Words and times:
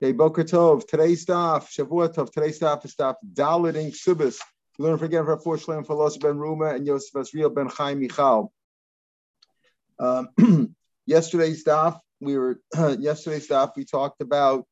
Okay, 0.00 0.12
Boker 0.12 0.44
Tov. 0.44 0.86
Today's 0.86 1.26
daf, 1.26 1.66
Shavua 1.66 2.14
Tov. 2.14 2.30
Today's 2.30 2.60
daf 2.60 2.84
is 2.84 2.94
daf 2.94 3.16
Daliting 3.34 3.90
Subis. 3.90 4.38
We 4.78 4.84
learn 4.84 5.02
again 5.02 5.24
for 5.24 5.36
four 5.38 5.56
Shlem 5.56 5.84
for 5.84 5.96
Los 5.96 6.16
Ben 6.18 6.36
Ruma 6.36 6.76
and 6.76 6.86
Yosef 6.86 7.14
Asriel 7.14 7.52
Ben 7.52 7.66
Chaim 7.66 7.98
Michal. 7.98 8.52
Um, 9.98 10.28
yesterday's 11.06 11.64
daf, 11.64 11.98
we 12.20 12.38
were 12.38 12.60
yesterday's 13.00 13.48
daf. 13.48 13.72
We 13.74 13.84
talked 13.84 14.20
about 14.20 14.66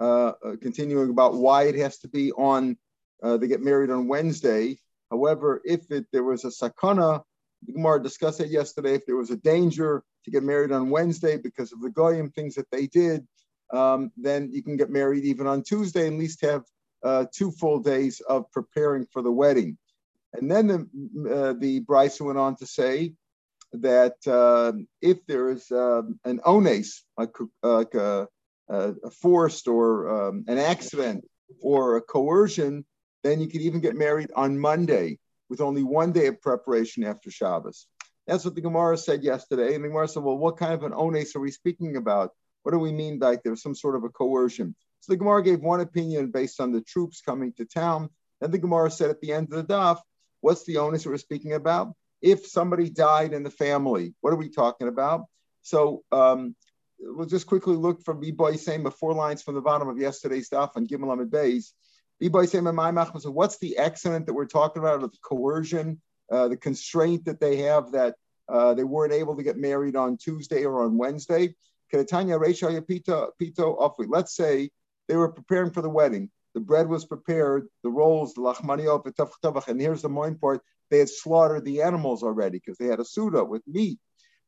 uh, 0.00 0.32
uh, 0.44 0.56
continuing 0.60 1.10
about 1.10 1.34
why 1.34 1.68
it 1.68 1.76
has 1.76 1.98
to 1.98 2.08
be 2.08 2.32
on. 2.32 2.76
Uh, 3.22 3.36
they 3.36 3.46
get 3.46 3.62
married 3.62 3.90
on 3.90 4.08
Wednesday. 4.08 4.78
However, 5.12 5.62
if 5.64 5.88
it, 5.92 6.06
there 6.12 6.24
was 6.24 6.44
a 6.44 6.48
sakana, 6.48 7.22
the 7.64 7.74
Gemara 7.74 8.02
discussed 8.02 8.40
it 8.40 8.48
yesterday. 8.48 8.94
If 8.94 9.06
there 9.06 9.14
was 9.14 9.30
a 9.30 9.36
danger 9.36 10.02
to 10.24 10.30
get 10.32 10.42
married 10.42 10.72
on 10.72 10.90
Wednesday 10.90 11.36
because 11.36 11.70
of 11.70 11.80
the 11.80 11.90
goyim 11.90 12.32
things 12.32 12.56
that 12.56 12.68
they 12.72 12.88
did, 12.88 13.24
um, 13.72 14.12
then 14.16 14.50
you 14.52 14.62
can 14.62 14.76
get 14.76 14.90
married 14.90 15.24
even 15.24 15.46
on 15.46 15.62
Tuesday, 15.62 16.06
and 16.06 16.14
at 16.14 16.20
least 16.20 16.42
have 16.42 16.64
uh, 17.02 17.24
two 17.32 17.50
full 17.50 17.80
days 17.80 18.20
of 18.20 18.50
preparing 18.52 19.06
for 19.12 19.22
the 19.22 19.32
wedding. 19.32 19.78
And 20.34 20.50
then 20.50 20.66
the, 20.66 21.34
uh, 21.34 21.52
the 21.58 21.80
Brisa 21.80 22.22
went 22.22 22.38
on 22.38 22.56
to 22.56 22.66
say 22.66 23.14
that 23.72 24.16
uh, 24.26 24.72
if 25.00 25.24
there 25.26 25.50
is 25.50 25.70
um, 25.70 26.18
an 26.24 26.40
ones, 26.44 27.04
like, 27.16 27.34
like 27.62 27.94
a, 27.94 28.28
a, 28.68 29.10
forced 29.10 29.68
or 29.68 30.28
um, 30.28 30.44
an 30.48 30.58
accident 30.58 31.24
or 31.60 31.96
a 31.96 32.02
coercion, 32.02 32.84
then 33.22 33.40
you 33.40 33.48
could 33.48 33.60
even 33.60 33.80
get 33.80 33.94
married 33.94 34.30
on 34.36 34.58
Monday 34.58 35.18
with 35.48 35.60
only 35.60 35.82
one 35.82 36.12
day 36.12 36.26
of 36.26 36.40
preparation 36.40 37.04
after 37.04 37.30
Shabbos. 37.30 37.86
That's 38.26 38.44
what 38.44 38.54
the 38.54 38.60
Gemara 38.60 38.96
said 38.96 39.22
yesterday. 39.22 39.74
And 39.74 39.84
the 39.84 39.88
Gemara 39.88 40.08
said, 40.08 40.22
well, 40.22 40.38
what 40.38 40.56
kind 40.56 40.72
of 40.72 40.82
an 40.82 40.96
ones 40.96 41.34
are 41.34 41.40
we 41.40 41.50
speaking 41.50 41.96
about? 41.96 42.30
What 42.62 42.72
do 42.72 42.78
we 42.78 42.92
mean 42.92 43.18
by 43.18 43.38
there's 43.42 43.62
some 43.62 43.74
sort 43.74 43.96
of 43.96 44.04
a 44.04 44.08
coercion? 44.08 44.74
So 45.00 45.12
the 45.12 45.16
Gemara 45.16 45.42
gave 45.42 45.60
one 45.60 45.80
opinion 45.80 46.30
based 46.30 46.60
on 46.60 46.72
the 46.72 46.80
troops 46.80 47.20
coming 47.20 47.52
to 47.54 47.64
town. 47.64 48.08
Then 48.40 48.50
the 48.50 48.58
Gemara 48.58 48.90
said 48.90 49.10
at 49.10 49.20
the 49.20 49.32
end 49.32 49.52
of 49.52 49.66
the 49.66 49.74
daf, 49.74 49.98
what's 50.40 50.64
the 50.64 50.78
onus 50.78 51.06
we're 51.06 51.16
speaking 51.18 51.54
about? 51.54 51.94
If 52.20 52.46
somebody 52.46 52.88
died 52.88 53.32
in 53.32 53.42
the 53.42 53.50
family, 53.50 54.14
what 54.20 54.32
are 54.32 54.36
we 54.36 54.48
talking 54.48 54.86
about? 54.86 55.26
So 55.62 56.04
um, 56.12 56.54
we'll 57.00 57.26
just 57.26 57.46
quickly 57.46 57.74
look 57.74 58.04
from 58.04 58.20
B-Boy 58.20 58.56
saying 58.56 58.88
four 58.90 59.12
lines 59.12 59.42
from 59.42 59.54
the 59.54 59.60
bottom 59.60 59.88
of 59.88 59.98
yesterday's 59.98 60.48
daf 60.48 60.70
on 60.76 60.86
Gimel 60.86 61.16
Amud 61.16 61.30
Beis. 61.30 61.72
B-Boy 62.20 62.46
saying, 62.46 62.64
what's 62.64 63.58
the 63.58 63.78
accident 63.78 64.26
that 64.26 64.34
we're 64.34 64.46
talking 64.46 64.80
about, 64.80 65.02
or 65.02 65.08
the 65.08 65.18
coercion, 65.22 66.00
uh, 66.30 66.46
the 66.46 66.56
constraint 66.56 67.24
that 67.24 67.40
they 67.40 67.56
have 67.58 67.92
that 67.92 68.14
uh, 68.48 68.74
they 68.74 68.84
weren't 68.84 69.12
able 69.12 69.36
to 69.36 69.42
get 69.42 69.56
married 69.56 69.96
on 69.96 70.16
Tuesday 70.16 70.64
or 70.64 70.84
on 70.84 70.96
Wednesday? 70.96 71.54
Let's 71.92 72.12
say 74.34 74.70
they 75.08 75.16
were 75.16 75.32
preparing 75.32 75.70
for 75.70 75.82
the 75.82 75.90
wedding. 75.90 76.30
The 76.54 76.60
bread 76.60 76.88
was 76.88 77.04
prepared, 77.04 77.68
the 77.82 77.90
rolls, 77.90 78.34
the 78.34 78.42
lachmaniyot, 78.42 79.68
and 79.68 79.80
here's 79.80 80.02
the 80.02 80.08
more 80.08 80.28
important 80.28 80.62
they 80.90 80.98
had 80.98 81.08
slaughtered 81.08 81.64
the 81.64 81.80
animals 81.82 82.22
already 82.22 82.58
because 82.58 82.76
they 82.76 82.86
had 82.86 83.00
a 83.00 83.04
suda 83.04 83.42
with 83.42 83.62
meat. 83.66 83.98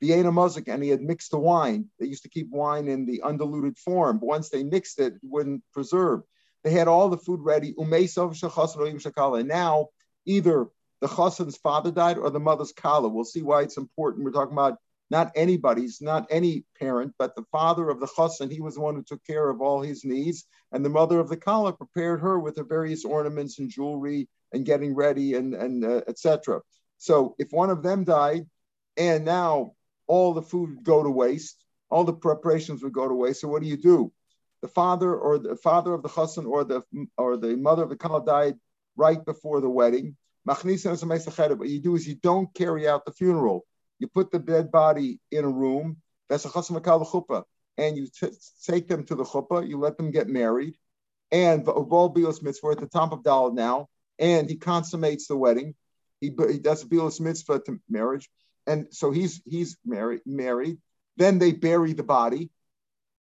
Vienna 0.03 0.31
muzik, 0.31 0.69
and 0.69 0.83
he 0.83 0.91
had 0.91 1.01
mixed 1.01 1.31
the 1.31 1.39
wine. 1.39 1.87
They 1.99 2.07
used 2.07 2.25
to 2.25 2.29
keep 2.29 2.51
wine 2.51 2.89
in 2.89 3.07
the 3.07 3.23
undiluted 3.23 3.79
form, 3.79 4.19
but 4.19 4.27
once 4.27 4.51
they 4.51 4.63
mixed 4.63 5.01
it, 5.01 5.15
it 5.15 5.21
wouldn't 5.23 5.63
preserve. 5.73 6.21
They 6.63 6.71
had 6.71 6.89
all 6.89 7.09
the 7.09 7.17
food 7.17 7.41
ready. 7.41 7.75
And 7.79 7.91
now 9.49 9.89
either 10.27 10.67
the 11.01 11.09
chassan's 11.09 11.57
father 11.57 11.91
died 11.91 12.19
or 12.19 12.31
the 12.31 12.41
mother's 12.41 12.73
kala. 12.73 13.09
We'll 13.09 13.25
see 13.25 13.43
why 13.43 13.63
it's 13.63 13.77
important. 13.77 14.25
We're 14.25 14.33
talking 14.33 14.53
about 14.55 14.79
not 15.11 15.31
anybody's, 15.37 16.01
not 16.01 16.27
any 16.31 16.65
parent, 16.79 17.15
but 17.19 17.37
the 17.37 17.45
father 17.53 17.89
of 17.89 18.01
the 18.01 18.07
chassan. 18.07 18.51
He 18.51 18.61
was 18.61 18.75
the 18.75 18.81
one 18.81 18.95
who 18.95 19.03
took 19.03 19.25
care 19.25 19.51
of 19.51 19.61
all 19.61 19.83
his 19.83 20.05
needs, 20.05 20.47
and 20.73 20.85
the 20.85 20.91
mother 20.91 21.19
of 21.21 21.29
the 21.29 21.37
kala 21.37 21.73
prepared 21.73 22.21
her 22.21 22.39
with 22.41 22.57
her 22.57 22.65
various 22.65 23.05
ornaments 23.05 23.59
and 23.59 23.71
jewelry 23.71 24.29
and 24.53 24.65
getting 24.65 24.95
ready 24.95 25.35
and 25.35 25.55
and 25.55 25.85
uh, 25.85 26.01
etc. 26.09 26.61
So 26.99 27.35
if 27.39 27.53
one 27.53 27.71
of 27.71 27.83
them 27.83 28.05
died, 28.05 28.47
and 28.97 29.25
now 29.25 29.73
all 30.07 30.33
the 30.33 30.43
food 30.43 30.71
would 30.71 30.85
go 30.85 31.03
to 31.03 31.11
waste, 31.11 31.65
all 31.91 32.05
the 32.05 32.13
preparations 32.13 32.83
would 32.83 32.93
go 32.93 33.09
to 33.09 33.15
waste. 33.15 33.43
So 33.43 33.49
what 33.49 33.63
do 33.63 33.69
you 33.69 33.77
do? 33.77 34.13
The 34.63 34.69
father 34.69 35.15
or 35.15 35.39
the 35.39 35.57
father 35.57 35.93
of 35.93 36.03
the 36.03 36.09
chassan 36.09 36.47
or 36.47 36.65
the 36.65 36.83
or 37.19 37.37
the 37.37 37.57
mother 37.57 37.83
of 37.83 37.91
the 37.91 37.97
kala 37.97 38.25
died 38.25 38.57
right 38.97 39.23
before 39.25 39.61
the 39.61 39.69
wedding. 39.69 40.17
What 40.47 40.65
you 40.65 41.81
do 41.81 41.95
is 41.95 42.07
you 42.07 42.15
don't 42.17 42.55
carry 42.55 42.87
out 42.87 43.05
the 43.05 43.13
funeral 43.13 43.65
you 44.05 44.09
put 44.09 44.31
the 44.31 44.39
dead 44.39 44.71
body 44.71 45.19
in 45.31 45.45
a 45.45 45.49
room, 45.49 45.97
that's 46.29 46.45
a 46.45 46.51
chasam 46.51 46.79
chuppah, 46.83 47.45
and 47.79 47.97
you 47.97 48.07
t- 48.07 48.37
take 48.67 48.87
them 48.87 49.05
to 49.07 49.15
the 49.15 49.25
chuppah, 49.25 49.67
you 49.67 49.79
let 49.79 49.97
them 49.97 50.11
get 50.11 50.29
married, 50.29 50.75
and 51.33 51.65
Vol 51.65 52.13
Bilas 52.13 52.43
mitzvah 52.43 52.73
at 52.73 52.81
the 52.81 52.87
top 52.87 53.13
of 53.13 53.23
Dalad 53.23 53.55
now, 53.55 53.89
and 54.19 54.49
he 54.49 54.57
consummates 54.57 55.27
the 55.27 55.39
wedding. 55.39 55.75
He, 56.21 56.29
he 56.51 56.59
does 56.59 56.83
a 56.83 56.87
Bilas 56.87 57.19
mitzvah 57.19 57.61
to 57.61 57.81
marriage, 57.89 58.29
and 58.67 58.89
so 58.91 59.11
he's 59.11 59.41
he's 59.47 59.79
married. 59.87 60.21
Married. 60.27 60.77
Then 61.17 61.39
they 61.39 61.53
bury 61.53 61.95
the 61.95 62.03
body. 62.03 62.51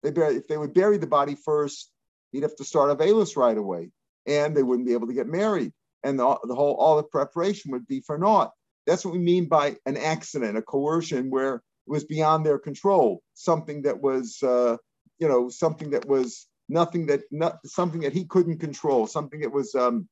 They 0.02 0.10
bury 0.10 0.36
if 0.36 0.48
they 0.48 0.58
would 0.58 0.74
bury 0.74 0.98
the 0.98 1.06
body 1.06 1.34
first, 1.34 1.90
he'd 2.30 2.42
have 2.42 2.56
to 2.56 2.64
start 2.64 2.90
a 2.90 2.94
Avelis 2.94 3.38
right 3.38 3.56
away, 3.56 3.90
and 4.26 4.54
they 4.54 4.62
wouldn't 4.62 4.86
be 4.86 4.92
able 4.92 5.06
to 5.06 5.14
get 5.14 5.28
married, 5.28 5.72
and 6.02 6.18
the, 6.18 6.38
the 6.44 6.54
whole 6.54 6.74
all 6.74 6.98
the 6.98 7.04
preparation 7.04 7.72
would 7.72 7.86
be 7.86 8.00
for 8.00 8.18
naught. 8.18 8.52
That's 8.86 9.04
what 9.04 9.14
we 9.14 9.20
mean 9.20 9.46
by 9.46 9.76
an 9.86 9.96
accident, 9.96 10.58
a 10.58 10.62
coercion 10.62 11.30
where 11.30 11.56
it 11.56 11.62
was 11.86 12.04
beyond 12.04 12.44
their 12.44 12.58
control, 12.58 13.22
something 13.34 13.82
that 13.82 14.00
was, 14.00 14.42
uh, 14.42 14.76
you 15.18 15.28
know, 15.28 15.48
something 15.48 15.90
that 15.90 16.06
was 16.06 16.46
nothing 16.68 17.06
that, 17.06 17.22
not 17.30 17.58
something 17.66 18.00
that 18.02 18.12
he 18.12 18.24
couldn't 18.24 18.58
control, 18.58 19.06
something 19.06 19.40
that 19.40 19.52
was 19.52 19.74
um, 19.74 20.08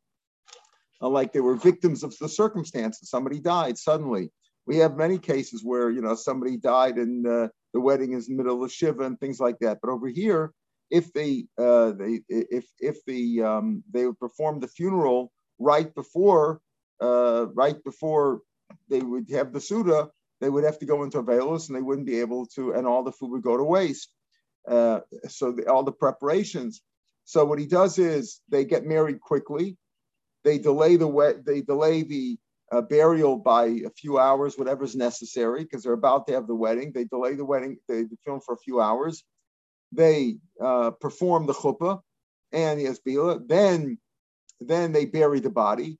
uh, 1.00 1.08
like 1.08 1.32
they 1.32 1.40
were 1.40 1.54
victims 1.54 2.02
of 2.02 2.16
the 2.18 2.28
circumstances. 2.28 3.10
Somebody 3.10 3.40
died 3.40 3.76
suddenly. 3.78 4.30
We 4.66 4.76
have 4.78 4.96
many 4.96 5.18
cases 5.18 5.62
where, 5.64 5.90
you 5.90 6.00
know, 6.00 6.14
somebody 6.14 6.56
died 6.56 6.96
and 6.96 7.26
uh, 7.26 7.48
the 7.74 7.80
wedding 7.80 8.12
is 8.12 8.28
in 8.28 8.36
the 8.36 8.42
middle 8.42 8.62
of 8.62 8.70
Shiva 8.70 9.02
and 9.02 9.18
things 9.18 9.40
like 9.40 9.58
that. 9.60 9.78
But 9.82 9.90
over 9.90 10.08
here, 10.08 10.52
if 10.90 11.12
they, 11.12 11.46
uh, 11.58 11.92
they 11.92 12.20
if 12.28 12.66
if 12.78 13.04
the 13.06 13.42
um, 13.42 13.82
they 13.92 14.06
would 14.06 14.20
perform 14.20 14.60
the 14.60 14.68
funeral 14.68 15.32
right 15.58 15.92
before 15.94 16.60
uh, 17.00 17.46
right 17.54 17.82
before 17.82 18.40
they 18.92 19.00
would 19.00 19.28
have 19.30 19.52
the 19.52 19.60
Suda, 19.60 20.10
they 20.40 20.50
would 20.50 20.64
have 20.64 20.78
to 20.80 20.86
go 20.86 21.02
into 21.02 21.22
Avelis 21.22 21.68
and 21.68 21.76
they 21.76 21.82
wouldn't 21.82 22.06
be 22.06 22.20
able 22.20 22.46
to, 22.54 22.72
and 22.72 22.86
all 22.86 23.02
the 23.02 23.12
food 23.12 23.30
would 23.30 23.42
go 23.42 23.56
to 23.56 23.64
waste. 23.64 24.12
Uh, 24.68 25.00
so 25.28 25.52
the, 25.52 25.66
all 25.66 25.82
the 25.82 25.92
preparations. 25.92 26.82
So 27.24 27.44
what 27.44 27.58
he 27.58 27.66
does 27.66 27.98
is 27.98 28.40
they 28.48 28.64
get 28.64 28.84
married 28.84 29.20
quickly. 29.20 29.76
They 30.44 30.58
delay 30.58 30.96
the 30.96 31.42
they 31.46 31.62
delay 31.62 32.02
the 32.02 32.38
uh, 32.72 32.80
burial 32.80 33.36
by 33.36 33.66
a 33.66 33.90
few 33.90 34.18
hours, 34.18 34.56
whatever's 34.56 34.96
necessary, 34.96 35.62
because 35.62 35.82
they're 35.82 35.92
about 35.92 36.26
to 36.26 36.34
have 36.34 36.46
the 36.46 36.54
wedding. 36.54 36.92
They 36.92 37.04
delay 37.04 37.34
the 37.34 37.44
wedding, 37.44 37.78
they 37.88 38.04
film 38.24 38.40
for 38.40 38.54
a 38.54 38.58
few 38.58 38.80
hours. 38.80 39.24
They 39.92 40.36
uh, 40.60 40.90
perform 40.92 41.46
the 41.46 41.52
chuppah 41.52 42.00
and 42.50 42.80
the 42.80 42.86
asbila. 42.86 43.46
Then, 43.46 43.98
then 44.60 44.92
they 44.92 45.04
bury 45.04 45.40
the 45.40 45.50
body, 45.50 45.98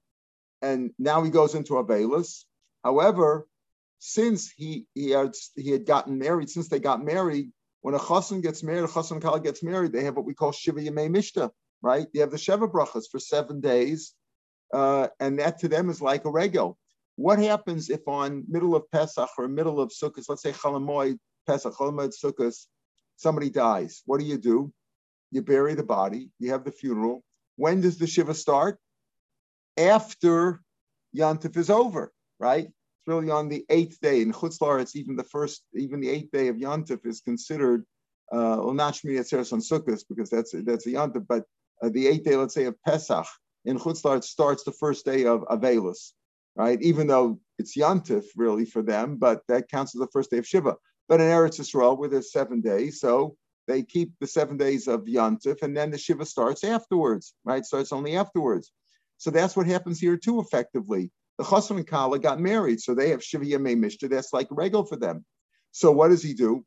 and 0.63 0.91
now 0.99 1.23
he 1.23 1.31
goes 1.31 1.55
into 1.55 1.75
Avelis. 1.75 2.45
However, 2.85 3.47
since 3.99 4.51
he 4.51 4.87
he 4.95 5.11
had 5.11 5.35
he 5.55 5.71
had 5.71 5.87
gotten 5.87 6.19
married, 6.19 6.51
since 6.51 6.69
they 6.69 6.81
got 6.81 7.05
married, 7.05 7.51
when 7.83 7.95
a 7.95 7.99
chassan 7.99 8.43
gets 8.43 8.63
married, 8.63 8.85
a 8.85 8.89
chassan 8.89 9.23
kala 9.23 9.41
gets 9.41 9.63
married, 9.63 9.93
they 9.93 10.05
have 10.05 10.17
what 10.17 10.25
we 10.25 10.35
call 10.35 10.53
shiva 10.53 10.81
yemei 10.81 11.09
mishta, 11.09 11.51
right? 11.83 12.07
They 12.13 12.21
have 12.21 12.31
the 12.31 12.37
sheva 12.37 12.71
brachas 12.71 13.05
for 13.11 13.21
seven 13.21 13.61
days, 13.61 14.15
uh, 14.73 15.09
and 15.21 15.39
that 15.39 15.59
to 15.61 15.69
them 15.69 15.89
is 15.89 16.03
like 16.03 16.25
a 16.25 16.31
regel. 16.31 16.79
What 17.17 17.39
happens 17.39 17.91
if 17.91 18.09
on 18.09 18.45
middle 18.49 18.75
of 18.75 18.91
Pesach 18.91 19.29
or 19.39 19.47
middle 19.47 19.81
of 19.81 19.91
Sukkot, 19.91 20.25
let's 20.29 20.43
say 20.43 20.53
Chol 20.53 20.81
Hamoed 20.81 21.19
Pesach, 21.47 21.75
Chol 21.75 21.93
Hamoed 21.93 22.13
Sukkot, 22.13 22.57
somebody 23.17 23.51
dies? 23.51 24.03
What 24.07 24.19
do 24.19 24.27
you 24.27 24.39
do? 24.39 24.73
You 25.31 25.43
bury 25.43 25.75
the 25.75 25.85
body. 25.85 26.31
You 26.39 26.51
have 26.51 26.65
the 26.65 26.73
funeral. 26.73 27.23
When 27.57 27.83
does 27.83 27.99
the 27.99 28.07
shiva 28.07 28.35
start? 28.35 28.79
After 29.77 30.61
Yantif 31.17 31.57
is 31.57 31.71
over 31.71 32.13
right? 32.43 32.65
It's 32.65 33.07
really 33.07 33.31
on 33.31 33.49
the 33.49 33.65
eighth 33.71 34.01
day. 34.01 34.21
In 34.21 34.33
Chutzlar, 34.33 34.81
it's 34.81 34.97
even 34.97 35.17
the 35.17 35.25
first, 35.25 35.63
even 35.75 36.01
the 36.01 36.11
eighth 36.11 36.33
day 36.33 36.49
of 36.49 36.57
Yontif 36.57 37.07
is 37.07 37.21
considered, 37.21 37.85
uh, 38.33 38.59
well, 38.61 38.75
not 38.75 38.95
Shmini 38.95 39.19
because 40.09 40.31
that's 40.31 40.53
that's 40.65 40.87
a 40.87 40.91
Yontif, 40.91 41.27
but 41.29 41.45
uh, 41.83 41.89
the 41.91 42.09
eighth 42.09 42.25
day, 42.25 42.37
let's 42.37 42.55
say, 42.55 42.65
of 42.65 42.75
Pesach, 42.85 43.27
in 43.65 43.79
Chutzlar, 43.79 44.19
it 44.19 44.25
starts 44.25 44.65
the 44.65 44.73
first 44.73 45.05
day 45.05 45.25
of 45.25 45.43
Avelus, 45.43 46.13
right? 46.57 46.81
Even 46.83 47.07
though 47.07 47.41
it's 47.59 47.77
Yontif 47.77 48.25
really 48.37 48.65
for 48.65 48.83
them, 48.83 49.17
but 49.17 49.43
that 49.49 49.71
counts 49.71 49.95
as 49.95 50.01
the 50.01 50.09
first 50.13 50.31
day 50.31 50.39
of 50.39 50.47
Shiva. 50.47 50.77
But 51.09 51.21
in 51.21 51.29
Eretz 51.29 51.61
Yisrael, 51.61 51.97
where 51.97 52.09
there's 52.09 52.33
seven 52.33 52.61
days, 52.61 53.01
so 53.01 53.37
they 53.69 53.83
keep 53.85 54.13
the 54.21 54.27
seven 54.27 54.57
days 54.57 54.89
of 54.89 55.03
Yontif, 55.05 55.63
and 55.63 55.77
then 55.77 55.91
the 55.91 55.99
Shiva 55.99 56.27
starts 56.27 56.65
afterwards, 56.65 57.35
right? 57.45 57.65
Starts 57.65 57.93
only 57.93 58.17
afterwards. 58.17 58.73
So 59.19 59.31
that's 59.31 59.57
what 59.57 59.67
happens 59.67 60.01
here 60.01 60.17
too, 60.17 60.41
effectively. 60.41 61.13
The 61.39 61.45
Chassan 61.45 61.77
and 61.77 61.87
Kala 61.87 62.19
got 62.19 62.41
married, 62.41 62.81
so 62.81 62.95
they 62.95 63.11
have 63.11 63.25
Shiva 63.25 63.45
Yemei 63.45 63.77
Mishta. 63.77 64.09
That's 64.09 64.33
like 64.33 64.49
regel 64.51 64.85
for 64.85 64.97
them. 64.97 65.25
So 65.71 65.91
what 65.91 66.09
does 66.09 66.23
he 66.23 66.35
do? 66.35 66.65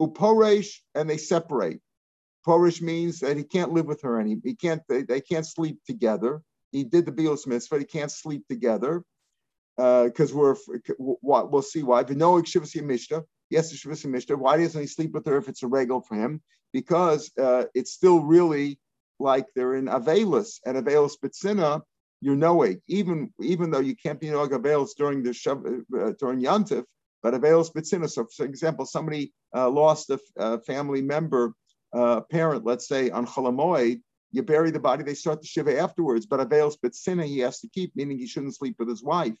Uporesh, 0.00 0.68
and 0.94 1.08
they 1.08 1.16
separate. 1.16 1.80
Porish 2.46 2.82
means 2.82 3.20
that 3.20 3.36
he 3.36 3.44
can't 3.44 3.72
live 3.72 3.86
with 3.86 4.02
her 4.02 4.20
any. 4.20 4.36
He 4.44 4.54
can't. 4.54 4.82
They, 4.88 5.02
they 5.02 5.20
can't 5.20 5.46
sleep 5.46 5.78
together. 5.86 6.42
He 6.72 6.84
did 6.84 7.06
the 7.06 7.12
Bios 7.12 7.46
mitzvah. 7.46 7.78
He 7.78 7.84
can't 7.84 8.10
sleep 8.10 8.46
together 8.48 9.02
because 9.76 10.32
uh, 10.32 10.36
we're 10.36 10.56
what 10.98 11.50
we'll 11.50 11.62
see 11.62 11.82
why. 11.82 12.04
V'noig 12.04 12.44
shivasi 12.44 12.82
mishnah. 12.82 13.22
Yes, 13.48 13.72
shivasi 13.72 14.06
mishnah. 14.06 14.36
Why 14.36 14.58
doesn't 14.58 14.80
he 14.80 14.86
sleep 14.86 15.12
with 15.12 15.26
her 15.26 15.38
if 15.38 15.48
it's 15.48 15.62
a 15.62 15.68
regel 15.68 16.02
for 16.02 16.16
him? 16.16 16.42
Because 16.72 17.30
uh, 17.40 17.64
it's 17.74 17.92
still 17.92 18.20
really 18.20 18.78
like 19.18 19.46
they're 19.54 19.76
in 19.76 19.86
Avelis 19.86 20.60
and 20.66 20.76
Avelis 20.76 21.12
Bitsina. 21.22 21.80
You're 22.24 22.36
knowing 22.36 22.80
even 22.88 23.34
even 23.38 23.70
though 23.70 23.80
you 23.80 23.94
can't 23.94 24.18
be 24.18 24.30
Nog 24.30 24.52
Avelis 24.52 24.92
during 24.96 25.22
the 25.22 25.34
uh, 26.00 26.12
during 26.18 26.40
Yantif, 26.40 26.84
but 27.22 27.34
avails 27.34 27.70
Bitsina. 27.70 28.08
So, 28.08 28.26
for 28.34 28.46
example, 28.46 28.86
somebody 28.86 29.34
uh, 29.54 29.68
lost 29.68 30.08
a, 30.08 30.58
family 30.60 31.02
member, 31.02 31.52
uh, 31.92 32.22
parent, 32.22 32.64
let's 32.64 32.88
say 32.88 33.10
on 33.10 33.26
Chol 33.26 33.52
Hamoed, 33.52 34.00
you 34.32 34.42
bury 34.42 34.70
the 34.70 34.80
body, 34.80 35.04
they 35.04 35.12
start 35.12 35.42
the 35.42 35.46
Shiva 35.46 35.78
afterwards, 35.78 36.24
but 36.24 36.40
avails 36.40 36.78
Bitsina 36.78 37.26
he 37.26 37.40
has 37.40 37.60
to 37.60 37.68
keep, 37.68 37.94
meaning 37.94 38.18
he 38.18 38.26
shouldn't 38.26 38.56
sleep 38.56 38.76
with 38.78 38.88
his 38.88 39.02
wife. 39.02 39.36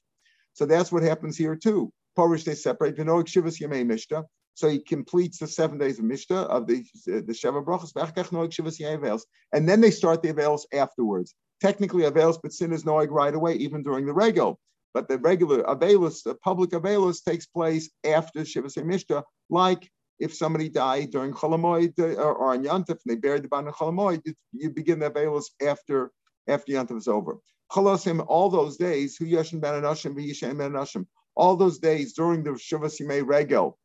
So 0.52 0.66
that's 0.66 0.92
what 0.92 1.02
happens 1.02 1.38
here 1.38 1.56
too. 1.56 1.90
Porish, 2.18 2.44
they 2.44 2.54
separate. 2.54 2.96
V'noig 2.98 3.24
Shivas 3.24 3.62
Yemei 3.62 3.86
Mishta. 3.86 4.24
So 4.52 4.68
he 4.68 4.78
completes 4.78 5.38
the 5.38 5.48
seven 5.48 5.78
days 5.78 5.98
of 5.98 6.04
Mishta 6.04 6.44
of 6.56 6.66
the 6.66 6.84
the 7.06 7.32
Sheva 7.32 7.64
Brachas. 7.64 9.22
And 9.54 9.68
then 9.68 9.80
they 9.80 9.90
start 9.90 10.22
the 10.22 10.32
Avails 10.34 10.66
afterwards. 10.70 11.34
Technically, 11.60 12.04
Avails, 12.04 12.38
but 12.42 12.52
sin 12.52 12.72
is 12.72 12.84
noig 12.84 13.10
right 13.10 13.34
away, 13.34 13.54
even 13.54 13.82
during 13.82 14.06
the 14.06 14.12
regel. 14.12 14.58
But 14.92 15.08
the 15.08 15.18
regular 15.18 15.62
Availus, 15.62 16.22
the 16.22 16.34
public 16.36 16.70
Availus, 16.70 17.22
takes 17.22 17.46
place 17.46 17.90
after 18.04 18.40
Shivas 18.40 18.76
Mishta, 18.78 19.22
like 19.50 19.90
if 20.18 20.34
somebody 20.34 20.68
died 20.68 21.10
during 21.10 21.32
Chol 21.32 21.58
Hamoed 21.58 21.98
uh, 21.98 22.20
or, 22.20 22.34
or 22.34 22.52
on 22.52 22.64
Yantif 22.64 22.90
and 22.90 22.98
they 23.06 23.16
buried 23.16 23.42
the 23.42 23.48
body 23.48 23.68
in 23.68 24.22
you, 24.24 24.34
you 24.52 24.70
begin 24.70 24.98
the 25.00 25.10
Availus 25.10 25.46
after 25.66 26.10
after 26.46 26.72
Yantif 26.72 26.98
is 26.98 27.08
over. 27.08 27.38
Cholosim, 27.72 28.24
all 28.28 28.50
those 28.50 28.76
days, 28.76 29.16
Hu 29.16 29.24
Yashin 29.24 29.60
Ben 29.60 29.82
Anashim, 29.82 30.14
V'Yishem 30.14 30.58
Ben 30.58 30.72
Anashim, 30.72 31.06
all 31.34 31.56
those 31.56 31.78
days 31.78 32.12
during 32.12 32.44
the 32.44 32.50
Shivas 32.50 33.00
Yimei 33.00 33.26
Regel, 33.26 33.78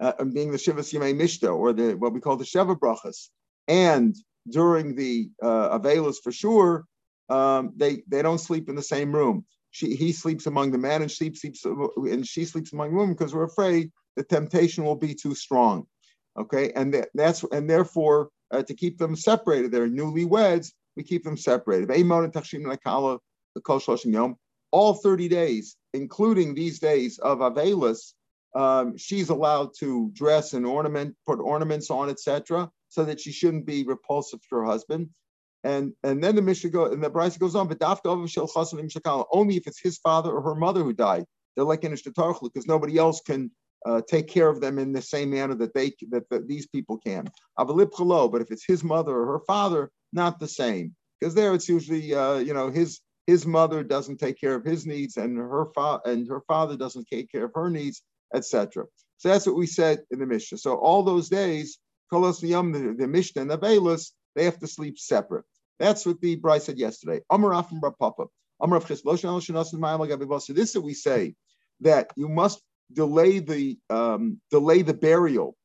uh, 0.00 0.24
being 0.24 0.50
the 0.50 0.56
Shivas 0.56 0.92
Yimei 0.92 1.14
Mishta, 1.14 1.54
or 1.54 1.72
the 1.72 1.94
what 1.94 2.12
we 2.12 2.20
call 2.20 2.36
the 2.36 2.44
Sheva 2.44 2.76
Brachas, 2.76 3.28
and 3.68 4.16
during 4.50 4.94
the 4.94 5.30
uh, 5.42 5.78
for 6.22 6.32
sure, 6.32 6.84
um, 7.28 7.72
they 7.76 8.02
they 8.08 8.22
don't 8.22 8.38
sleep 8.38 8.68
in 8.68 8.74
the 8.74 8.82
same 8.82 9.12
room. 9.12 9.44
She, 9.72 9.94
he 9.94 10.12
sleeps 10.12 10.46
among 10.46 10.72
the 10.72 10.78
men, 10.78 11.02
and 11.02 11.10
she 11.10 11.32
sleeps 11.34 11.64
and 11.64 12.26
she 12.26 12.44
sleeps 12.44 12.72
among 12.72 12.94
women 12.94 13.14
because 13.14 13.34
we're 13.34 13.44
afraid 13.44 13.90
the 14.16 14.24
temptation 14.24 14.84
will 14.84 14.96
be 14.96 15.14
too 15.14 15.34
strong. 15.34 15.86
Okay, 16.38 16.72
and 16.72 16.94
that, 16.94 17.08
that's 17.14 17.44
and 17.52 17.68
therefore 17.68 18.30
uh, 18.50 18.62
to 18.62 18.74
keep 18.74 18.98
them 18.98 19.16
separated, 19.16 19.70
they're 19.70 19.88
newlyweds. 19.88 20.72
We 20.96 21.04
keep 21.04 21.24
them 21.24 21.36
separated. 21.36 21.88
All 24.72 24.94
30 24.94 25.28
days, 25.28 25.76
including 25.94 26.54
these 26.54 26.78
days 26.78 27.18
of 27.18 27.38
Avelis, 27.38 28.12
um, 28.54 28.96
she's 28.96 29.28
allowed 29.28 29.70
to 29.78 30.10
dress 30.12 30.52
and 30.54 30.66
ornament, 30.66 31.16
put 31.26 31.38
ornaments 31.38 31.90
on, 31.90 32.08
etc., 32.10 32.70
so 32.90 33.04
that 33.04 33.20
she 33.20 33.32
shouldn't 33.32 33.64
be 33.64 33.84
repulsive 33.84 34.40
to 34.40 34.56
her 34.56 34.64
husband. 34.64 35.08
And 35.64 35.92
and 36.02 36.22
then 36.22 36.36
the 36.36 36.42
Mishnah 36.42 36.70
go 36.70 36.86
and 36.86 37.02
the 37.02 37.10
Brisa 37.10 37.38
goes 37.38 37.54
on, 37.54 37.68
but 37.68 37.80
only 39.32 39.56
if 39.56 39.66
it's 39.66 39.80
his 39.80 39.98
father 39.98 40.30
or 40.30 40.42
her 40.42 40.54
mother 40.54 40.82
who 40.82 40.92
died. 40.92 41.24
They're 41.56 41.64
like 41.64 41.84
in 41.84 41.92
because 41.92 42.66
nobody 42.66 42.96
else 42.96 43.20
can 43.20 43.50
uh, 43.84 44.02
take 44.08 44.28
care 44.28 44.48
of 44.48 44.60
them 44.60 44.78
in 44.78 44.92
the 44.92 45.02
same 45.02 45.30
manner 45.30 45.54
that 45.56 45.74
they 45.74 45.92
that, 46.10 46.28
that 46.30 46.48
these 46.48 46.66
people 46.66 46.98
can. 46.98 47.28
But 47.56 48.42
if 48.42 48.50
it's 48.50 48.64
his 48.64 48.84
mother 48.84 49.14
or 49.14 49.26
her 49.26 49.40
father, 49.46 49.90
not 50.12 50.38
the 50.38 50.48
same. 50.48 50.94
Because 51.18 51.34
there 51.34 51.54
it's 51.54 51.68
usually 51.68 52.14
uh, 52.14 52.38
you 52.38 52.54
know 52.54 52.70
his 52.70 53.00
his 53.26 53.46
mother 53.46 53.82
doesn't 53.84 54.18
take 54.18 54.40
care 54.40 54.54
of 54.54 54.64
his 54.64 54.86
needs 54.86 55.16
and 55.18 55.36
her 55.36 55.66
father 55.74 56.02
and 56.10 56.26
her 56.28 56.40
father 56.48 56.76
doesn't 56.76 57.06
take 57.08 57.30
care 57.30 57.44
of 57.44 57.52
her 57.54 57.68
needs 57.68 58.02
etc. 58.34 58.84
So 59.18 59.28
that's 59.28 59.46
what 59.46 59.56
we 59.56 59.66
said 59.66 60.00
in 60.10 60.18
the 60.18 60.26
Mishnah. 60.26 60.58
So 60.58 60.76
all 60.76 61.02
those 61.02 61.28
days, 61.28 61.78
Kolos 62.12 62.46
Yom, 62.46 62.72
the, 62.72 63.06
Mishnah 63.06 63.42
and 63.42 63.50
the 63.50 63.58
Velas, 63.58 64.10
they 64.34 64.44
have 64.44 64.58
to 64.60 64.66
sleep 64.66 64.98
separate. 64.98 65.44
That's 65.78 66.04
what 66.04 66.20
the 66.20 66.36
Brisa 66.36 66.62
said 66.62 66.78
yesterday. 66.78 67.20
Amar 67.30 67.62
from 67.62 67.80
Papa. 67.80 68.26
Amar 68.60 68.78
of 68.78 68.86
So 68.86 68.94
This 70.52 70.70
is 70.70 70.76
what 70.76 70.84
we 70.84 70.94
say 70.94 71.34
that 71.80 72.10
you 72.16 72.28
must 72.28 72.60
delay 72.92 73.38
the 73.38 73.78
um, 73.88 74.40
delay 74.50 74.82
the 74.82 74.92
burial, 74.92 75.56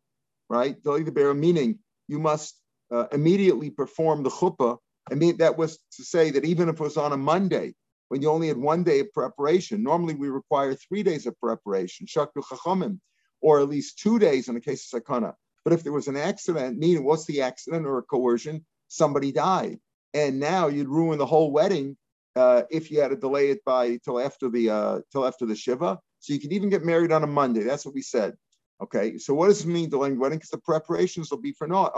right? 0.50 0.82
Delay 0.82 1.04
the 1.04 1.12
burial, 1.12 1.34
meaning 1.34 1.80
you 2.08 2.20
must 2.20 2.56
uh, 2.92 3.08
immediately 3.12 3.70
perform 3.70 4.24
the 4.24 4.30
chuppah. 4.30 4.78
I 5.12 5.16
mean, 5.16 5.38
that 5.38 5.58
was 5.58 5.78
to 5.98 6.04
say 6.04 6.32
that 6.32 6.46
even 6.46 6.70
if 6.70 6.76
it 6.76 6.82
was 6.82 6.98
on 6.98 7.12
a 7.12 7.18
Monday, 7.18 7.74
when 8.10 8.22
you 8.22 8.30
only 8.30 8.48
had 8.48 8.58
one 8.58 8.84
day 8.84 9.00
of 9.00 9.12
preparation. 9.14 9.84
Normally, 9.84 10.16
we 10.16 10.30
require 10.30 10.74
three 10.76 11.04
days 11.04 11.26
of 11.26 11.40
preparation, 11.40 12.06
shakru 12.06 12.44
chachamim, 12.44 13.00
or 13.42 13.60
at 13.60 13.70
least 13.70 14.00
two 14.00 14.20
days 14.20 14.48
in 14.48 14.56
the 14.56 14.62
case 14.62 14.92
of 14.94 15.04
sakana. 15.04 15.34
But 15.66 15.74
if 15.74 15.84
there 15.84 15.92
was 15.92 16.08
an 16.08 16.16
accident, 16.16 16.78
meaning 16.78 17.04
what's 17.04 17.26
the 17.26 17.42
accident 17.42 17.86
or 17.86 17.98
a 17.98 18.04
coercion? 18.04 18.64
Somebody 18.88 19.32
died, 19.32 19.80
and 20.14 20.40
now 20.40 20.68
you'd 20.68 20.88
ruin 20.88 21.18
the 21.18 21.26
whole 21.26 21.52
wedding 21.52 21.98
uh, 22.36 22.62
if 22.70 22.92
you 22.92 23.02
had 23.02 23.10
to 23.10 23.16
delay 23.16 23.50
it 23.50 23.66
by 23.66 23.98
till 23.98 24.20
after 24.20 24.48
the 24.48 24.70
uh, 24.70 25.00
till 25.12 25.26
after 25.26 25.46
the 25.48 25.56
shiva. 25.56 26.00
So 26.20 26.34
you 26.34 26.40
could 26.40 26.54
even 26.54 26.70
get 26.70 26.86
married 26.86 27.12
on 27.12 27.24
a 27.24 27.28
Monday. 27.28 27.64
That's 27.64 27.86
what 27.86 27.96
we 27.96 28.04
said. 28.04 28.36
Okay, 28.82 29.18
so 29.18 29.34
what 29.34 29.48
does 29.48 29.64
it 29.64 29.68
mean 29.68 29.90
delaying 29.90 30.16
the 30.16 30.20
wedding? 30.20 30.38
Because 30.38 30.50
the 30.50 30.58
preparations 30.60 31.32
will 31.32 31.42
be 31.42 31.54
for 31.54 31.66
naught. 31.66 31.94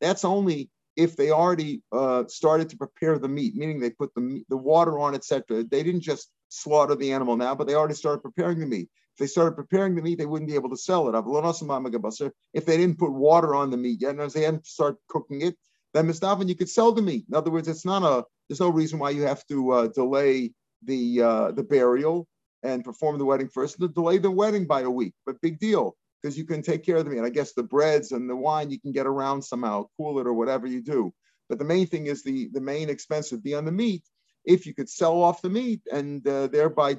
That's 0.00 0.24
only 0.24 0.70
if 0.96 1.16
they 1.16 1.30
already 1.30 1.82
uh, 1.92 2.24
started 2.26 2.68
to 2.70 2.76
prepare 2.76 3.18
the 3.18 3.28
meat, 3.28 3.54
meaning 3.54 3.78
they 3.78 3.90
put 3.90 4.12
the 4.14 4.44
the 4.48 4.56
water 4.56 4.98
on, 4.98 5.14
etc. 5.14 5.62
They 5.62 5.82
didn't 5.82 6.02
just 6.02 6.28
slaughter 6.48 6.96
the 6.96 7.12
animal 7.12 7.36
now, 7.36 7.54
but 7.54 7.66
they 7.66 7.74
already 7.74 7.94
started 7.94 8.20
preparing 8.20 8.58
the 8.58 8.66
meat. 8.66 8.88
If 9.18 9.22
they 9.22 9.26
started 9.32 9.56
preparing 9.56 9.96
the 9.96 10.02
meat, 10.02 10.16
they 10.16 10.26
wouldn't 10.26 10.48
be 10.48 10.54
able 10.54 10.70
to 10.70 10.76
sell 10.76 11.08
it. 11.08 12.32
If 12.54 12.66
they 12.66 12.76
didn't 12.76 12.98
put 13.00 13.10
water 13.10 13.52
on 13.52 13.72
the 13.72 13.76
meat 13.76 14.00
yet, 14.00 14.12
and 14.12 14.20
as 14.20 14.32
they 14.32 14.42
hadn't 14.42 14.64
start 14.64 14.96
cooking 15.08 15.40
it, 15.40 15.56
then 15.92 16.06
mistavan 16.06 16.48
you 16.48 16.54
could 16.54 16.68
sell 16.68 16.92
the 16.92 17.02
meat. 17.02 17.24
In 17.28 17.34
other 17.34 17.50
words, 17.50 17.66
it's 17.66 17.84
not 17.84 18.04
a. 18.04 18.24
There's 18.48 18.60
no 18.60 18.68
reason 18.68 19.00
why 19.00 19.10
you 19.10 19.22
have 19.22 19.44
to 19.48 19.72
uh, 19.72 19.86
delay 19.88 20.52
the 20.84 21.20
uh, 21.20 21.50
the 21.50 21.64
burial 21.64 22.28
and 22.62 22.84
perform 22.84 23.18
the 23.18 23.24
wedding 23.24 23.48
first. 23.48 23.80
To 23.80 23.88
delay 23.88 24.18
the 24.18 24.30
wedding 24.30 24.68
by 24.68 24.82
a 24.82 24.90
week, 24.90 25.14
but 25.26 25.40
big 25.40 25.58
deal 25.58 25.96
because 26.22 26.38
you 26.38 26.44
can 26.44 26.62
take 26.62 26.84
care 26.84 26.98
of 26.98 27.04
the 27.04 27.10
meat. 27.10 27.18
And 27.18 27.26
I 27.26 27.30
guess 27.30 27.54
the 27.54 27.64
breads 27.64 28.12
and 28.12 28.30
the 28.30 28.36
wine 28.36 28.70
you 28.70 28.78
can 28.78 28.92
get 28.92 29.06
around 29.08 29.42
somehow, 29.42 29.88
cool 29.96 30.20
it 30.20 30.28
or 30.28 30.32
whatever 30.32 30.68
you 30.68 30.80
do. 30.80 31.12
But 31.48 31.58
the 31.58 31.64
main 31.64 31.88
thing 31.88 32.06
is 32.06 32.22
the, 32.22 32.50
the 32.52 32.60
main 32.60 32.88
expense 32.88 33.32
would 33.32 33.42
be 33.42 33.56
on 33.56 33.64
the 33.64 33.72
meat. 33.72 34.04
If 34.44 34.64
you 34.64 34.74
could 34.74 34.88
sell 34.88 35.20
off 35.22 35.42
the 35.42 35.50
meat 35.50 35.82
and 35.92 36.26
uh, 36.26 36.46
thereby 36.46 36.94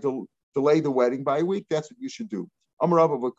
delay 0.53 0.79
the 0.79 0.91
wedding 0.91 1.24
by 1.24 1.39
a 1.39 1.46
week, 1.46 1.65
that's 1.70 1.91
what 1.91 2.00
you 2.00 2.10
should 2.10 2.29
do. 2.29 2.50
Amarav 2.82 3.13
of 3.13 3.24
a 3.24 3.32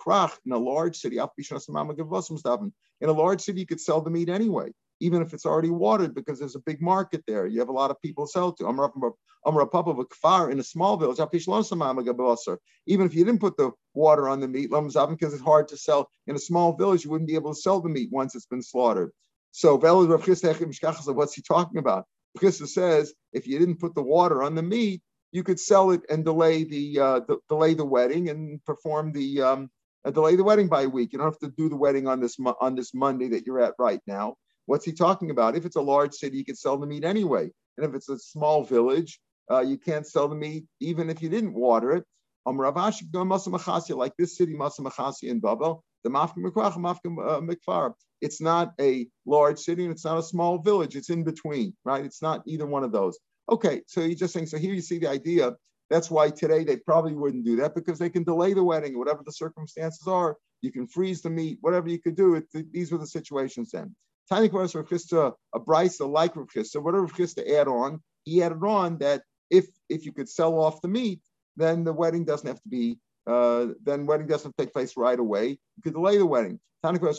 in 0.45 0.53
a 0.53 0.59
large 0.59 0.97
city, 0.97 1.17
in 1.19 3.09
a 3.09 3.13
large 3.13 3.41
city, 3.41 3.61
you 3.61 3.67
could 3.67 3.81
sell 3.81 4.01
the 4.01 4.11
meat 4.11 4.29
anyway 4.29 4.71
even 5.01 5.23
if 5.23 5.33
it's 5.33 5.47
already 5.47 5.71
watered, 5.71 6.15
because 6.15 6.39
there's 6.39 6.57
a 6.57 6.61
big 6.61 6.81
market 6.81 7.25
there. 7.27 7.47
You 7.47 7.59
have 7.61 7.71
a 7.71 7.73
lot 7.73 7.91
of 7.91 8.01
people 8.03 8.27
to 8.27 8.31
sell 8.31 8.53
to. 8.53 8.67
Amar 8.67 8.93
of 8.95 9.99
a 9.99 10.51
in 10.51 10.61
a 10.61 10.63
small 10.63 10.97
village, 10.99 11.19
even 12.87 13.07
if 13.07 13.15
you 13.15 13.25
didn't 13.25 13.41
put 13.41 13.57
the 13.57 13.71
water 13.95 14.29
on 14.29 14.41
the 14.41 14.49
meat, 14.49 14.71
because 14.71 15.33
it's 15.33 15.43
hard 15.43 15.69
to 15.69 15.77
sell 15.79 16.11
in 16.27 16.37
a 16.37 16.39
small 16.39 16.77
village, 16.77 17.05
you 17.05 17.11
wouldn't 17.11 17.29
be 17.29 17.35
able 17.35 17.55
to 17.55 17.61
sell 17.61 17.81
the 17.81 17.89
meat 17.89 18.11
once 18.13 18.35
it's 18.35 18.45
been 18.47 18.63
slaughtered. 18.63 19.11
So 19.53 19.77
what's 19.77 21.35
he 21.35 21.43
talking 21.43 21.79
about? 21.79 22.05
Chisda 22.39 22.69
says 22.69 23.15
if 23.33 23.47
you 23.47 23.59
didn't 23.59 23.81
put 23.81 23.95
the 23.95 24.03
water 24.03 24.43
on 24.43 24.55
the 24.55 24.63
meat, 24.63 25.01
you 25.33 25.43
could 25.43 25.61
sell 25.61 25.91
it 25.91 26.03
and 26.11 26.25
delay 26.25 26.65
the, 26.65 26.99
uh, 26.99 27.21
the 27.29 27.39
delay 27.49 27.75
the 27.75 27.85
wedding 27.85 28.29
and 28.31 28.65
perform 28.65 29.13
the 29.13 29.41
um, 29.43 29.71
uh, 30.05 30.11
delay 30.11 30.37
the 30.37 30.45
wedding 30.45 30.69
by 30.69 30.83
a 30.83 30.89
week. 30.89 31.13
You 31.13 31.19
don't 31.19 31.29
have 31.29 31.39
to 31.41 31.55
do 31.57 31.69
the 31.69 31.77
wedding 31.77 32.07
on 32.07 32.21
this 32.21 32.37
on 32.61 32.75
this 32.75 32.95
Monday 32.95 33.29
that 33.29 33.47
you're 33.47 33.61
at 33.61 33.75
right 33.79 34.01
now. 34.07 34.35
What's 34.67 34.85
he 34.85 34.93
talking 34.93 35.31
about? 35.31 35.57
If 35.57 35.65
it's 35.65 35.77
a 35.77 35.83
large 35.83 36.15
city, 36.15 36.39
you 36.39 36.45
can 36.45 36.57
sell 36.57 36.79
the 36.79 36.87
meat 36.87 37.05
anyway. 37.05 37.51
And 37.77 37.87
if 37.87 37.95
it's 37.95 38.09
a 38.09 38.19
small 38.19 38.65
village, 38.65 39.19
uh, 39.51 39.61
you 39.61 39.79
can't 39.79 40.07
sell 40.07 40.29
the 40.29 40.35
meat 40.35 40.65
even 40.81 41.11
if 41.11 41.23
you 41.23 41.29
didn't 41.29 41.55
water 41.55 41.93
it. 41.93 42.05
Um, 42.47 42.57
like 42.57 44.13
this 44.19 44.37
city, 44.37 44.53
in 44.53 45.41
Babel, 45.41 45.85
the 46.05 46.11
uh, 47.21 47.91
It's 48.21 48.41
not 48.41 48.73
a 48.81 49.09
large 49.27 49.59
city 49.59 49.85
and 49.85 49.93
it's 49.93 50.05
not 50.05 50.19
a 50.19 50.23
small 50.23 50.59
village. 50.59 50.97
It's 50.97 51.11
in 51.11 51.25
between, 51.25 51.75
right? 51.85 52.05
It's 52.05 52.23
not 52.23 52.43
either 52.47 52.67
one 52.67 52.85
of 52.85 52.93
those. 52.93 53.19
Okay, 53.51 53.83
so 53.87 54.01
he's 54.03 54.19
just 54.19 54.33
saying, 54.33 54.47
so 54.47 54.59
here 54.59 54.73
you 54.73 54.81
see 54.81 54.99
the 54.99 55.09
idea. 55.09 55.57
That's 55.91 56.11
why 56.11 56.31
today 56.31 56.63
they 56.63 56.77
probably 56.77 57.15
wouldn't 57.15 57.45
do 57.45 57.57
that 57.57 57.75
because 57.75 57.99
they 57.99 58.11
can 58.11 58.23
delay 58.23 58.55
the 58.55 58.63
wedding, 58.63 58.97
whatever 58.97 59.23
the 59.25 59.33
circumstances 59.33 60.07
are. 60.07 60.37
You 60.63 60.71
can 60.71 60.87
freeze 60.87 61.21
the 61.21 61.31
meat, 61.31 61.59
whatever 61.61 61.89
you 61.89 61.99
could 61.99 62.15
do. 62.15 62.37
It, 62.37 62.73
these 62.73 62.93
were 62.93 62.99
the 62.99 63.07
situations 63.07 63.73
then. 63.73 63.95
Tiny 64.31 64.49
Kvaras 64.49 64.77
Rav 64.77 64.87
Chisda, 64.87 65.31
uh, 65.31 65.33
a 65.55 65.59
Brisa, 65.59 66.09
like 66.09 66.37
Rav 66.37 66.47
Chisda, 66.47 66.81
whatever 66.81 67.03
Rav 67.03 67.13
Chisda 67.13 67.59
add 67.59 67.67
on, 67.67 68.01
he 68.25 68.43
added 68.43 68.63
on 68.63 68.99
that 68.99 69.23
if 69.51 69.67
if 69.89 70.05
you 70.07 70.13
could 70.13 70.29
sell 70.29 70.61
off 70.61 70.81
the 70.81 70.89
meat, 70.89 71.21
then 71.57 71.83
the 71.83 71.93
wedding 71.93 72.25
doesn't 72.25 72.47
have 72.47 72.63
to 72.63 72.69
be 72.69 72.99
uh, 73.27 73.69
then 73.85 74.07
wedding 74.07 74.27
doesn't 74.27 74.57
take 74.57 74.73
place 74.73 74.97
right 74.97 75.19
away. 75.19 75.49
You 75.49 75.83
could 75.83 75.95
delay 75.95 76.17
the 76.19 76.27
wedding. 76.27 76.61
Uh, 76.83 76.93
for 76.93 77.11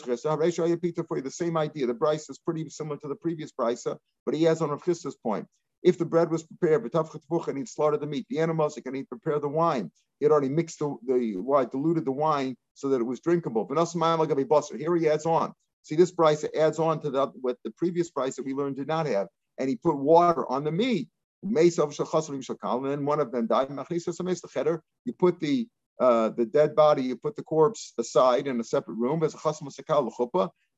you, 1.16 1.22
the 1.22 1.30
same 1.30 1.56
idea. 1.56 1.86
The 1.86 1.94
price 1.94 2.28
is 2.28 2.38
pretty 2.38 2.68
similar 2.68 2.96
to 2.98 3.08
the 3.08 3.14
previous 3.14 3.52
price, 3.52 3.86
uh, 3.86 3.94
but 4.24 4.34
he 4.34 4.42
has 4.44 4.60
on 4.60 4.70
Rav 4.70 4.82
Chisda's 4.82 5.16
point. 5.16 5.46
If 5.82 5.98
the 5.98 6.04
bread 6.04 6.30
was 6.30 6.44
prepared, 6.44 6.88
and 6.94 7.58
he'd 7.58 7.68
slaughtered 7.68 8.00
the 8.00 8.06
meat, 8.06 8.26
the 8.28 8.38
animals, 8.38 8.78
and 8.84 8.96
he'd 8.96 9.08
prepare 9.08 9.40
the 9.40 9.48
wine. 9.48 9.90
He 10.20 10.24
had 10.24 10.32
already 10.32 10.48
mixed 10.48 10.78
the, 10.78 10.96
the 11.06 11.34
wine, 11.36 11.68
diluted 11.72 12.04
the 12.04 12.12
wine 12.12 12.56
so 12.74 12.88
that 12.88 13.00
it 13.00 13.04
was 13.04 13.20
drinkable. 13.20 13.66
Here 13.68 14.96
he 14.96 15.08
adds 15.08 15.26
on. 15.26 15.52
See, 15.82 15.96
this 15.96 16.12
price 16.12 16.44
adds 16.56 16.78
on 16.78 17.00
to 17.00 17.10
the, 17.10 17.26
what 17.40 17.58
the 17.64 17.72
previous 17.72 18.10
price 18.10 18.36
that 18.36 18.46
we 18.46 18.54
learned 18.54 18.76
did 18.76 18.86
not 18.86 19.06
have. 19.06 19.26
And 19.58 19.68
he 19.68 19.76
put 19.76 19.96
water 19.96 20.48
on 20.48 20.62
the 20.62 20.70
meat. 20.70 21.08
And 21.42 21.56
one 21.56 23.20
of 23.20 23.32
them 23.32 23.46
died. 23.48 23.68
You 25.04 25.12
put 25.18 25.40
the 25.40 25.68
uh, 26.00 26.30
the 26.30 26.46
dead 26.46 26.74
body, 26.74 27.02
you 27.02 27.16
put 27.16 27.36
the 27.36 27.42
corpse 27.42 27.92
aside 27.98 28.46
in 28.46 28.58
a 28.60 28.64
separate 28.64 28.94
room. 28.94 29.22
As 29.22 29.34
a 29.34 29.38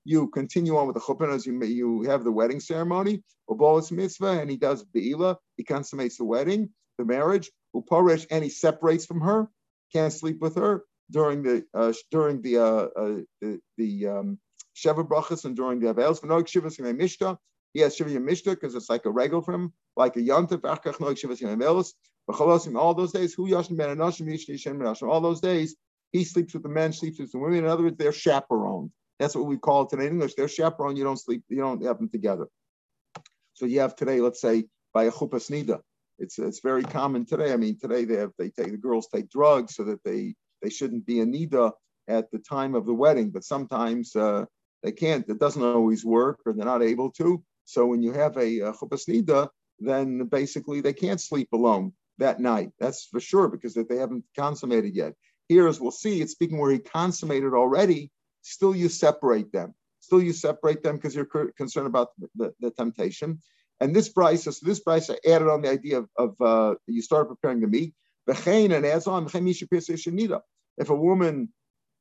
you 0.04 0.28
continue 0.28 0.76
on 0.76 0.86
with 0.86 0.94
the 0.94 1.00
chuppah 1.00 1.44
you 1.44 1.62
you 1.64 2.02
have 2.02 2.24
the 2.24 2.32
wedding 2.32 2.60
ceremony. 2.60 3.22
mitzvah, 3.48 4.40
and 4.40 4.50
he 4.50 4.56
does 4.56 4.84
beila. 4.84 5.38
He 5.56 5.64
consummates 5.64 6.18
the 6.18 6.24
wedding, 6.24 6.70
the 6.98 7.04
marriage. 7.04 7.50
Uparish, 7.74 8.26
and 8.30 8.44
he 8.44 8.50
separates 8.50 9.04
from 9.04 9.20
her, 9.20 9.48
can't 9.92 10.12
sleep 10.12 10.40
with 10.40 10.56
her 10.56 10.84
during 11.10 11.42
the 11.42 11.64
uh, 11.74 11.92
during 12.10 12.40
the 12.42 12.58
uh, 12.58 12.86
uh, 12.96 13.20
the, 13.40 13.60
the 13.76 14.06
um, 14.06 14.38
Sheva 14.76 15.06
brachas 15.06 15.44
and 15.44 15.56
during 15.56 15.80
the 15.80 15.92
Avels. 15.92 16.20
Mishta, 16.20 17.36
he 17.72 17.80
has 17.80 17.96
Shiva 17.96 18.10
Mishta 18.10 18.50
because 18.50 18.74
it's 18.74 18.88
like 18.88 19.06
a 19.06 19.10
regel 19.10 19.42
for 19.42 19.54
him, 19.54 19.72
like 19.96 20.16
a 20.16 20.20
Yantav, 20.20 20.60
Achkach 20.60 20.98
Noik 20.98 21.18
Shiva 21.18 21.34
Avels. 21.34 21.92
All 22.28 22.94
those 22.94 23.12
days, 23.12 23.34
who 23.34 23.50
Yashim 23.50 23.76
Ben 23.76 23.96
Anashim 23.96 24.28
Yishni 24.28 25.02
All 25.02 25.20
those 25.20 25.40
days, 25.40 25.76
he 26.12 26.24
sleeps 26.24 26.54
with 26.54 26.62
the 26.62 26.68
men, 26.68 26.92
sleeps 26.92 27.18
with 27.18 27.32
the 27.32 27.38
women. 27.38 27.58
In 27.58 27.66
other 27.66 27.82
words, 27.82 27.98
they're 27.98 28.12
chaperoned. 28.12 28.90
That's 29.18 29.34
what 29.34 29.46
we 29.46 29.58
call 29.58 29.86
it 29.86 29.92
in 29.92 30.00
English. 30.00 30.34
They're 30.34 30.48
chaperoned. 30.48 30.98
You 30.98 31.04
don't 31.04 31.20
sleep. 31.20 31.42
You 31.48 31.58
don't 31.58 31.84
have 31.84 31.98
them 31.98 32.08
together. 32.08 32.48
So 33.54 33.66
you 33.66 33.80
have 33.80 33.94
today, 33.94 34.20
let's 34.20 34.40
say, 34.40 34.64
by 34.92 35.04
a 35.04 35.12
chuppah 35.12 35.40
snida. 35.40 35.80
It's 36.18 36.38
it's 36.38 36.60
very 36.60 36.82
common 36.82 37.26
today. 37.26 37.52
I 37.52 37.56
mean, 37.56 37.78
today 37.78 38.04
they 38.04 38.16
have 38.16 38.32
they 38.38 38.50
take 38.50 38.70
the 38.70 38.76
girls 38.76 39.08
take 39.12 39.30
drugs 39.30 39.74
so 39.74 39.84
that 39.84 40.02
they 40.04 40.34
they 40.62 40.70
shouldn't 40.70 41.06
be 41.06 41.20
a 41.20 41.26
nida 41.26 41.72
at 42.08 42.30
the 42.30 42.38
time 42.38 42.74
of 42.74 42.86
the 42.86 42.94
wedding, 42.94 43.30
but 43.30 43.44
sometimes 43.44 44.14
uh, 44.14 44.44
they 44.82 44.92
can't. 44.92 45.28
It 45.28 45.38
doesn't 45.38 45.62
always 45.62 46.04
work, 46.04 46.40
or 46.46 46.52
they're 46.52 46.64
not 46.64 46.82
able 46.82 47.10
to. 47.12 47.42
So 47.64 47.86
when 47.86 48.02
you 48.02 48.12
have 48.12 48.36
a, 48.36 48.60
a 48.60 49.48
then 49.80 50.24
basically 50.26 50.80
they 50.80 50.92
can't 50.92 51.20
sleep 51.20 51.48
alone 51.52 51.92
that 52.18 52.38
night. 52.40 52.70
That's 52.78 53.06
for 53.06 53.20
sure 53.20 53.48
because 53.48 53.74
that 53.74 53.88
they 53.88 53.96
haven't 53.96 54.24
consummated 54.36 54.94
yet. 54.94 55.14
Here, 55.48 55.66
as 55.66 55.80
we'll 55.80 55.90
see, 55.90 56.20
it's 56.20 56.32
speaking 56.32 56.58
where 56.58 56.70
he 56.70 56.78
consummated 56.78 57.54
already. 57.54 58.10
Still, 58.44 58.76
you 58.76 58.88
separate 58.90 59.50
them. 59.52 59.74
Still, 60.00 60.22
you 60.22 60.34
separate 60.34 60.82
them 60.82 60.96
because 60.96 61.14
you're 61.14 61.24
concerned 61.56 61.86
about 61.86 62.08
the, 62.36 62.52
the, 62.60 62.70
temptation. 62.70 63.40
And 63.80 63.96
this 63.96 64.10
price, 64.10 64.44
so 64.44 64.52
this 64.62 64.80
price 64.80 65.08
added 65.26 65.48
on 65.48 65.62
the 65.62 65.70
idea 65.70 65.98
of, 65.98 66.08
of 66.18 66.40
uh, 66.40 66.74
you 66.86 67.00
start 67.00 67.28
preparing 67.28 67.60
the 67.60 67.66
meat. 67.66 67.94
And 68.26 68.86
adds 68.86 69.06
on, 69.06 69.26
if 69.26 70.90
a 70.90 70.94
woman 70.94 71.48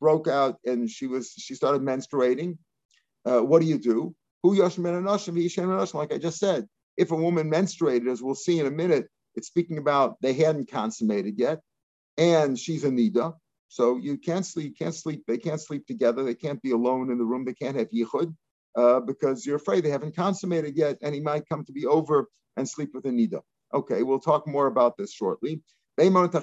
broke 0.02 0.28
out 0.28 0.60
and 0.66 0.90
she 0.90 1.08
was 1.08 1.32
she 1.32 1.56
started 1.56 1.82
menstruating, 1.82 2.58
uh, 3.26 3.40
what 3.40 3.62
do 3.62 3.68
you 3.68 3.78
do? 3.78 4.14
Who 4.44 4.56
Like 4.56 6.14
I 6.14 6.18
just 6.18 6.40
said, 6.40 6.68
if 6.98 7.12
a 7.12 7.16
woman 7.16 7.50
menstruated, 7.50 8.12
as 8.12 8.22
we'll 8.22 8.36
see 8.36 8.60
in 8.60 8.68
a 8.68 8.72
minute, 8.72 9.08
it's 9.36 9.48
speaking 9.48 9.78
about 9.78 10.18
they 10.22 10.34
hadn't 10.34 10.70
consummated 10.70 11.40
yet, 11.40 11.62
and 12.18 12.60
she's 12.60 12.84
a 12.84 12.90
nida. 12.90 13.34
So 13.74 13.98
you 13.98 14.20
can't 14.20 14.46
sleep, 14.46 14.78
can't 14.78 14.94
sleep, 14.94 15.24
they 15.28 15.40
can't 15.40 15.60
sleep 15.60 15.88
together, 15.88 16.24
they 16.24 16.36
can't 16.36 16.62
be 16.62 16.74
alone 16.74 17.12
in 17.12 17.18
the 17.18 17.26
room, 17.26 17.44
they 17.44 17.56
can't 17.56 17.76
have 17.76 17.90
yichud, 17.90 18.32
uh, 18.78 19.00
because 19.00 19.48
you're 19.48 19.56
afraid 19.56 19.84
they 19.84 19.90
haven't 19.90 20.16
consummated 20.16 20.78
yet, 20.78 21.00
and 21.02 21.16
he 21.16 21.22
might 21.22 21.50
come 21.50 21.66
to 21.66 21.72
be 21.72 21.88
over 21.88 22.30
and 22.56 22.70
sleep 22.70 22.92
with 22.94 23.06
a 23.06 23.10
nida. 23.10 23.42
Okay, 23.74 24.04
we'll 24.04 24.20
talk 24.20 24.48
more 24.48 24.68
about 24.68 24.96
this 24.96 25.12
shortly. 25.12 25.60
You 25.98 26.12
don't 26.12 26.36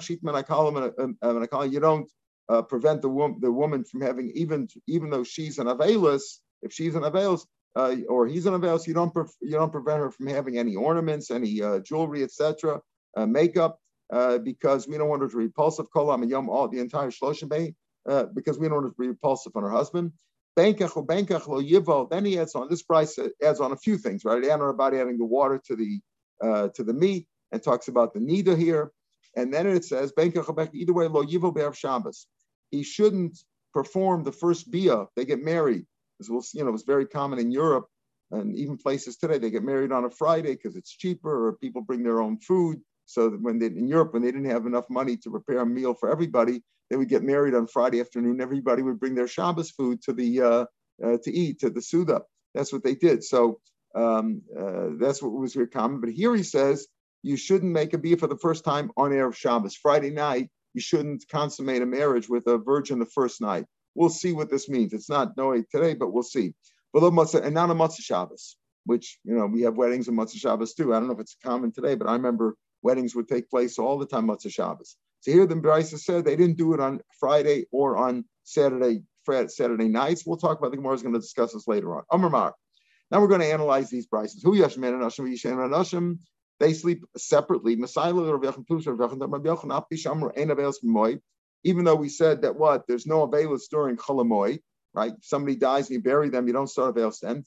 uh, 2.49 2.61
prevent 2.63 3.01
the, 3.01 3.09
woman, 3.09 3.37
the 3.39 3.51
woman 3.51 3.85
from 3.85 4.01
having 4.01 4.31
even 4.35 4.67
even 4.87 5.09
though 5.09 5.23
she's 5.23 5.57
an 5.57 5.67
availus, 5.67 6.41
if 6.61 6.73
she's 6.73 6.95
an 6.95 7.03
availus, 7.03 7.45
uh, 7.77 7.95
or 8.09 8.27
he's 8.27 8.45
an 8.45 8.55
availus, 8.55 8.87
you 8.87 8.93
don't 8.93 9.13
pre- 9.13 9.23
you 9.41 9.51
don't 9.51 9.71
prevent 9.71 9.99
her 9.99 10.11
from 10.11 10.27
having 10.27 10.57
any 10.57 10.75
ornaments, 10.75 11.31
any 11.31 11.61
uh, 11.61 11.79
jewelry, 11.79 12.23
etc., 12.23 12.81
uh, 13.15 13.25
makeup, 13.25 13.79
uh, 14.11 14.39
because 14.39 14.87
we 14.87 14.97
don't 14.97 15.09
want 15.09 15.21
her 15.23 15.29
to 15.29 15.37
be 15.37 15.45
repulsive. 15.45 15.87
Kolam 15.95 16.27
yom 16.29 16.49
all 16.49 16.67
the 16.67 16.79
entire 16.79 17.11
shloshim 17.11 17.49
bay, 17.49 17.75
uh, 18.09 18.25
because 18.35 18.59
we 18.59 18.67
don't 18.67 18.77
want 18.77 18.85
her 18.87 18.91
to 18.91 19.01
be 19.01 19.07
repulsive 19.09 19.53
on 19.55 19.63
her 19.63 19.71
husband. 19.71 20.11
Benkach 20.57 20.97
or 20.97 21.05
benkach 21.05 21.47
lo 21.47 21.61
yivo. 21.61 22.09
Then 22.09 22.25
he 22.25 22.39
adds 22.39 22.55
on 22.55 22.69
this 22.69 22.83
price 22.83 23.17
adds 23.43 23.59
on 23.61 23.71
a 23.71 23.77
few 23.77 23.97
things, 23.97 24.25
right? 24.25 24.43
And 24.43 24.61
about 24.61 24.93
adding 24.95 25.17
the 25.17 25.25
water 25.25 25.61
to 25.67 25.75
the 25.75 26.01
to 26.75 26.83
the 26.83 26.93
meat 26.93 27.27
and 27.51 27.63
talks 27.63 27.87
about 27.87 28.13
the 28.13 28.19
nida 28.19 28.57
here. 28.57 28.91
And 29.35 29.53
then 29.53 29.67
it 29.67 29.85
says, 29.85 30.13
either 30.19 30.93
way, 30.93 31.07
lo 31.07 31.23
yivo 31.23 31.53
be'av 31.55 31.75
Shabbos. 31.75 32.27
He 32.71 32.83
shouldn't 32.83 33.37
perform 33.73 34.23
the 34.23 34.31
first 34.31 34.71
bia. 34.71 35.05
They 35.15 35.25
get 35.25 35.43
married. 35.43 35.85
As 36.19 36.29
we'll 36.29 36.43
you 36.53 36.65
know, 36.65 36.73
it's 36.73 36.83
very 36.83 37.05
common 37.07 37.39
in 37.39 37.51
Europe 37.51 37.87
and 38.31 38.55
even 38.57 38.77
places 38.77 39.17
today. 39.17 39.37
They 39.37 39.51
get 39.51 39.63
married 39.63 39.91
on 39.91 40.05
a 40.05 40.09
Friday 40.09 40.53
because 40.55 40.75
it's 40.75 40.91
cheaper, 40.95 41.47
or 41.47 41.53
people 41.53 41.81
bring 41.81 42.03
their 42.03 42.21
own 42.21 42.39
food. 42.39 42.81
So 43.11 43.29
when 43.29 43.59
they 43.59 43.67
in 43.67 43.87
Europe, 43.87 44.13
when 44.13 44.21
they 44.21 44.31
didn't 44.31 44.49
have 44.49 44.65
enough 44.65 44.89
money 44.89 45.17
to 45.17 45.29
prepare 45.29 45.59
a 45.59 45.65
meal 45.65 45.93
for 45.93 46.11
everybody, 46.11 46.61
they 46.89 46.97
would 46.97 47.09
get 47.09 47.23
married 47.23 47.55
on 47.55 47.67
Friday 47.67 47.99
afternoon. 47.99 48.41
Everybody 48.41 48.81
would 48.81 48.99
bring 48.99 49.15
their 49.15 49.27
Shabbos 49.27 49.71
food 49.71 50.01
to 50.03 50.13
the 50.13 50.41
uh, 50.41 50.65
uh, 51.03 51.17
to 51.23 51.31
eat 51.31 51.59
to 51.59 51.69
the 51.69 51.81
Suda. 51.81 52.21
That's 52.53 52.73
what 52.73 52.83
they 52.83 52.95
did. 52.95 53.23
So 53.23 53.59
um, 53.95 54.41
uh, 54.57 54.89
that's 54.99 55.21
what 55.21 55.31
was 55.31 55.53
very 55.53 55.67
common. 55.67 56.01
But 56.01 56.11
here 56.11 56.35
he 56.35 56.43
says 56.43 56.87
you 57.23 57.37
shouldn't 57.37 57.71
make 57.71 57.93
a 57.93 57.97
bia 57.97 58.17
for 58.17 58.27
the 58.27 58.37
first 58.37 58.63
time 58.63 58.91
on 58.97 59.11
Erev 59.11 59.35
Shabbos. 59.35 59.75
Friday 59.75 60.09
night, 60.09 60.49
you 60.73 60.81
shouldn't 60.81 61.25
consummate 61.29 61.81
a 61.81 61.85
marriage 61.85 62.29
with 62.29 62.47
a 62.47 62.57
virgin 62.57 62.99
the 62.99 63.05
first 63.05 63.41
night. 63.41 63.65
We'll 63.93 64.09
see 64.09 64.33
what 64.33 64.49
this 64.49 64.69
means. 64.69 64.93
It's 64.93 65.09
not 65.09 65.35
no 65.37 65.53
today, 65.71 65.93
but 65.93 66.13
we'll 66.13 66.23
see. 66.23 66.53
But 66.93 67.03
And 67.03 67.53
not 67.53 67.69
a 67.69 67.73
Motzei 67.73 68.01
Shabbos, 68.01 68.57
which, 68.85 69.19
you 69.23 69.35
know, 69.35 69.45
we 69.45 69.61
have 69.63 69.75
weddings 69.75 70.07
on 70.07 70.15
Motzei 70.15 70.37
Shabbos 70.37 70.73
too. 70.73 70.93
I 70.93 70.99
don't 70.99 71.07
know 71.07 71.13
if 71.13 71.19
it's 71.19 71.35
common 71.43 71.71
today, 71.71 71.95
but 71.95 72.07
I 72.07 72.13
remember 72.13 72.55
weddings 72.83 73.15
would 73.15 73.27
take 73.27 73.49
place 73.49 73.79
all 73.79 73.97
the 73.97 74.05
time 74.05 74.27
Motzei 74.27 74.51
Shabbos. 74.51 74.97
So 75.21 75.31
here 75.31 75.45
the 75.45 75.55
Brisa 75.55 75.99
said 75.99 76.25
they 76.25 76.35
didn't 76.35 76.57
do 76.57 76.73
it 76.73 76.79
on 76.79 77.01
Friday 77.19 77.65
or 77.71 77.97
on 77.97 78.25
Saturday 78.43 79.03
Saturday 79.47 79.87
nights. 79.87 80.25
We'll 80.25 80.37
talk 80.37 80.57
about 80.57 80.71
the 80.71 80.77
Gemara 80.77 80.95
is 80.95 81.03
going 81.03 81.13
to 81.13 81.19
discuss 81.19 81.53
this 81.53 81.67
later 81.67 81.95
on. 81.95 82.03
Amar 82.11 82.55
Now 83.11 83.21
we're 83.21 83.27
going 83.27 83.41
to 83.41 83.51
analyze 83.51 83.89
these 83.89 84.07
prices. 84.07 84.41
Who 84.41 84.57
Yashman 84.57 84.93
and 84.93 85.03
Ashim 85.03 85.31
Yishan 85.31 85.63
and 85.63 85.73
Ashim 85.73 86.17
they 86.61 86.73
sleep 86.73 87.03
separately. 87.17 87.73
Even 91.63 91.85
though 91.85 91.95
we 91.95 92.09
said 92.09 92.41
that 92.41 92.55
what 92.55 92.87
there's 92.87 93.07
no 93.07 93.27
availus 93.27 93.67
during 93.67 93.97
cholamoy, 93.97 94.59
right? 94.93 95.13
If 95.17 95.25
somebody 95.25 95.55
dies 95.55 95.89
and 95.89 95.95
you 95.95 96.03
bury 96.03 96.29
them, 96.29 96.45
you 96.45 96.53
don't 96.53 96.67
start 96.67 96.95
availus 96.95 97.19
then. 97.19 97.43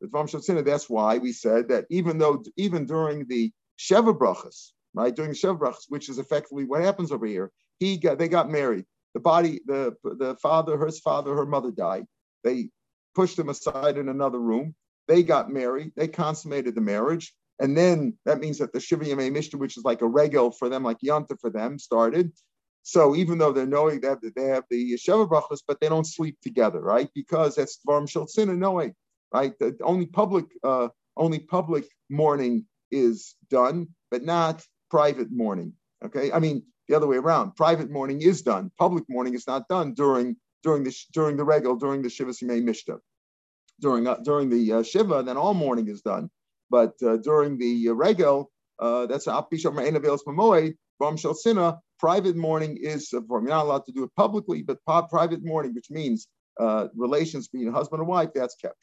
That's 0.00 0.90
why 0.90 1.18
we 1.18 1.32
said 1.32 1.68
that 1.68 1.86
even 1.90 2.18
though 2.18 2.42
even 2.56 2.86
during 2.86 3.26
the 3.26 3.52
Sheva 3.78 4.16
brachas, 4.16 4.72
right, 4.94 5.14
during 5.14 5.30
the 5.30 5.36
Sheva 5.36 5.58
brachas, 5.58 5.84
which 5.88 6.08
is 6.08 6.18
effectively 6.18 6.64
what 6.64 6.82
happens 6.82 7.12
over 7.12 7.26
here, 7.26 7.50
he 7.78 7.96
got 7.96 8.18
they 8.18 8.28
got 8.28 8.50
married. 8.50 8.84
The 9.14 9.20
body, 9.20 9.60
the 9.66 9.94
the 10.04 10.36
father, 10.42 10.76
her 10.76 10.90
father, 10.90 11.34
her 11.34 11.46
mother 11.46 11.70
died. 11.70 12.06
They 12.44 12.70
pushed 13.14 13.38
him 13.38 13.48
aside 13.48 13.96
in 13.96 14.08
another 14.08 14.38
room. 14.38 14.74
They 15.08 15.22
got 15.22 15.50
married. 15.50 15.92
They 15.96 16.08
consummated 16.08 16.74
the 16.74 16.80
marriage. 16.80 17.32
And 17.58 17.76
then 17.76 18.18
that 18.26 18.40
means 18.40 18.58
that 18.58 18.72
the 18.72 18.80
Shiva 18.80 19.04
Yamei 19.04 19.32
Mishnah, 19.32 19.58
which 19.58 19.78
is 19.78 19.84
like 19.84 20.02
a 20.02 20.06
regel 20.06 20.50
for 20.50 20.68
them, 20.68 20.82
like 20.82 20.98
Yanta 21.00 21.40
for 21.40 21.48
them, 21.48 21.78
started. 21.78 22.32
So 22.82 23.16
even 23.16 23.38
though 23.38 23.52
they're 23.52 23.66
knowing 23.66 24.00
that 24.02 24.18
they 24.36 24.44
have 24.44 24.64
the 24.70 24.92
Sheva 24.94 25.28
brachas, 25.28 25.60
but 25.66 25.80
they 25.80 25.88
don't 25.88 26.06
sleep 26.06 26.36
together, 26.42 26.80
right? 26.80 27.08
Because 27.14 27.56
that's 27.56 27.78
Dvarim 27.86 28.28
Sin 28.28 28.58
knowing, 28.58 28.94
right? 29.32 29.58
The 29.58 29.76
only 29.82 30.06
public, 30.06 30.46
uh, 30.62 30.88
only 31.16 31.38
public 31.38 31.84
mourning 32.10 32.66
is 32.90 33.34
done, 33.50 33.88
but 34.10 34.22
not 34.22 34.64
private 34.90 35.30
mourning. 35.30 35.72
Okay, 36.04 36.32
I 36.32 36.38
mean 36.38 36.62
the 36.88 36.96
other 36.96 37.06
way 37.06 37.16
around. 37.16 37.56
Private 37.56 37.90
mourning 37.90 38.22
is 38.22 38.42
done. 38.42 38.70
Public 38.78 39.04
mourning 39.08 39.34
is 39.34 39.46
not 39.46 39.68
done 39.68 39.94
during 39.94 40.36
during 40.62 40.84
the 40.84 40.94
during 41.12 41.36
the 41.36 41.44
regel 41.44 41.76
during 41.76 42.02
the 42.02 42.10
Shiva 42.10 42.32
Simei 42.32 42.62
Mishnah 42.62 42.98
during 43.80 44.06
uh, 44.06 44.16
during 44.24 44.48
the 44.48 44.72
uh, 44.72 44.82
shiva, 44.82 45.22
then 45.22 45.36
all 45.36 45.54
mourning 45.54 45.88
is 45.88 46.02
done. 46.02 46.30
But 46.70 46.94
uh, 47.02 47.18
during 47.18 47.58
the 47.58 47.88
uh, 47.88 47.92
regel, 47.92 48.50
uh, 48.78 49.06
that's 49.06 49.26
private 51.98 52.36
mourning 52.36 52.76
is 52.80 53.12
You're 53.12 53.42
not 53.42 53.64
allowed 53.64 53.86
to 53.86 53.92
do 53.92 54.04
it 54.04 54.10
publicly, 54.16 54.62
but 54.62 54.78
private 54.84 55.44
mourning, 55.44 55.74
which 55.74 55.90
means 55.90 56.28
uh, 56.58 56.88
relations 56.96 57.48
between 57.48 57.72
husband 57.72 58.00
and 58.00 58.08
wife, 58.08 58.30
that's 58.34 58.56
kept. 58.56 58.76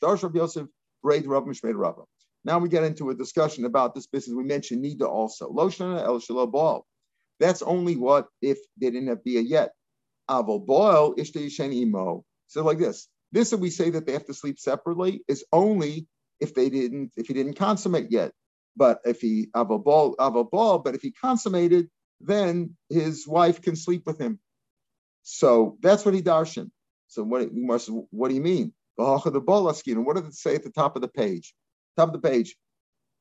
Now 2.46 2.60
we 2.60 2.70
get 2.70 2.84
into 2.84 3.10
a 3.10 3.15
discussion 3.15 3.65
about 3.65 3.96
this 3.96 4.08
business. 4.08 4.36
We 4.36 4.44
mentioned 4.44 4.84
Nida 4.84 5.08
also. 5.08 5.50
That's 7.39 7.62
only 7.62 7.96
what 7.96 8.27
if 8.42 8.60
they 8.80 8.89
didn't 8.89 9.08
have 9.08 9.24
bia 9.24 9.42
yet. 9.42 9.72
Aval 10.30 10.65
boil 10.65 11.15
imo. 11.18 12.25
So 12.48 12.63
like 12.63 12.80
this. 12.80 13.08
This 13.32 13.50
that 13.50 13.58
we 13.58 13.72
say 13.72 13.89
that 13.89 14.06
they 14.06 14.13
have 14.13 14.25
to 14.27 14.34
sleep 14.34 14.60
separately 14.60 15.24
is 15.27 15.44
only 15.51 16.08
if 16.39 16.53
they 16.53 16.70
didn't 16.70 17.12
if 17.18 17.27
he 17.27 17.34
didn't 17.34 17.56
consummate 17.56 18.12
yet. 18.12 18.32
But 18.75 19.00
if 19.06 19.22
he 19.22 19.48
aval 19.56 19.84
ball, 19.84 20.80
but 20.80 20.96
if 20.96 21.01
he 21.01 21.12
consummated, 21.12 21.89
then 22.22 22.75
his 22.89 23.27
wife 23.27 23.62
can 23.62 23.75
sleep 23.75 24.03
with 24.06 24.20
him. 24.20 24.39
So 25.24 25.77
that's 25.82 26.06
what 26.06 26.13
he 26.13 26.22
darshan. 26.22 26.70
So 27.13 27.24
what, 27.24 27.50
what 28.12 28.29
do 28.29 28.36
you 28.36 28.41
mean? 28.41 28.74
The 28.98 29.22
the 29.25 29.41
bolaskin. 29.41 30.05
What 30.05 30.15
did 30.15 30.25
it 30.25 30.36
say 30.36 30.55
at 30.55 30.63
the 30.63 30.70
top 30.70 30.96
of 30.96 31.01
the 31.01 31.08
page? 31.08 31.53
Top 31.98 32.13
of 32.13 32.22
the 32.22 32.27
page. 32.27 32.55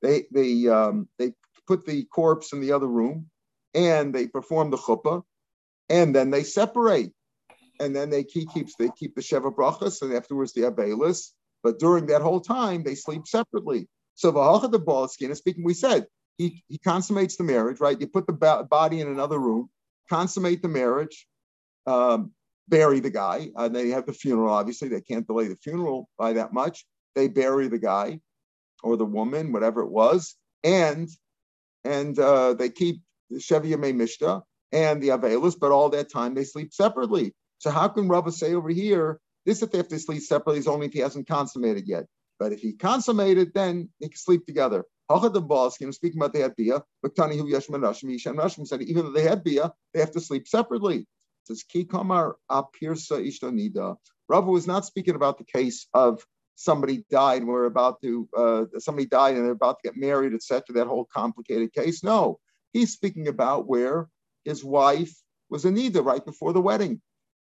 They 0.03 0.25
they 0.33 0.67
um, 0.69 1.09
they 1.19 1.33
put 1.67 1.87
the 1.87 2.05
corpse 2.05 2.53
in 2.53 2.61
the 2.61 2.73
other 2.73 2.89
room, 2.89 3.31
and 3.75 4.15
they 4.15 4.27
perform 4.27 4.71
the 4.71 4.77
chuppah, 4.77 5.23
and 5.89 6.15
then 6.15 6.31
they 6.31 6.43
separate, 6.43 7.13
and 7.81 7.95
then 7.95 8.11
they 8.11 8.25
keep 8.25 8.53
keeps 8.53 8.75
they 8.77 8.91
keep 8.99 9.15
the 9.15 9.23
sheva 9.23 9.55
brachas, 9.55 10.03
and 10.03 10.13
afterwards 10.13 10.53
the 10.53 10.63
abelis. 10.63 11.31
But 11.63 11.79
during 11.79 12.07
that 12.07 12.23
whole 12.23 12.41
time, 12.41 12.83
they 12.83 12.97
sleep 12.97 13.27
separately. 13.27 13.89
So 14.15 14.31
the 14.31 14.69
the 14.69 14.81
bolaskin. 14.81 15.35
Speaking, 15.37 15.65
we 15.65 15.75
said 15.75 16.07
he 16.39 16.65
he 16.69 16.79
consummates 16.79 17.37
the 17.37 17.45
marriage, 17.45 17.81
right? 17.81 18.01
You 18.01 18.09
put 18.09 18.27
the 18.27 18.67
body 18.69 19.01
in 19.01 19.09
another 19.09 19.39
room, 19.39 19.71
consummate 20.09 20.63
the 20.63 20.69
marriage, 20.69 21.27
um, 21.87 22.33
bury 22.73 23.01
the 23.01 23.11
guy. 23.11 23.51
Uh, 23.55 23.69
they 23.69 23.91
have 23.91 24.07
the 24.07 24.15
funeral. 24.15 24.55
Obviously, 24.55 24.89
they 24.89 25.03
can't 25.03 25.27
delay 25.27 25.47
the 25.47 25.57
funeral 25.57 26.09
by 26.19 26.33
that 26.33 26.55
much. 26.55 26.87
They 27.15 27.29
bury 27.29 27.69
the 27.69 27.79
guy 27.79 28.19
or 28.83 28.97
the 28.97 29.05
woman, 29.05 29.53
whatever 29.53 29.83
it 29.83 29.91
was, 29.91 30.35
and 30.65 31.09
and 31.85 32.19
uh, 32.19 32.55
they 32.55 32.71
keep 32.71 33.03
the 33.31 33.39
Shevia 33.39 33.77
Mishta 33.77 34.43
and 34.73 35.03
the 35.03 35.09
Avelis, 35.09 35.55
but 35.61 35.71
all 35.71 35.91
that 35.91 36.11
time 36.11 36.35
they 36.35 36.45
sleep 36.45 36.73
separately. 36.73 37.35
So 37.59 37.71
how 37.71 37.89
can 37.89 38.09
Rava 38.09 38.33
say 38.33 38.55
over 38.55 38.71
here 38.71 39.21
this 39.45 39.63
if 39.63 39.71
they 39.71 39.79
have 39.79 39.89
to 39.89 39.99
sleep 39.99 40.23
separately 40.23 40.59
is 40.59 40.69
only 40.69 40.87
if 40.87 40.93
he 40.95 41.01
hasn't 41.01 41.29
consummated 41.29 41.87
yet? 41.87 42.07
But 42.39 42.53
if 42.53 42.61
he 42.61 42.73
consummated, 42.73 43.53
then 43.55 43.91
they 44.01 44.09
can 44.09 44.17
sleep 44.17 44.47
together. 44.47 44.85
Hachad 45.11 45.35
the 45.35 45.43
boss, 45.43 45.79
you 45.79 45.87
know, 45.87 45.93
speaking 45.93 46.21
about 46.21 46.33
the 46.33 46.41
had 46.41 46.57
bia, 46.57 46.83
Baktani 47.05 47.37
hu 47.37 47.45
Yishan 47.45 48.37
Rashim 48.37 48.67
said 48.67 48.83
even 48.83 49.05
though 49.05 49.13
they 49.13 49.23
had 49.23 49.45
bia, 49.45 49.73
they 49.93 50.01
have 50.01 50.13
to 50.13 50.21
sleep 50.21 50.49
separately 50.49 51.07
says 51.45 51.63
Ki 51.63 51.85
Ishtonida. 51.85 53.97
Rava 54.29 54.51
was 54.51 54.67
not 54.67 54.87
speaking 54.87 55.15
about 55.15 55.39
the 55.39 55.45
case 55.45 55.87
of 55.95 56.25
somebody 56.55 57.05
died 57.11 57.43
and 57.43 57.51
we're 57.51 57.65
about 57.65 58.01
to 58.03 58.29
uh, 58.37 58.65
somebody 58.79 59.07
died 59.07 59.37
and 59.37 59.45
they're 59.45 59.53
about 59.53 59.79
to 59.83 59.89
get 59.89 59.97
married, 59.97 60.35
etc. 60.35 60.63
That 60.75 60.87
whole 60.87 61.07
complicated 61.13 61.73
case. 61.73 62.05
No, 62.05 62.39
he's 62.73 62.93
speaking 62.93 63.29
about 63.29 63.69
where 63.69 64.09
his 64.45 64.65
wife 64.65 65.15
was 65.51 65.65
a 65.65 65.71
nida 65.71 66.05
right 66.05 66.25
before 66.25 66.53
the 66.53 66.61
wedding. 66.61 67.01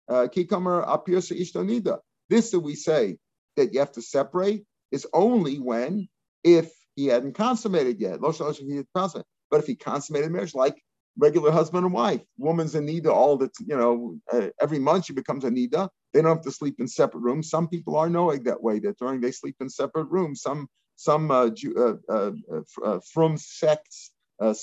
Uh, 0.07 0.27
Ki. 0.27 0.47
This 2.29 2.51
that 2.51 2.59
we 2.59 2.75
say 2.75 3.17
that 3.55 3.73
you 3.73 3.79
have 3.79 3.91
to 3.93 4.01
separate 4.01 4.65
is 4.91 5.07
only 5.13 5.57
when 5.57 6.07
if 6.43 6.71
he 6.95 7.07
hadn't 7.07 7.33
consummated 7.33 7.99
yet. 7.99 8.19
But 8.21 9.59
if 9.59 9.67
he 9.67 9.75
consummated 9.75 10.31
marriage, 10.31 10.55
like 10.55 10.81
regular 11.17 11.51
husband 11.51 11.85
and 11.85 11.93
wife. 11.93 12.21
Woman's 12.37 12.75
a 12.75 12.79
nida 12.79 13.07
all 13.07 13.37
the 13.37 13.49
you 13.59 13.75
know 13.75 14.17
uh, 14.31 14.49
every 14.61 14.79
month 14.79 15.05
she 15.05 15.13
becomes 15.13 15.43
a 15.43 15.49
nida. 15.49 15.89
They 16.13 16.21
don't 16.21 16.37
have 16.37 16.45
to 16.45 16.51
sleep 16.51 16.75
in 16.79 16.87
separate 16.87 17.21
rooms. 17.21 17.49
Some 17.49 17.67
people 17.67 17.95
are 17.97 18.09
knowing 18.09 18.43
that 18.43 18.61
way 18.61 18.79
that 18.79 18.97
during 18.97 19.21
they 19.21 19.31
sleep 19.31 19.55
in 19.59 19.69
separate 19.69 20.09
rooms. 20.09 20.41
Some 20.41 20.67
some 20.95 21.31
uh, 21.31 21.49
uh, 21.77 21.93
uh, 22.09 22.31
uh, 22.83 22.99
from 23.13 23.37
sects, 23.37 24.11
uh, 24.41 24.53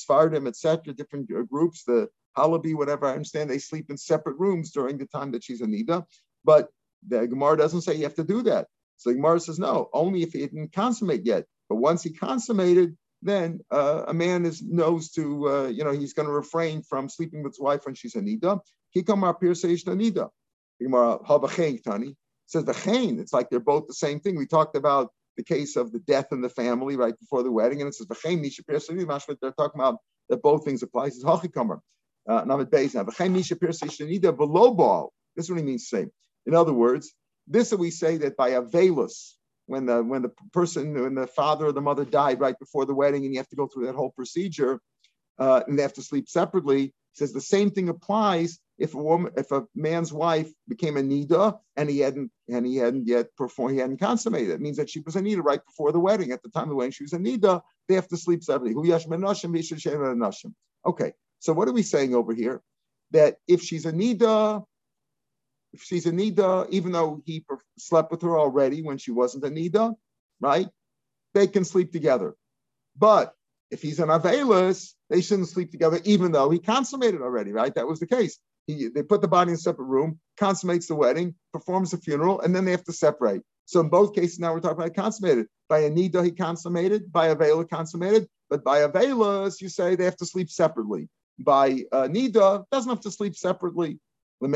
etc. 0.47 0.94
Different 0.94 1.30
uh, 1.32 1.42
groups, 1.42 1.85
the 1.85 2.09
Halabi, 2.37 2.75
whatever. 2.75 3.06
I 3.06 3.12
understand 3.12 3.50
they 3.50 3.59
sleep 3.59 3.90
in 3.90 3.97
separate 3.97 4.38
rooms 4.38 4.73
during 4.73 4.99
the 4.99 5.06
time 5.06 5.32
that 5.32 5.44
she's 5.44 5.61
a 5.61 5.66
nida, 5.66 6.04
but 6.44 6.68
the 7.06 7.26
Gemara 7.26 7.56
doesn't 7.56 7.82
say 7.82 7.94
you 7.94 8.04
have 8.04 8.14
to 8.14 8.25
do 8.25 8.42
that. 8.44 8.68
So 8.97 9.12
Gemara 9.12 9.40
says 9.40 9.59
no, 9.59 9.90
only 9.92 10.23
if 10.23 10.32
he 10.32 10.40
didn't 10.40 10.73
consummate 10.73 11.26
yet. 11.26 11.45
But 11.69 11.76
once 11.76 12.02
he 12.02 12.10
consummated, 12.10 12.97
then 13.23 13.61
uh, 13.71 14.04
a 14.08 14.15
man 14.15 14.45
is 14.45 14.63
knows 14.63 15.11
to 15.13 15.49
uh, 15.49 15.67
you 15.69 15.85
know 15.85 15.93
he's 15.93 16.13
going 16.13 16.26
to 16.26 16.32
refrain 16.32 16.82
from 16.82 17.08
sleeping 17.08 17.43
with 17.43 17.52
his 17.52 17.61
wife 17.61 17.87
when 17.87 17.95
she's 17.95 18.17
a 18.17 18.21
nida. 18.21 18.61
Kikamar 18.95 19.41
pirseish 19.41 19.85
nida. 19.85 20.28
Tani 21.85 22.17
says 22.47 22.65
the 22.65 22.75
chain. 22.75 23.21
It's 23.21 23.32
like 23.32 23.49
they're 23.50 23.61
both 23.61 23.87
the 23.87 23.95
same 23.95 24.21
thing. 24.21 24.37
We 24.37 24.47
talked 24.47 24.76
about 24.76 25.11
the 25.37 25.45
case 25.45 25.76
of 25.76 25.93
the 25.93 26.00
death 26.00 26.26
in 26.32 26.41
the 26.41 26.49
family 26.49 26.97
right 26.97 27.19
before 27.19 27.43
the 27.43 27.52
wedding, 27.52 27.80
and 27.80 27.89
it 27.89 27.95
says 27.95 28.08
the 28.08 28.15
chain 28.15 28.43
They're 28.43 29.52
talking 29.52 29.80
about 29.80 29.99
that 30.28 30.43
both 30.43 30.65
things 30.65 30.82
apply. 30.82 31.06
It 31.06 31.15
says 31.15 31.25
hachikamar. 31.25 31.80
Uh, 32.28 32.45
Named 32.45 32.69
Beis 32.69 32.95
now. 32.95 33.04
Pirseish 33.04 34.00
nida 34.00 34.37
below 34.37 34.75
ball. 34.75 35.13
This 35.37 35.47
is 35.47 35.50
what 35.50 35.58
he 35.58 35.65
means 35.65 35.89
to 35.89 35.97
say. 35.97 36.06
In 36.47 36.54
other 36.54 36.73
words, 36.73 37.15
this 37.47 37.73
we 37.73 37.91
say 37.91 38.19
that 38.19 38.37
by 38.37 38.50
a 38.50 38.63
velus, 38.63 39.35
when 39.66 39.86
the 39.86 40.02
when 40.02 40.22
the 40.22 40.32
person 40.52 40.94
when 40.94 41.14
the 41.14 41.26
father 41.26 41.66
or 41.66 41.72
the 41.72 41.80
mother 41.80 42.04
died 42.04 42.40
right 42.40 42.58
before 42.58 42.84
the 42.84 42.94
wedding 42.94 43.25
and 43.25 43.32
you 43.34 43.40
have 43.40 43.48
to 43.48 43.56
go 43.56 43.66
through 43.66 43.86
that 43.86 43.94
whole 43.94 44.10
procedure 44.10 44.80
uh, 45.38 45.62
and 45.66 45.78
they 45.78 45.82
have 45.82 45.92
to 45.92 46.02
sleep 46.02 46.28
separately 46.28 46.92
says 47.12 47.32
the 47.32 47.40
same 47.40 47.70
thing 47.70 47.88
applies 47.88 48.58
if 48.78 48.94
a 48.94 48.98
woman 48.98 49.32
if 49.36 49.50
a 49.52 49.64
man's 49.75 50.12
wife 50.12 50.50
became 50.68 50.96
a 50.96 51.02
nida 51.02 51.58
and 51.76 51.88
he 51.88 51.98
hadn't 52.00 52.30
and 52.48 52.66
he 52.66 52.76
hadn't 52.76 53.06
yet 53.06 53.34
performed 53.36 53.75
he 53.75 53.80
hadn't 53.80 54.00
consummated. 54.00 54.50
It 54.50 54.60
means 54.60 54.76
that 54.78 54.90
she 54.90 55.00
was 55.00 55.16
a 55.16 55.20
nida 55.20 55.42
right 55.42 55.64
before 55.64 55.92
the 55.92 56.00
wedding. 56.00 56.32
At 56.32 56.42
the 56.42 56.48
time 56.48 56.64
of 56.64 56.70
the 56.70 56.75
wedding 56.76 56.92
she 56.92 57.04
was 57.04 57.12
a 57.12 57.18
nida. 57.18 57.60
They 57.88 57.94
have 57.94 58.08
to 58.08 58.16
sleep 58.16 58.42
separately. 58.42 58.75
Okay 60.86 61.12
so 61.42 61.52
what 61.52 61.68
are 61.68 61.72
we 61.72 61.82
saying 61.82 62.14
over 62.14 62.32
here? 62.32 62.62
That 63.10 63.36
if 63.48 63.62
she's 63.62 63.84
a 63.84 63.92
nida 63.92 64.64
if 65.73 65.82
she's 65.82 66.06
a 66.06 66.13
nida, 66.13 66.69
even 66.71 66.93
though 66.93 67.23
he 67.25 67.45
slept 67.78 68.11
with 68.11 68.23
her 68.23 68.39
already 68.39 68.82
when 68.82 68.99
she 68.99 69.11
wasn't 69.11 69.45
a 69.45 69.49
nida, 69.49 69.95
right? 70.41 70.69
They 71.35 71.47
can 71.47 71.65
sleep 71.65 71.93
together. 71.93 72.35
But 72.97 73.35
if 73.71 73.80
he's 73.80 74.00
an 74.00 74.08
avelis, 74.08 74.93
they 75.08 75.23
shouldn't 75.23 75.49
sleep 75.49 75.71
together, 75.71 75.99
even 76.04 76.32
though 76.32 76.50
he 76.50 76.58
consummated 76.58 77.23
already, 77.23 77.52
right? 77.52 77.75
That 77.75 77.89
was 77.89 78.00
the 78.00 78.06
case. 78.06 78.39
He, 78.67 78.89
they 78.89 79.02
put 79.02 79.23
the 79.23 79.28
body 79.28 79.50
in 79.50 79.54
a 79.54 79.58
separate 79.58 79.87
room, 79.87 80.21
consummates 80.37 80.87
the 80.87 80.95
wedding, 80.95 81.35
performs 81.52 81.91
the 81.91 81.97
funeral, 81.97 82.41
and 82.43 82.54
then 82.54 82.65
they 82.65 82.71
have 82.71 82.85
to 82.85 82.93
separate. 82.93 83.43
So 83.65 83.80
in 83.80 83.89
both 83.89 84.15
cases, 84.15 84.39
now 84.39 84.52
we're 84.52 84.61
talking 84.61 84.78
about 84.78 84.95
consummated. 84.95 85.47
By 85.69 85.80
a 85.80 85.91
nida, 85.91 86.25
he 86.25 86.30
consummated. 86.32 87.11
By 87.11 87.28
a 87.28 87.35
vela, 87.35 87.65
consummated. 87.65 88.28
But 88.50 88.63
by 88.63 88.80
a 88.80 88.89
velas, 88.89 89.61
you 89.61 89.69
say 89.69 89.97
they 89.97 90.04
have 90.04 90.19
to 90.19 90.26
sleep 90.26 90.50
separately. 90.50 91.08
By 91.39 91.85
a 91.93 92.08
nida, 92.08 92.65
doesn't 92.71 92.91
have 92.91 93.00
to 93.00 93.11
sleep 93.11 93.35
separately. 93.35 93.99
Is 94.43 94.50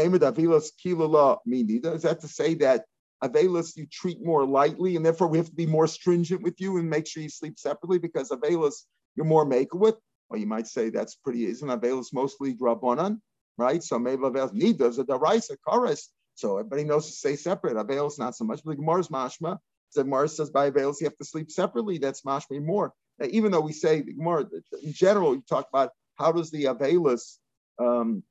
that 2.02 2.18
to 2.20 2.28
say 2.28 2.54
that 2.54 2.84
Avelis 3.22 3.76
you 3.76 3.86
treat 3.86 4.24
more 4.24 4.44
lightly, 4.44 4.96
and 4.96 5.04
therefore 5.04 5.28
we 5.28 5.38
have 5.38 5.48
to 5.48 5.54
be 5.54 5.66
more 5.66 5.86
stringent 5.86 6.42
with 6.42 6.60
you 6.60 6.78
and 6.78 6.90
make 6.90 7.06
sure 7.06 7.22
you 7.22 7.28
sleep 7.28 7.58
separately 7.58 7.98
because 7.98 8.30
Avelis 8.30 8.84
you're 9.14 9.26
more 9.26 9.44
maker 9.44 9.78
with? 9.78 9.96
Well, 10.28 10.40
you 10.40 10.46
might 10.46 10.66
say 10.66 10.90
that's 10.90 11.14
pretty, 11.14 11.46
isn't 11.46 11.68
Avelis 11.68 12.12
mostly 12.12 12.54
Drabonan, 12.54 13.20
right? 13.56 13.82
So 13.82 13.98
maybe 13.98 14.22
Avelis 14.22 14.52
need 14.52 14.78
does 14.78 14.98
a 14.98 15.04
Daraisa, 15.04 15.56
chorus. 15.66 16.10
So 16.34 16.58
everybody 16.58 16.84
knows 16.84 17.06
to 17.06 17.12
stay 17.12 17.36
separate. 17.36 17.76
Avelis 17.76 18.18
not 18.18 18.34
so 18.34 18.44
much. 18.44 18.60
But 18.64 18.76
Gemara's 18.76 19.08
mashma. 19.08 19.58
So 19.90 20.02
Gemara 20.02 20.28
says 20.28 20.50
by 20.50 20.70
Avelis 20.70 21.00
you 21.00 21.06
have 21.06 21.16
to 21.16 21.24
sleep 21.24 21.50
separately. 21.50 21.98
That's 21.98 22.22
mashma 22.22 22.62
more. 22.62 22.92
Now, 23.18 23.28
even 23.30 23.52
though 23.52 23.60
we 23.60 23.72
say 23.72 24.02
Gemara, 24.02 24.46
in 24.82 24.92
general, 24.92 25.34
you 25.34 25.42
talk 25.48 25.68
about 25.72 25.92
how 26.16 26.32
does 26.32 26.50
the 26.50 26.64
Avelis 26.64 27.36
um, 27.78 28.22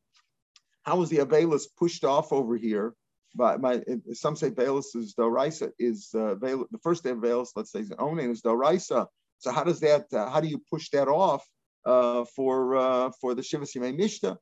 how 0.86 1.02
is 1.02 1.10
the 1.10 1.18
Avelis 1.18 1.64
pushed 1.78 2.06
off 2.06 2.32
over 2.32 2.56
here? 2.56 2.94
But 3.36 3.60
my, 3.60 3.82
some 4.14 4.36
say 4.36 4.52
Avelis 4.52 4.96
is 4.96 5.14
Doraisa, 5.14 5.72
is 5.78 6.10
uh, 6.14 6.36
the 6.36 6.80
first 6.82 7.04
day 7.04 7.10
of 7.10 7.24
let's 7.56 7.72
say, 7.72 7.84
Onan 8.00 8.32
is 8.32 8.42
Doraisa. 8.42 9.08
So 9.40 9.52
how 9.52 9.64
does 9.64 9.82
that, 9.82 10.06
uh, 10.14 10.30
how 10.30 10.40
do 10.40 10.48
you 10.48 10.62
push 10.70 10.90
that 10.92 11.08
off 11.08 11.44
uh, 11.86 12.24
for 12.36 12.78
uh, 12.78 13.12
for 13.20 13.36
the 13.36 13.42
Shivas 13.42 13.76
Yimei 13.76 14.00
Mishta? 14.00 14.38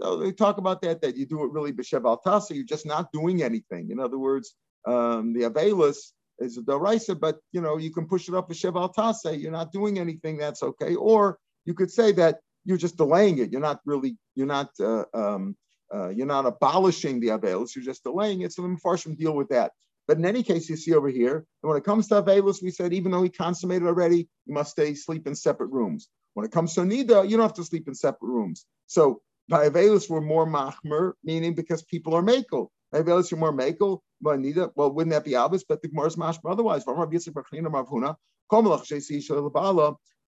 So 0.00 0.16
they 0.16 0.32
talk 0.32 0.58
about 0.58 0.80
that, 0.82 1.02
that 1.02 1.16
you 1.16 1.26
do 1.26 1.44
it 1.44 1.52
really 1.52 1.72
B'Shev 1.72 2.06
Al 2.06 2.20
Tasa, 2.24 2.54
you're 2.54 2.64
just 2.64 2.86
not 2.86 3.12
doing 3.12 3.42
anything. 3.42 3.90
In 3.90 3.98
other 3.98 4.18
words, 4.18 4.54
um, 4.86 5.34
the 5.34 5.42
Avelis 5.50 6.12
is 6.38 6.56
a 6.56 6.62
Doraisa, 6.62 7.18
but 7.18 7.38
you 7.52 7.60
know, 7.60 7.76
you 7.76 7.90
can 7.90 8.06
push 8.06 8.28
it 8.28 8.34
up 8.34 8.48
B'Shev 8.48 8.76
Al 8.76 8.92
Tasa, 8.92 9.38
you're 9.38 9.50
not 9.50 9.72
doing 9.72 9.98
anything, 9.98 10.38
that's 10.38 10.62
okay. 10.62 10.94
Or 10.94 11.38
you 11.64 11.74
could 11.74 11.90
say 11.90 12.12
that 12.12 12.38
you're 12.64 12.78
just 12.78 12.96
delaying 12.96 13.38
it. 13.38 13.50
You're 13.50 13.60
not 13.60 13.80
really, 13.84 14.16
you're 14.36 14.46
not 14.46 14.70
uh, 14.80 15.04
um, 15.12 15.56
uh, 15.94 16.08
you're 16.08 16.26
not 16.26 16.46
abolishing 16.46 17.20
the 17.20 17.28
Avelis, 17.28 17.74
you're 17.74 17.84
just 17.84 18.04
delaying 18.04 18.42
it. 18.42 18.52
So 18.52 18.62
the 18.62 18.68
Mepharshim 18.68 19.16
deal 19.16 19.34
with 19.34 19.48
that. 19.48 19.72
But 20.06 20.16
in 20.16 20.24
any 20.24 20.42
case, 20.42 20.68
you 20.70 20.76
see 20.76 20.94
over 20.94 21.08
here, 21.08 21.44
when 21.60 21.76
it 21.76 21.84
comes 21.84 22.08
to 22.08 22.22
Avelis, 22.22 22.62
we 22.62 22.70
said 22.70 22.92
even 22.92 23.12
though 23.12 23.22
he 23.22 23.28
consummated 23.28 23.86
already, 23.86 24.28
you 24.46 24.54
must 24.54 24.70
stay 24.70 24.94
sleep 24.94 25.26
in 25.26 25.34
separate 25.34 25.70
rooms. 25.70 26.08
When 26.34 26.46
it 26.46 26.52
comes 26.52 26.74
to 26.74 26.80
Nida, 26.80 27.28
you 27.28 27.36
don't 27.36 27.46
have 27.46 27.54
to 27.54 27.64
sleep 27.64 27.88
in 27.88 27.94
separate 27.94 28.28
rooms. 28.28 28.64
So 28.86 29.20
by 29.48 29.68
Avelis, 29.68 30.08
we're 30.08 30.20
more 30.20 30.46
Machmer, 30.46 31.12
meaning 31.24 31.54
because 31.54 31.82
people 31.82 32.14
are 32.14 32.22
Makel. 32.22 32.68
Avelis, 32.94 33.30
you're 33.30 33.40
more 33.40 33.52
Makel. 33.52 34.00
By 34.20 34.36
Nida, 34.36 34.72
well, 34.74 34.92
wouldn't 34.92 35.12
that 35.12 35.24
be 35.24 35.36
obvious? 35.36 35.64
But 35.64 35.82
the 35.82 35.88
Gemara's 35.88 36.16
Mashma 36.16 36.50
otherwise. 36.50 36.84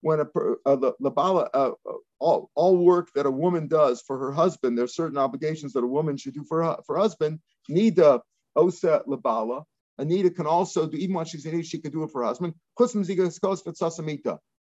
When 0.04 0.20
a, 0.20 0.26
uh, 0.66 0.76
the, 0.76 0.94
the 1.00 1.10
bala, 1.10 1.50
uh, 1.54 1.72
all, 2.20 2.52
all 2.56 2.78
work 2.78 3.10
that 3.16 3.26
a 3.26 3.32
woman 3.32 3.68
does 3.68 4.02
for 4.06 4.20
her 4.20 4.34
husband, 4.34 4.78
there 4.78 4.86
are 4.86 4.90
certain 4.90 5.18
obligations 5.18 5.74
that 5.74 5.84
a 5.84 5.88
woman 5.88 6.18
should 6.18 6.34
do 6.34 6.44
for 6.44 6.62
her, 6.62 6.78
for 6.86 6.98
husband. 6.98 7.40
Nida 7.72 8.20
osa 8.56 9.02
labala. 9.08 9.64
Anita 9.98 10.30
can 10.30 10.46
also 10.46 10.88
do, 10.88 10.98
even 10.98 11.16
when 11.16 11.26
she's 11.26 11.46
in 11.46 11.62
she 11.64 11.80
can 11.80 11.92
do 11.92 12.04
it 12.04 12.12
for 12.12 12.22
her 12.22 12.28
husband. 12.28 12.54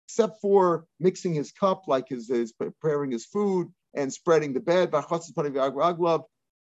Except 0.06 0.40
for 0.40 0.84
mixing 1.00 1.34
his 1.34 1.50
cup, 1.50 1.82
like 1.88 2.08
his, 2.08 2.28
his 2.28 2.52
preparing 2.52 3.10
his 3.10 3.24
food 3.24 3.72
and 3.94 4.12
spreading 4.12 4.52
the 4.52 4.60
bed. 4.60 4.94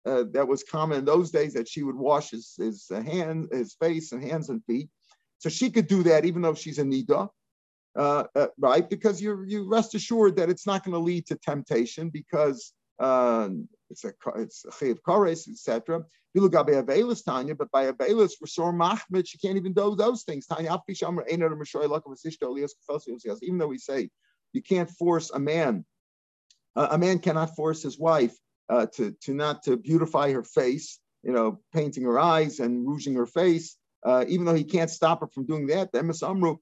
Uh, 0.04 0.24
that 0.32 0.48
was 0.48 0.64
common 0.64 0.98
in 0.98 1.04
those 1.04 1.30
days 1.30 1.52
that 1.54 1.68
she 1.68 1.82
would 1.82 1.94
wash 1.94 2.30
his, 2.30 2.54
his 2.58 2.88
hand, 2.88 3.48
his 3.52 3.74
face 3.74 4.12
and 4.12 4.22
hands 4.22 4.48
and 4.48 4.64
feet. 4.64 4.88
So 5.38 5.48
she 5.48 5.70
could 5.70 5.88
do 5.88 6.04
that 6.04 6.24
even 6.24 6.42
though 6.42 6.54
she's 6.54 6.78
a 6.78 6.84
nida 6.84 7.28
uh, 7.96 8.24
uh, 8.34 8.46
right? 8.58 8.88
Because 8.88 9.20
you 9.20 9.44
you 9.46 9.68
rest 9.68 9.94
assured 9.94 10.36
that 10.36 10.50
it's 10.50 10.66
not 10.66 10.84
going 10.84 10.94
to 10.94 10.98
lead 10.98 11.26
to 11.26 11.36
temptation 11.36 12.08
because 12.08 12.72
uh, 12.98 13.48
it's 13.90 14.04
a 14.04 14.12
it's 14.36 14.64
chayiv 14.70 14.98
kares, 15.06 15.48
etc. 15.48 16.04
But 16.34 16.52
by 16.52 16.72
Abelis 16.72 18.32
Rasor 18.42 18.74
Mahmed, 18.74 19.28
she 19.28 19.36
can't 19.38 19.58
even 19.58 19.74
do 19.74 19.94
those 19.94 20.22
things. 20.22 20.46
Even 23.42 23.58
though 23.58 23.66
we 23.66 23.78
say 23.78 24.08
you 24.54 24.62
can't 24.62 24.90
force 24.90 25.30
a 25.30 25.38
man, 25.38 25.84
uh, 26.74 26.88
a 26.92 26.98
man 26.98 27.18
cannot 27.18 27.54
force 27.54 27.82
his 27.82 27.98
wife 27.98 28.34
uh, 28.70 28.86
to 28.94 29.14
to 29.22 29.34
not 29.34 29.64
to 29.64 29.76
beautify 29.76 30.32
her 30.32 30.42
face, 30.42 31.00
you 31.22 31.32
know, 31.32 31.60
painting 31.74 32.04
her 32.04 32.18
eyes 32.18 32.60
and 32.60 32.88
rouging 32.88 33.14
her 33.14 33.26
face. 33.26 33.76
Uh, 34.04 34.24
even 34.26 34.46
though 34.46 34.54
he 34.54 34.64
can't 34.64 34.90
stop 34.90 35.20
her 35.20 35.28
from 35.28 35.46
doing 35.46 35.66
that, 35.66 35.92
the 35.92 36.00
Emes 36.00 36.28
Amru, 36.28 36.56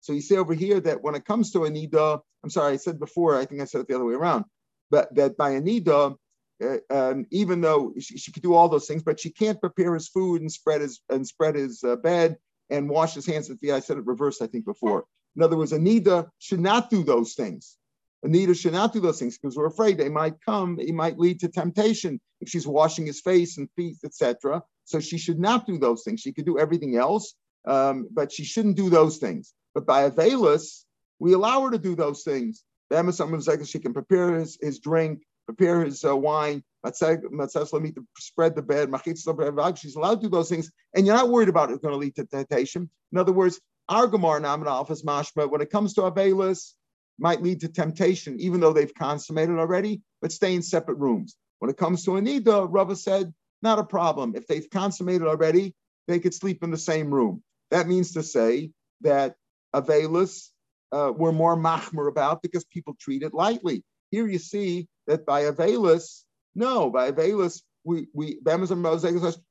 so 0.00 0.12
you 0.12 0.20
see 0.20 0.36
over 0.36 0.54
here 0.54 0.80
that 0.80 1.02
when 1.02 1.14
it 1.14 1.24
comes 1.24 1.52
to 1.52 1.64
a 1.64 1.70
nida, 1.70 2.20
I'm 2.42 2.50
sorry, 2.50 2.74
I 2.74 2.76
said 2.76 2.98
before, 2.98 3.38
I 3.38 3.44
think 3.44 3.60
I 3.60 3.64
said 3.64 3.82
it 3.82 3.88
the 3.88 3.94
other 3.94 4.04
way 4.04 4.14
around, 4.14 4.44
but 4.90 5.14
that 5.14 5.36
by 5.36 5.50
a 5.50 5.60
nida, 5.60 6.16
uh, 6.62 6.76
um, 6.90 7.26
even 7.30 7.60
though 7.60 7.92
she, 7.98 8.18
she, 8.18 8.32
could 8.32 8.42
do 8.42 8.54
all 8.54 8.68
those 8.68 8.86
things, 8.86 9.02
but 9.02 9.20
she 9.20 9.30
can't 9.30 9.60
prepare 9.60 9.94
his 9.94 10.08
food 10.08 10.40
and 10.40 10.52
spread 10.52 10.80
his 10.80 11.00
and 11.08 11.26
spread 11.26 11.54
his 11.54 11.82
uh, 11.84 11.96
bed 11.96 12.36
and 12.68 12.88
wash 12.88 13.14
his 13.14 13.26
hands. 13.26 13.50
At 13.50 13.60
the. 13.60 13.72
I 13.72 13.80
said 13.80 13.96
it 13.96 14.06
reversed, 14.06 14.42
I 14.42 14.46
think, 14.46 14.66
before. 14.66 15.04
In 15.36 15.42
other 15.42 15.56
words, 15.56 15.72
a 15.72 15.78
nida 15.78 16.28
should 16.38 16.60
not 16.60 16.90
do 16.90 17.02
those 17.02 17.34
things. 17.34 17.78
Anita 18.22 18.54
should 18.54 18.72
not 18.72 18.92
do 18.92 19.00
those 19.00 19.18
things 19.18 19.38
because 19.38 19.56
we're 19.56 19.66
afraid 19.66 19.96
they 19.96 20.08
might 20.08 20.34
come, 20.44 20.78
it 20.78 20.94
might 20.94 21.18
lead 21.18 21.40
to 21.40 21.48
temptation 21.48 22.20
if 22.40 22.48
she's 22.48 22.66
washing 22.66 23.06
his 23.06 23.20
face 23.20 23.56
and 23.58 23.68
feet, 23.76 23.96
etc. 24.04 24.62
So 24.84 25.00
she 25.00 25.18
should 25.18 25.38
not 25.38 25.66
do 25.66 25.78
those 25.78 26.02
things. 26.02 26.20
She 26.20 26.32
could 26.32 26.44
do 26.44 26.58
everything 26.58 26.96
else, 26.96 27.34
um, 27.66 28.08
but 28.12 28.32
she 28.32 28.44
shouldn't 28.44 28.76
do 28.76 28.90
those 28.90 29.18
things. 29.18 29.54
But 29.74 29.86
by 29.86 30.08
Avelis, 30.08 30.84
we 31.18 31.32
allow 31.32 31.62
her 31.62 31.70
to 31.70 31.78
do 31.78 31.94
those 31.94 32.22
things. 32.22 32.64
She 32.90 33.78
can 33.78 33.92
prepare 33.92 34.34
his, 34.34 34.58
his 34.60 34.80
drink, 34.80 35.22
prepare 35.46 35.84
his 35.84 36.04
uh, 36.04 36.16
wine, 36.16 36.64
spread 36.84 38.54
the 38.54 38.62
bed. 38.66 39.78
She's 39.78 39.96
allowed 39.96 40.14
to 40.16 40.22
do 40.22 40.28
those 40.28 40.48
things, 40.48 40.70
and 40.94 41.06
you're 41.06 41.14
not 41.16 41.28
worried 41.28 41.48
about 41.48 41.70
it 41.70 41.80
going 41.82 41.92
to 41.92 41.98
lead 41.98 42.16
to 42.16 42.24
temptation. 42.24 42.90
In 43.12 43.18
other 43.18 43.32
words, 43.32 43.60
our 43.88 44.06
Gemara 44.06 44.40
Naman 44.40 44.66
Alphas 44.66 45.04
Mashma, 45.04 45.50
when 45.50 45.60
it 45.60 45.70
comes 45.70 45.94
to 45.94 46.02
Avelis, 46.02 46.74
might 47.20 47.42
lead 47.42 47.60
to 47.60 47.68
temptation, 47.68 48.40
even 48.40 48.60
though 48.60 48.72
they've 48.72 48.94
consummated 48.94 49.58
already, 49.58 50.02
but 50.20 50.32
stay 50.32 50.54
in 50.54 50.62
separate 50.62 50.98
rooms. 50.98 51.36
When 51.58 51.70
it 51.70 51.76
comes 51.76 52.04
to 52.04 52.12
Anida, 52.12 52.66
Rava 52.68 52.96
said, 52.96 53.32
not 53.62 53.78
a 53.78 53.84
problem. 53.84 54.34
If 54.34 54.46
they've 54.46 54.68
consummated 54.70 55.26
already, 55.26 55.74
they 56.08 56.18
could 56.18 56.34
sleep 56.34 56.64
in 56.64 56.70
the 56.70 56.78
same 56.78 57.12
room. 57.12 57.42
That 57.70 57.86
means 57.86 58.12
to 58.12 58.22
say 58.22 58.70
that 59.02 59.36
Avelis 59.74 60.48
uh, 60.92 61.12
we're 61.16 61.32
more 61.32 61.56
machmer 61.56 62.08
about 62.08 62.42
because 62.42 62.64
people 62.64 62.96
treat 62.98 63.22
it 63.22 63.34
lightly. 63.34 63.84
Here 64.10 64.26
you 64.26 64.38
see 64.38 64.88
that 65.06 65.24
by 65.24 65.42
Avelis, 65.42 66.22
no, 66.54 66.90
by 66.90 67.12
Avelis, 67.12 67.62
we 67.84 68.08
we 68.12 68.38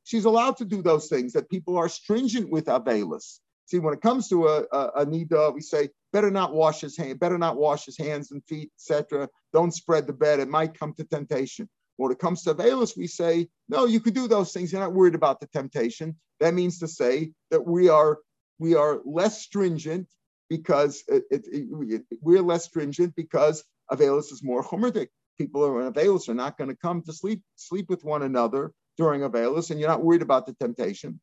she's 0.03 0.25
allowed 0.25 0.58
to 0.58 0.65
do 0.65 0.82
those 0.82 1.08
things 1.08 1.34
that 1.34 1.49
people 1.49 1.77
are 1.77 1.89
stringent 1.89 2.51
with 2.51 2.65
Avelis. 2.65 3.39
See, 3.65 3.79
when 3.79 3.93
it 3.93 4.01
comes 4.01 4.27
to 4.29 4.47
a, 4.47 4.65
a, 4.71 4.88
a 4.97 5.05
nida, 5.05 5.53
we 5.53 5.62
say 5.62 5.89
better 6.12 6.32
not 6.32 6.54
wash 6.54 6.82
his 6.82 6.98
hand, 6.98 7.19
better 7.19 7.38
not 7.38 7.58
wash 7.58 7.86
his 7.86 7.98
hands 7.98 8.32
and 8.32 8.43
feet, 8.45 8.72
etc. 8.76 9.28
Don't 9.54 9.74
spread 9.74 10.08
the 10.08 10.13
bed; 10.13 10.39
it 10.39 10.50
might 10.50 10.78
come 10.78 10.93
to 10.95 11.04
temptation. 11.04 11.69
When 11.98 12.12
it 12.12 12.19
comes 12.19 12.43
to 12.43 12.56
Avelis, 12.56 12.95
we 12.95 13.08
say 13.08 13.48
no, 13.67 13.86
you 13.86 14.00
could 14.00 14.13
do 14.13 14.28
those 14.28 14.54
things. 14.54 14.72
You're 14.72 14.82
not 14.82 14.93
worried 14.93 15.15
about 15.15 15.39
the 15.39 15.48
temptation. 15.48 16.15
That 16.39 16.54
means 16.54 16.80
to 16.80 16.88
say 16.88 17.32
that 17.52 17.65
we 17.65 17.89
are 17.89 18.19
we 18.58 18.76
are 18.76 19.02
less 19.06 19.41
stringent 19.41 20.08
because 20.50 21.04
it, 21.08 21.24
it, 21.30 21.45
it, 21.52 22.04
we're 22.22 22.41
less 22.41 22.65
stringent 22.65 23.15
because 23.15 23.63
Avelis 23.91 24.32
is 24.32 24.41
more 24.43 24.63
chumritic. 24.63 25.08
People 25.38 25.62
who 25.62 25.76
are 25.76 25.86
in 25.86 25.93
Avelis 25.93 26.28
are 26.28 26.34
not 26.34 26.58
going 26.58 26.69
to 26.69 26.76
come 26.76 27.02
to 27.04 27.13
sleep 27.13 27.41
sleep 27.56 27.89
with 27.89 28.04
one 28.04 28.24
another 28.24 28.72
during 28.98 29.22
Avelis, 29.22 29.72
and 29.72 29.80
you're 29.80 29.89
not 29.89 30.04
worried 30.04 30.22
about 30.22 30.45
the 30.45 30.54
temptation. 30.54 31.19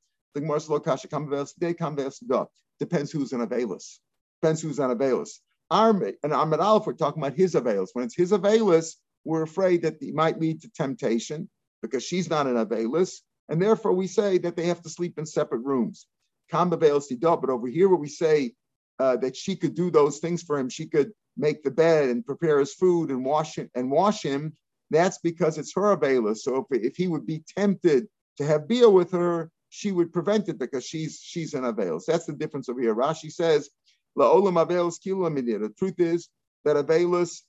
Depends 2.78 3.10
who's 3.10 3.32
in 3.32 3.40
availus. 3.40 4.00
Depends 4.40 4.62
who's 4.62 4.78
an 4.78 4.90
availus. 4.90 5.40
Arm 5.70 6.04
and 6.22 6.32
Ahmed 6.32 6.60
Aleph, 6.60 6.86
we're 6.86 6.92
talking 6.92 7.22
about 7.22 7.36
his 7.36 7.54
availus. 7.54 7.90
When 7.92 8.04
it's 8.04 8.16
his 8.16 8.32
availus, 8.32 8.96
we're 9.24 9.42
afraid 9.42 9.82
that 9.82 10.00
it 10.00 10.14
might 10.14 10.40
lead 10.40 10.62
to 10.62 10.70
temptation 10.70 11.48
because 11.82 12.04
she's 12.04 12.30
not 12.30 12.46
an 12.46 12.56
availus, 12.56 13.22
and 13.48 13.60
therefore 13.60 13.92
we 13.92 14.06
say 14.06 14.38
that 14.38 14.56
they 14.56 14.66
have 14.66 14.82
to 14.82 14.90
sleep 14.90 15.18
in 15.18 15.26
separate 15.26 15.64
rooms. 15.64 16.06
But 16.50 17.50
over 17.50 17.66
here 17.66 17.88
where 17.88 17.98
we 17.98 18.08
say 18.08 18.54
uh, 18.98 19.16
that 19.16 19.36
she 19.36 19.56
could 19.56 19.74
do 19.74 19.90
those 19.90 20.18
things 20.18 20.42
for 20.42 20.58
him, 20.58 20.68
she 20.68 20.86
could 20.86 21.12
make 21.36 21.62
the 21.62 21.70
bed 21.70 22.08
and 22.08 22.24
prepare 22.24 22.58
his 22.58 22.74
food 22.74 23.10
and 23.10 23.24
wash 23.24 23.58
it 23.58 23.70
and 23.74 23.90
wash 23.90 24.22
him. 24.22 24.56
That's 24.90 25.18
because 25.18 25.58
it's 25.58 25.74
her 25.74 25.96
availus. 25.96 26.44
So 26.44 26.66
if, 26.70 26.82
if 26.82 26.96
he 26.96 27.08
would 27.08 27.26
be 27.26 27.42
tempted 27.56 28.06
to 28.38 28.44
have 28.44 28.68
beer 28.68 28.88
with 28.88 29.10
her, 29.10 29.50
she 29.68 29.90
would 29.92 30.12
prevent 30.12 30.48
it 30.48 30.58
because 30.58 30.86
she's 30.86 31.20
she's 31.22 31.54
an 31.54 31.64
avail. 31.64 31.98
So 31.98 32.12
that's 32.12 32.26
the 32.26 32.32
difference 32.32 32.68
over 32.68 32.80
here. 32.80 32.94
Rashi 32.94 33.32
says, 33.32 33.68
"La'olam 33.68 33.68
availus 33.68 33.68
The 34.16 35.74
truth 35.78 35.94
is 35.98 36.28
that 36.64 36.76
availus 36.76 37.42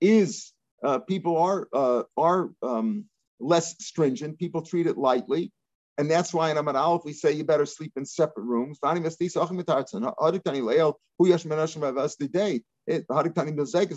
is 0.00 0.52
uh, 0.82 0.98
people 1.00 1.38
are 1.38 1.68
uh, 1.72 2.02
are 2.16 2.50
um, 2.62 3.04
less 3.40 3.74
stringent. 3.84 4.38
People 4.38 4.62
treat 4.62 4.86
it 4.86 4.96
lightly, 4.96 5.52
and 5.98 6.10
that's 6.10 6.32
why 6.32 6.50
in 6.50 6.56
Amar 6.56 6.76
Aleph 6.76 7.04
we 7.04 7.12
say 7.12 7.32
you 7.32 7.44
better 7.44 7.66
sleep 7.66 7.92
in 7.96 8.04
separate 8.04 8.44
rooms. 8.44 8.78
This 8.82 9.16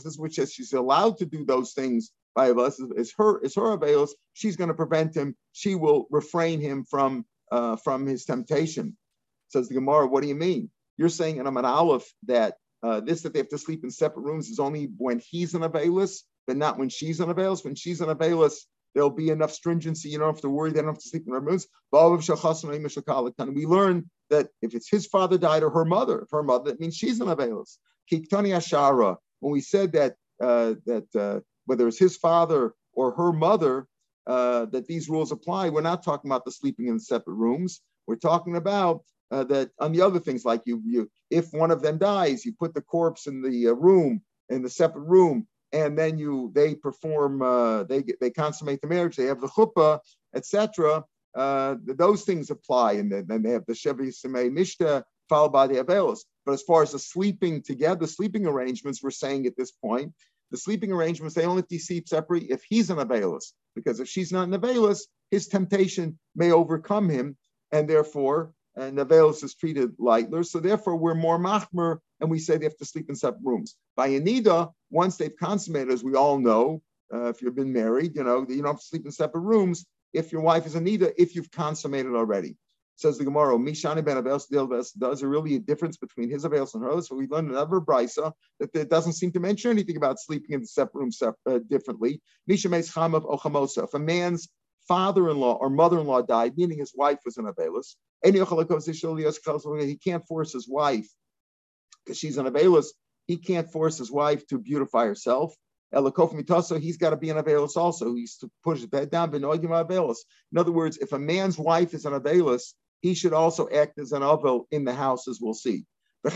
is 0.05 0.19
which 0.19 0.35
says 0.35 0.53
she's 0.53 0.73
allowed 0.73 1.17
to 1.17 1.25
do 1.25 1.45
those 1.45 1.73
things 1.73 2.11
by 2.37 2.51
us 2.51 2.79
is 2.79 3.11
her 3.17 3.39
is 3.39 3.55
her 3.55 3.73
avails. 3.73 4.15
She's 4.33 4.55
going 4.55 4.67
to 4.67 4.75
prevent 4.75 5.17
him. 5.17 5.35
She 5.53 5.73
will 5.73 6.07
refrain 6.11 6.61
him 6.61 6.85
from 6.85 7.25
uh, 7.51 7.77
from 7.77 8.05
his 8.05 8.25
temptation. 8.25 8.95
Says 9.49 9.67
the 9.67 9.73
Gemara, 9.73 10.07
what 10.07 10.21
do 10.21 10.27
you 10.27 10.35
mean? 10.35 10.69
You're 10.97 11.09
saying 11.09 11.37
in 11.37 11.47
Amar 11.47 11.65
Aleph 11.65 12.11
that 12.25 12.55
uh, 12.83 12.99
this 12.99 13.21
that 13.21 13.33
they 13.33 13.39
have 13.39 13.49
to 13.49 13.57
sleep 13.57 13.83
in 13.83 13.91
separate 13.91 14.23
rooms 14.23 14.49
is 14.49 14.59
only 14.59 14.89
when 14.97 15.19
he's 15.19 15.53
an 15.53 15.63
availus, 15.63 16.23
but 16.45 16.57
not 16.57 16.77
when 16.77 16.89
she's 16.89 17.19
an 17.19 17.29
availus. 17.29 17.63
When 17.63 17.75
she's 17.75 18.01
an 18.01 18.09
availus, 18.09 18.67
there'll 18.93 19.09
be 19.09 19.29
enough 19.29 19.51
stringency. 19.51 20.09
You 20.09 20.19
don't 20.19 20.33
have 20.33 20.41
to 20.41 20.49
worry. 20.49 20.71
They 20.71 20.81
don't 20.81 20.93
have 20.93 20.99
to 20.99 21.09
sleep 21.09 21.23
in 21.27 21.33
their 21.33 21.41
rooms. 21.41 21.67
And 21.91 23.55
we 23.55 23.65
learn 23.65 24.09
that 24.29 24.49
if 24.61 24.75
it's 24.75 24.89
his 24.89 25.05
father 25.07 25.37
died 25.37 25.63
or 25.63 25.69
her 25.69 25.85
mother, 25.85 26.21
if 26.21 26.29
her 26.31 26.43
mother, 26.43 26.71
that 26.71 26.79
means 26.79 26.95
she's 26.95 27.19
an 27.19 27.27
availus. 27.27 27.77
Kiktani 28.11 28.55
Ashara. 28.55 29.17
When 29.39 29.53
we 29.53 29.61
said 29.61 29.91
that 29.93 30.15
uh, 30.41 30.75
that 30.85 31.15
uh, 31.15 31.39
whether 31.65 31.87
it's 31.87 31.99
his 31.99 32.17
father 32.17 32.73
or 32.93 33.11
her 33.11 33.31
mother, 33.31 33.87
uh, 34.27 34.65
that 34.65 34.87
these 34.87 35.09
rules 35.09 35.31
apply. 35.31 35.69
We're 35.69 35.81
not 35.81 36.03
talking 36.03 36.29
about 36.29 36.43
the 36.43 36.51
sleeping 36.51 36.87
in 36.87 36.99
separate 36.99 37.35
rooms. 37.35 37.81
We're 38.07 38.15
talking 38.15 38.55
about 38.55 39.03
uh, 39.31 39.43
that 39.45 39.71
on 39.79 39.91
the 39.91 40.01
other 40.01 40.19
things, 40.19 40.45
like 40.45 40.61
you, 40.65 40.81
you, 40.85 41.09
if 41.29 41.51
one 41.51 41.71
of 41.71 41.81
them 41.81 41.97
dies, 41.97 42.45
you 42.45 42.53
put 42.53 42.73
the 42.73 42.81
corpse 42.81 43.27
in 43.27 43.41
the 43.41 43.67
uh, 43.67 43.73
room, 43.73 44.21
in 44.49 44.61
the 44.61 44.69
separate 44.69 45.03
room, 45.03 45.47
and 45.73 45.97
then 45.97 46.17
you 46.17 46.51
they 46.55 46.75
perform, 46.75 47.41
uh, 47.41 47.83
they 47.83 48.03
they 48.21 48.29
consummate 48.29 48.81
the 48.81 48.87
marriage, 48.87 49.15
they 49.15 49.25
have 49.25 49.41
the 49.41 49.47
chuppah, 49.47 49.99
etc. 50.35 51.03
Uh, 51.35 51.75
those 51.83 52.23
things 52.23 52.49
apply, 52.49 52.93
and 52.93 53.11
then, 53.11 53.43
they 53.43 53.51
have 53.51 53.65
the 53.67 53.73
Shevi 53.73 54.13
Simei 54.13 54.49
Mishta 54.49 55.03
followed 55.29 55.51
by 55.51 55.67
the 55.67 55.75
Avelos. 55.75 56.19
But 56.45 56.53
as 56.53 56.63
far 56.63 56.81
as 56.81 56.93
the 56.93 56.99
sleeping 56.99 57.61
together, 57.61 58.07
sleeping 58.07 58.47
arrangements, 58.47 59.03
we're 59.03 59.11
saying 59.11 59.45
at 59.45 59.57
this 59.57 59.71
point 59.71 60.13
the 60.51 60.57
sleeping 60.57 60.91
arrangements, 60.91 61.35
they 61.35 61.45
only 61.45 61.63
sleep 61.77 62.07
separately 62.07 62.49
if 62.49 62.63
he's 62.67 62.89
an 62.89 62.97
Abelis, 62.97 63.51
because 63.75 63.99
if 63.99 64.07
she's 64.07 64.31
not 64.31 64.47
an 64.47 64.53
Abelis, 64.59 65.01
his 65.29 65.47
temptation 65.47 66.17
may 66.35 66.51
overcome 66.51 67.09
him, 67.09 67.37
and 67.71 67.89
therefore, 67.89 68.53
and 68.77 68.97
Abelis 68.97 69.43
is 69.43 69.55
treated 69.55 69.91
lightly. 69.97 70.43
So 70.43 70.59
therefore, 70.59 70.95
we're 70.95 71.15
more 71.15 71.39
machmer, 71.39 71.97
and 72.21 72.29
we 72.29 72.39
say 72.39 72.57
they 72.57 72.65
have 72.65 72.77
to 72.77 72.85
sleep 72.85 73.09
in 73.09 73.15
separate 73.15 73.43
rooms. 73.43 73.75
By 73.95 74.09
Anida, 74.09 74.71
once 74.91 75.17
they've 75.17 75.35
consummated, 75.35 75.91
as 75.91 76.03
we 76.03 76.15
all 76.15 76.37
know, 76.37 76.81
uh, 77.13 77.29
if 77.29 77.41
you've 77.41 77.55
been 77.55 77.73
married, 77.73 78.15
you 78.15 78.23
know, 78.23 78.45
you 78.47 78.57
don't 78.57 78.67
have 78.67 78.79
to 78.79 78.85
sleep 78.85 79.05
in 79.05 79.11
separate 79.11 79.41
rooms 79.41 79.85
if 80.13 80.31
your 80.31 80.41
wife 80.41 80.65
is 80.65 80.75
Anida, 80.75 81.11
if 81.17 81.35
you've 81.35 81.51
consummated 81.51 82.13
already. 82.13 82.55
Says 82.97 83.19
the 83.19 83.25
Gemara, 83.25 83.57
Mishani 83.57 84.03
ben 84.03 84.17
Avelos 84.17 84.91
does 84.97 85.19
there 85.19 85.29
really 85.29 85.55
a 85.55 85.59
difference 85.59 85.97
between 85.97 86.31
his 86.31 86.43
Avelos 86.43 86.73
and 86.73 86.83
hers? 86.83 87.07
So 87.07 87.15
we 87.15 87.27
learned 87.27 87.51
another 87.51 87.79
brisa 87.79 88.31
that 88.59 88.75
it 88.75 88.89
doesn't 88.89 89.13
seem 89.13 89.31
to 89.33 89.39
mention 89.39 89.69
anything 89.69 89.97
about 89.97 90.19
sleeping 90.19 90.55
in 90.55 90.65
separate 90.65 91.01
room 91.01 91.11
uh, 91.45 91.59
differently. 91.69 92.21
Misha 92.47 92.69
meis 92.69 92.91
chamav 92.91 93.23
ochamosa. 93.23 93.83
If 93.83 93.93
a 93.93 93.99
man's 93.99 94.49
father-in-law 94.87 95.57
or 95.59 95.69
mother-in-law 95.69 96.21
died, 96.23 96.57
meaning 96.57 96.79
his 96.79 96.93
wife 96.95 97.19
was 97.25 97.37
an 97.37 97.45
Avelos, 97.45 97.95
he 98.23 98.31
can't 99.97 100.25
force 100.27 100.53
his 100.53 100.67
wife 100.67 101.07
because 102.03 102.17
she's 102.17 102.37
an 102.37 102.45
Avelos. 102.47 102.87
He 103.27 103.37
can't 103.37 103.69
force 103.71 103.97
his 103.97 104.09
wife 104.09 104.47
to 104.47 104.57
beautify 104.57 105.05
herself. 105.05 105.53
He's 105.91 106.97
got 106.97 107.11
to 107.11 107.17
be 107.17 107.29
an 107.29 107.37
Avelos 107.37 107.75
also. 107.75 108.15
He's 108.15 108.37
to 108.37 108.49
push 108.63 108.79
his 108.79 108.87
bed 108.87 109.11
down. 109.11 109.35
In 109.35 109.43
other 109.45 110.71
words, 110.71 110.97
if 110.97 111.11
a 111.13 111.19
man's 111.19 111.57
wife 111.59 111.93
is 111.93 112.05
an 112.05 112.13
Avelos, 112.13 112.73
he 113.01 113.13
should 113.13 113.33
also 113.33 113.69
act 113.69 113.99
as 113.99 114.13
an 114.13 114.21
Avel 114.21 114.65
in 114.71 114.83
the 114.85 114.93
house, 114.93 115.27
as 115.27 115.39
we'll 115.41 115.53
see. 115.53 115.85
Or 116.23 116.31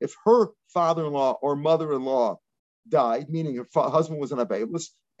if 0.00 0.14
her 0.24 0.48
father-in-law 0.74 1.38
or 1.40 1.56
mother-in-law 1.56 2.38
died, 2.88 3.30
meaning 3.30 3.56
her 3.56 3.66
husband 3.74 4.20
was 4.20 4.32
an 4.32 4.38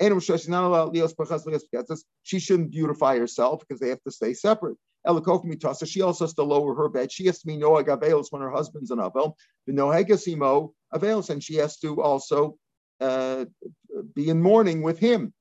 Avelis, 0.00 1.98
she 2.22 2.38
shouldn't 2.38 2.70
beautify 2.70 3.18
herself 3.18 3.60
because 3.60 3.80
they 3.80 3.88
have 3.88 4.02
to 4.02 4.10
stay 4.10 4.34
separate. 4.34 4.76
She 5.06 6.02
also 6.02 6.24
has 6.24 6.34
to 6.34 6.42
lower 6.42 6.74
her 6.74 6.88
bed. 6.88 7.10
She 7.10 7.26
has 7.26 7.40
to 7.40 7.46
be 7.46 7.56
Noah 7.56 7.84
Avelis 7.84 8.26
when 8.30 8.42
her 8.42 8.50
husband's 8.50 8.90
an 8.90 8.98
Avel. 8.98 9.34
The 9.66 9.72
Nohegasimo 9.72 10.72
Avelis, 10.94 11.30
and 11.30 11.42
she 11.42 11.56
has 11.56 11.78
to 11.78 12.02
also 12.02 12.56
uh, 13.00 13.46
be 14.14 14.28
in 14.28 14.42
mourning 14.42 14.82
with 14.82 14.98
him 14.98 15.32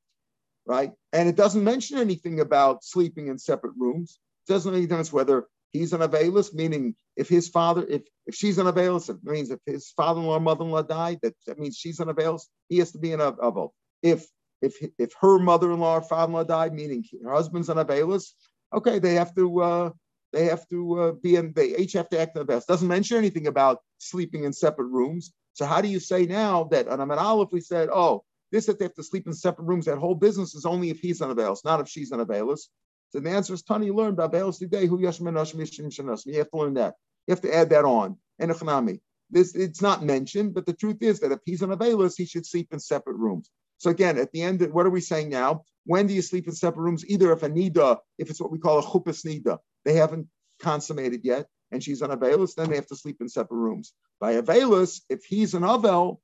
right? 0.69 0.91
And 1.12 1.28
it 1.28 1.36
doesn't 1.36 1.63
mention 1.63 1.98
anything 1.98 2.39
about 2.39 2.84
sleeping 2.84 3.28
in 3.28 3.39
separate 3.39 3.74
rooms. 3.76 4.19
It 4.48 4.54
doesn't 4.54 4.72
make 4.72 4.91
any 4.91 5.04
whether 5.10 5.48
he's 5.72 5.93
an 5.93 6.02
availus, 6.02 6.54
meaning 6.54 6.95
if 7.17 7.28
his 7.28 7.50
father, 7.50 7.86
if 7.89 8.04
if 8.28 8.36
she's 8.36 8.60
an 8.60 8.67
availus, 8.67 9.10
it 9.10 9.17
means 9.24 9.50
if 9.50 9.60
his 9.65 9.89
father-in-law, 9.98 10.39
mother-in-law 10.39 10.84
died, 10.84 11.19
that, 11.24 11.34
that 11.48 11.58
means 11.58 11.76
she's 11.76 12.00
an 12.00 12.10
availus. 12.10 12.43
He 12.69 12.78
has 12.78 12.91
to 12.91 13.00
be 13.00 13.13
an 13.13 13.19
avail. 13.19 13.74
If 14.04 14.28
if 14.62 14.76
if 14.98 15.13
her 15.22 15.39
mother-in-law 15.39 15.98
or 15.98 16.02
father-in-law 16.02 16.43
died, 16.43 16.74
meaning 16.74 17.04
her 17.24 17.32
husband's 17.32 17.69
an 17.69 17.78
availus, 17.78 18.34
okay, 18.74 19.00
they 19.00 19.13
have 19.15 19.34
to 19.36 19.62
uh, 19.62 19.89
they 20.34 20.45
have 20.45 20.67
to 20.69 21.00
uh, 21.00 21.12
be 21.13 21.36
in. 21.36 21.54
They 21.54 21.76
each 21.78 21.93
have 21.93 22.10
to 22.10 22.19
act 22.19 22.36
in 22.36 22.41
the 22.41 22.45
best. 22.45 22.67
Doesn't 22.67 22.88
mention 22.88 23.17
anything 23.17 23.48
about 23.48 23.80
sleeping 23.98 24.43
in 24.43 24.54
separate 24.54 24.88
rooms. 24.88 25.34
So 25.54 25.65
how 25.65 25.82
do 25.82 25.88
you 25.88 26.00
say 26.00 26.26
now 26.26 26.65
that 26.65 26.88
on 26.88 27.00
Amad 27.00 27.17
Aleph 27.17 27.52
we 27.52 27.62
said, 27.62 27.89
oh, 27.91 28.24
this 28.52 28.65
that 28.67 28.80
they 28.80 28.86
have 28.86 28.93
to 28.95 29.04
sleep 29.04 29.28
in 29.28 29.34
separate 29.34 29.65
rooms, 29.65 29.86
that 29.86 29.98
whole 29.98 30.15
business 30.15 30.56
is 30.56 30.65
only 30.65 30.89
if 30.89 31.00
he's 31.00 31.22
on 31.22 31.38
a 31.38 31.56
not 31.65 31.80
if 31.80 31.89
she's 31.89 32.12
on 32.12 32.19
a. 32.19 32.26
So 33.12 33.19
the 33.19 33.30
answer 33.30 33.54
is 33.54 33.63
Tani, 33.63 33.88
you 33.88 33.95
learn 33.95 34.13
about 34.13 34.32
today, 34.58 34.86
who 34.86 35.00
You 35.00 35.08
have 35.08 35.17
to 35.17 35.28
learn 36.54 36.74
that. 36.76 36.93
You 37.28 37.32
have 37.32 37.41
to 37.41 37.56
add 37.56 37.69
that 37.72 37.86
on. 37.86 38.17
And 38.38 38.52
this 39.32 39.56
it's 39.56 39.82
not 39.82 40.04
mentioned, 40.04 40.54
but 40.54 40.65
the 40.65 40.74
truth 40.74 41.02
is 41.02 41.19
that 41.19 41.32
if 41.32 41.39
he's 41.45 41.62
on 41.62 41.72
a 41.72 42.10
he 42.15 42.26
should 42.26 42.45
sleep 42.45 42.69
in 42.72 42.80
separate 42.80 43.17
rooms. 43.17 43.50
So 43.79 43.89
again, 43.89 44.17
at 44.17 44.31
the 44.31 44.43
end, 44.43 44.61
what 44.71 44.85
are 44.85 44.91
we 44.91 45.01
saying 45.01 45.29
now? 45.29 45.63
When 45.85 46.05
do 46.05 46.13
you 46.13 46.21
sleep 46.21 46.47
in 46.47 46.53
separate 46.53 46.83
rooms? 46.83 47.05
Either 47.07 47.31
if 47.31 47.43
a 47.43 47.49
nida, 47.49 47.97
if 48.17 48.29
it's 48.29 48.39
what 48.39 48.51
we 48.51 48.59
call 48.59 48.79
a 48.79 48.83
chupas 48.83 49.25
nida, 49.25 49.57
they 49.85 49.93
haven't 49.93 50.27
consummated 50.61 51.21
yet, 51.23 51.47
and 51.71 51.81
she's 51.81 52.01
on 52.01 52.11
a 52.11 52.17
veilus, 52.17 52.53
then 52.55 52.69
they 52.69 52.75
have 52.75 52.87
to 52.87 52.95
sleep 52.95 53.17
in 53.21 53.29
separate 53.29 53.57
rooms. 53.57 53.93
By 54.19 54.33
a 54.33 54.43
veilus, 54.43 55.01
if 55.09 55.23
he's 55.23 55.53
an 55.53 55.63
avel, 55.63 56.19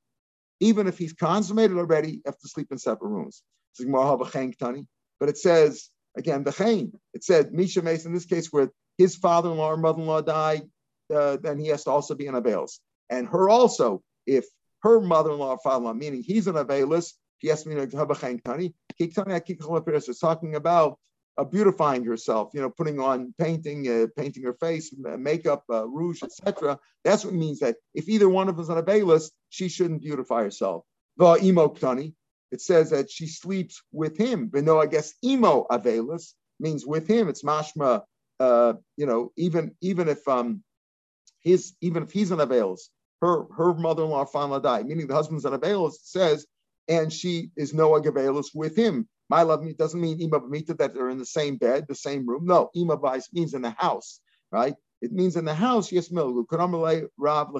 even 0.60 0.86
if 0.86 0.98
he's 0.98 1.14
consummated 1.14 1.78
already, 1.78 2.12
you 2.12 2.22
have 2.26 2.38
to 2.38 2.48
sleep 2.48 2.68
in 2.70 2.78
separate 2.78 3.08
rooms. 3.08 3.42
But 3.78 5.28
it 5.30 5.38
says, 5.38 5.90
again, 6.16 6.44
the 6.44 6.52
chain. 6.52 6.92
It 7.14 7.24
said, 7.24 7.52
Misha 7.52 7.82
Mason, 7.82 8.10
in 8.10 8.14
this 8.14 8.26
case, 8.26 8.52
where 8.52 8.70
his 8.98 9.16
father 9.16 9.50
in 9.50 9.56
law 9.56 9.72
or 9.72 9.76
mother 9.78 10.00
in 10.00 10.06
law 10.06 10.20
died, 10.20 10.62
uh, 11.14 11.38
then 11.42 11.58
he 11.58 11.68
has 11.68 11.84
to 11.84 11.90
also 11.90 12.14
be 12.14 12.26
an 12.26 12.34
avails. 12.34 12.80
And 13.08 13.26
her 13.28 13.48
also, 13.48 14.02
if 14.26 14.44
her 14.82 15.00
mother 15.00 15.30
in 15.30 15.38
law 15.38 15.52
or 15.52 15.58
father 15.58 15.78
in 15.78 15.84
law, 15.84 15.92
meaning 15.94 16.22
he's 16.22 16.46
an 16.46 16.56
availus, 16.56 17.14
talking 20.20 20.54
about 20.54 20.98
uh, 21.38 21.44
beautifying 21.44 22.04
herself, 22.04 22.50
you 22.54 22.60
know, 22.60 22.70
putting 22.70 22.98
on 22.98 23.34
painting, 23.38 23.86
uh, 23.88 24.06
painting 24.16 24.42
her 24.44 24.54
face, 24.54 24.94
makeup, 24.96 25.64
uh, 25.70 25.86
rouge, 25.86 26.22
etc. 26.22 26.78
That's 27.04 27.24
what 27.24 27.34
means 27.34 27.60
that 27.60 27.76
if 27.94 28.08
either 28.08 28.28
one 28.28 28.48
of 28.48 28.58
us 28.58 28.68
on 28.68 28.78
a 28.78 28.82
bayless, 28.82 29.30
she 29.50 29.68
shouldn't 29.68 30.02
beautify 30.02 30.42
herself. 30.42 30.84
It 31.18 32.60
says 32.60 32.90
that 32.90 33.10
she 33.10 33.26
sleeps 33.26 33.82
with 33.92 34.16
him. 34.16 34.48
But 34.48 34.64
no, 34.64 34.80
I 34.80 34.86
guess 34.86 35.14
emo 35.24 35.66
availus 35.70 36.34
means 36.58 36.86
with 36.86 37.06
him. 37.06 37.28
It's 37.28 37.42
mashma, 37.42 38.02
uh, 38.40 38.74
you 38.96 39.06
know, 39.06 39.32
even 39.36 39.74
even 39.80 40.08
if 40.08 40.26
um 40.28 40.62
his 41.40 41.74
even 41.80 42.04
if 42.04 42.12
he's 42.12 42.30
an 42.30 42.38
availus, 42.38 42.88
her 43.20 43.44
her 43.56 43.74
mother-in-law 43.74 44.26
finally 44.26 44.60
died, 44.60 44.86
meaning 44.86 45.06
the 45.06 45.14
husband's 45.14 45.44
an 45.44 45.52
availus, 45.58 45.98
says, 46.02 46.46
and 46.88 47.12
she 47.12 47.50
is 47.56 47.74
no 47.74 47.94
availus 47.96 48.54
with 48.54 48.76
him. 48.76 49.08
My 49.28 49.42
love 49.42 49.62
me 49.62 49.72
doesn't 49.72 50.00
mean 50.00 50.20
ima 50.20 50.40
b'mita 50.40 50.78
that 50.78 50.94
they're 50.94 51.10
in 51.10 51.18
the 51.18 51.26
same 51.26 51.56
bed, 51.56 51.86
the 51.88 51.94
same 51.94 52.26
room. 52.26 52.46
No, 52.46 52.70
ima 52.74 52.96
b'ais 52.96 53.32
means 53.32 53.54
in 53.54 53.62
the 53.62 53.70
house, 53.70 54.20
right? 54.52 54.74
It 55.02 55.12
means 55.12 55.36
in 55.36 55.44
the 55.44 55.54
house, 55.54 55.92
yes, 55.92 56.08
milgu. 56.08 56.44
Rav 57.18 57.52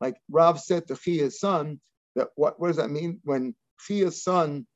Like 0.00 0.16
Rav 0.30 0.60
said 0.60 0.88
to 0.88 0.96
Chia's 0.96 1.38
son, 1.38 1.80
that 2.16 2.28
what, 2.34 2.58
what 2.58 2.68
does 2.68 2.76
that 2.76 2.90
mean? 2.90 3.20
When 3.24 3.54
Chia's 3.86 4.22
son, 4.24 4.66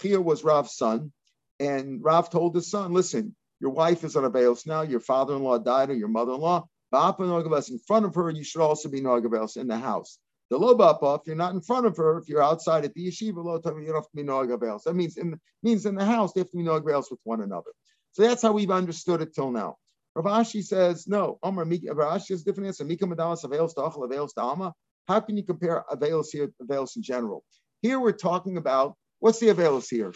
Chia 0.00 0.20
was 0.20 0.44
Rav's 0.44 0.76
son, 0.76 1.12
and 1.60 2.02
Rav 2.02 2.30
told 2.30 2.54
his 2.54 2.70
son, 2.70 2.92
listen, 2.92 3.34
your 3.60 3.70
wife 3.70 4.04
is 4.04 4.16
on 4.16 4.24
a 4.24 4.30
bails 4.30 4.66
now, 4.66 4.82
your 4.82 5.00
father-in-law 5.00 5.58
died 5.58 5.90
or 5.90 5.94
your 5.94 6.08
mother-in-law. 6.08 6.66
In 6.94 7.78
front 7.86 8.04
of 8.04 8.14
her, 8.16 8.30
you 8.30 8.44
should 8.44 8.60
also 8.60 8.88
be 8.90 9.00
Nogavels 9.00 9.56
in 9.56 9.66
the 9.66 9.78
house. 9.78 10.18
The 10.52 10.58
lo 10.58 10.76
bapa, 10.76 11.18
if 11.18 11.26
you're 11.26 11.34
not 11.34 11.54
in 11.54 11.62
front 11.62 11.86
of 11.86 11.96
her, 11.96 12.18
if 12.18 12.28
you're 12.28 12.42
outside 12.42 12.84
at 12.84 12.92
the 12.92 13.06
yeshiva, 13.08 13.42
you 13.42 13.42
don't 13.62 13.94
have 13.94 14.04
to 14.04 14.10
be 14.14 14.22
noag 14.22 14.82
That 14.84 14.94
means 14.94 15.16
in 15.16 15.40
means 15.62 15.86
in 15.86 15.94
the 15.94 16.04
house 16.04 16.34
they 16.34 16.42
have 16.42 16.50
to 16.50 16.58
be 16.58 16.62
noag 16.62 16.84
with 16.84 17.18
one 17.24 17.40
another. 17.40 17.70
So 18.12 18.20
that's 18.20 18.42
how 18.42 18.52
we've 18.52 18.70
understood 18.70 19.22
it 19.22 19.34
till 19.34 19.50
now. 19.50 19.76
Rav 20.14 20.26
Ashi 20.26 20.62
says 20.62 21.08
no. 21.08 21.38
Omar 21.42 21.64
Rav 21.64 22.20
Ashi 22.20 22.32
is 22.32 22.44
different 22.44 22.66
answer. 22.66 22.84
Mika 22.84 23.06
madalas 23.06 23.44
avails 23.44 23.72
tachal 23.72 24.04
avails 24.04 24.34
ta'ama. 24.34 24.74
How 25.08 25.20
can 25.20 25.38
you 25.38 25.42
compare 25.42 25.86
avails 25.90 26.30
here 26.30 26.52
avails 26.60 26.96
in 26.96 27.02
general? 27.02 27.44
Here 27.80 27.98
we're 27.98 28.12
talking 28.12 28.58
about 28.58 28.94
what's 29.20 29.40
the 29.40 29.48
avails 29.48 29.88
here? 29.88 30.12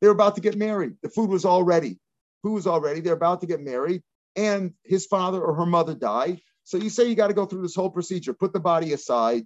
They're 0.00 0.12
about 0.12 0.36
to 0.36 0.40
get 0.40 0.56
married. 0.56 0.92
The 1.02 1.08
food 1.08 1.30
was 1.30 1.44
all 1.44 1.64
ready. 1.64 1.98
Food 2.44 2.54
was 2.54 2.68
all 2.68 2.80
ready. 2.80 3.00
They're 3.00 3.14
about 3.14 3.40
to 3.40 3.48
get 3.48 3.60
married, 3.60 4.04
and 4.36 4.72
his 4.84 5.06
father 5.06 5.42
or 5.42 5.52
her 5.56 5.66
mother 5.66 5.96
died. 5.96 6.40
So 6.62 6.76
you 6.76 6.90
say 6.90 7.08
you 7.08 7.16
got 7.16 7.26
to 7.26 7.34
go 7.34 7.44
through 7.44 7.62
this 7.62 7.74
whole 7.74 7.90
procedure, 7.90 8.34
put 8.34 8.52
the 8.52 8.60
body 8.60 8.92
aside, 8.92 9.44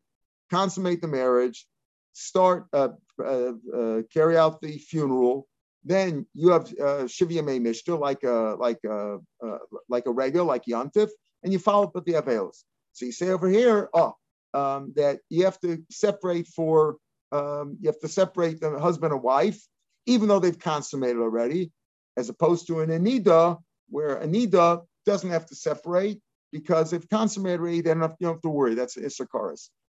consummate 0.50 1.00
the 1.00 1.08
marriage, 1.08 1.66
start 2.12 2.66
uh, 2.72 2.88
uh, 3.22 3.52
uh, 3.74 4.02
carry 4.12 4.36
out 4.36 4.60
the 4.60 4.78
funeral. 4.78 5.46
Then 5.84 6.26
you 6.34 6.50
have 6.50 6.62
uh, 6.62 7.06
Shivya 7.06 7.44
May 7.44 7.58
like 7.96 8.22
a 8.24 8.56
like 8.58 8.80
a 8.84 9.18
uh, 9.44 9.58
like 9.88 10.06
a 10.06 10.10
regular, 10.10 10.44
like 10.44 10.64
Yantif, 10.64 11.08
and 11.42 11.52
you 11.52 11.58
follow 11.58 11.84
up 11.84 11.94
with 11.94 12.04
the 12.04 12.14
Avelos. 12.14 12.64
So 12.92 13.06
you 13.06 13.12
say 13.12 13.30
over 13.30 13.48
here, 13.48 13.88
oh, 13.94 14.14
um, 14.54 14.92
that 14.96 15.20
you 15.30 15.44
have 15.44 15.60
to 15.60 15.82
separate 15.90 16.48
for 16.48 16.96
um, 17.30 17.76
you 17.80 17.88
have 17.88 18.00
to 18.00 18.08
separate 18.08 18.60
the 18.60 18.78
husband 18.78 19.12
and 19.12 19.22
wife, 19.22 19.60
even 20.06 20.28
though 20.28 20.40
they've 20.40 20.58
consummated 20.58 21.18
already, 21.18 21.70
as 22.16 22.28
opposed 22.28 22.66
to 22.66 22.80
an 22.80 22.90
Anida, 22.90 23.58
where 23.88 24.16
Anida 24.16 24.82
doesn't 25.06 25.30
have 25.30 25.46
to 25.46 25.54
separate 25.54 26.20
because 26.52 26.92
if 26.92 27.08
consummated 27.08 27.60
already, 27.60 27.80
then 27.82 27.98
you 27.98 28.16
don't 28.20 28.34
have 28.34 28.42
to 28.42 28.48
worry. 28.48 28.74
That's 28.74 28.96
Issachar. 28.96 29.54